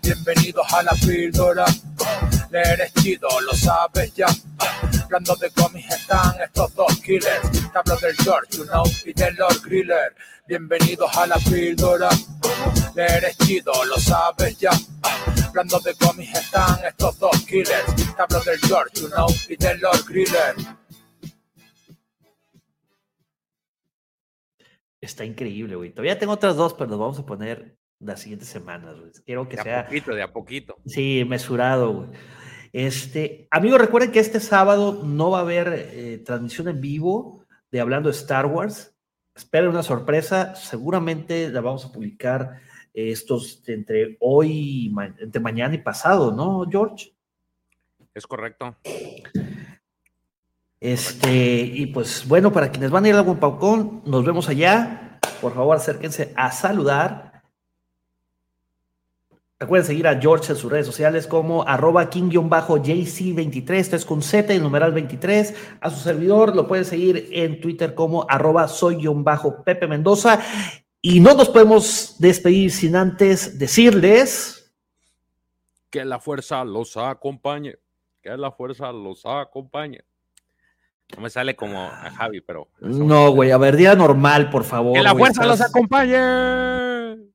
[0.09, 1.67] Bienvenidos a la píldora,
[2.51, 4.27] eres chido, lo sabes ya.
[5.05, 9.35] Hablando de cómics están estos dos killers, te hablo del George, you know, y del
[9.37, 10.17] Lord Griller.
[10.47, 12.09] Bienvenidos a la píldora,
[12.97, 14.71] eres chido, lo sabes ya.
[15.47, 17.95] Hablando de cómics están estos dos killers.
[17.95, 20.55] Te hablo del George, you know, y del Lord Griller.
[25.03, 25.91] Está increíble, güey.
[25.91, 29.11] Todavía tengo otras dos, pero las vamos a poner las siguientes semanas, güey.
[29.25, 29.73] Quiero que de sea.
[29.73, 30.77] De a poquito, de a poquito.
[30.87, 32.09] Sí, mesurado, güey.
[32.73, 37.81] Este, amigos, recuerden que este sábado no va a haber eh, transmisión en vivo de
[37.81, 38.95] Hablando de Star Wars.
[39.35, 40.55] Esperen una sorpresa.
[40.55, 42.61] Seguramente la vamos a publicar
[42.93, 47.15] estos entre hoy, entre mañana y pasado, ¿no, George?
[48.15, 48.77] Es correcto.
[50.81, 55.21] Este, y pues bueno, para quienes van a ir a algún paucón, nos vemos allá.
[55.41, 57.28] Por favor, acérquense a saludar.
[59.61, 64.57] Recuerden seguir a George en sus redes sociales como arroba king-jc23, esto es con Z
[64.59, 65.53] numeral 23.
[65.81, 70.41] A su servidor lo pueden seguir en Twitter como arroba soy-pepe Mendoza.
[71.03, 74.73] Y no nos podemos despedir sin antes decirles
[75.91, 77.79] que la fuerza los acompañe,
[78.23, 80.05] que la fuerza los acompañe.
[81.17, 82.69] No me sale como a Javi, pero...
[82.79, 84.95] No, güey, a ver, día normal, por favor.
[84.95, 87.29] Que la fuerza los acompañe.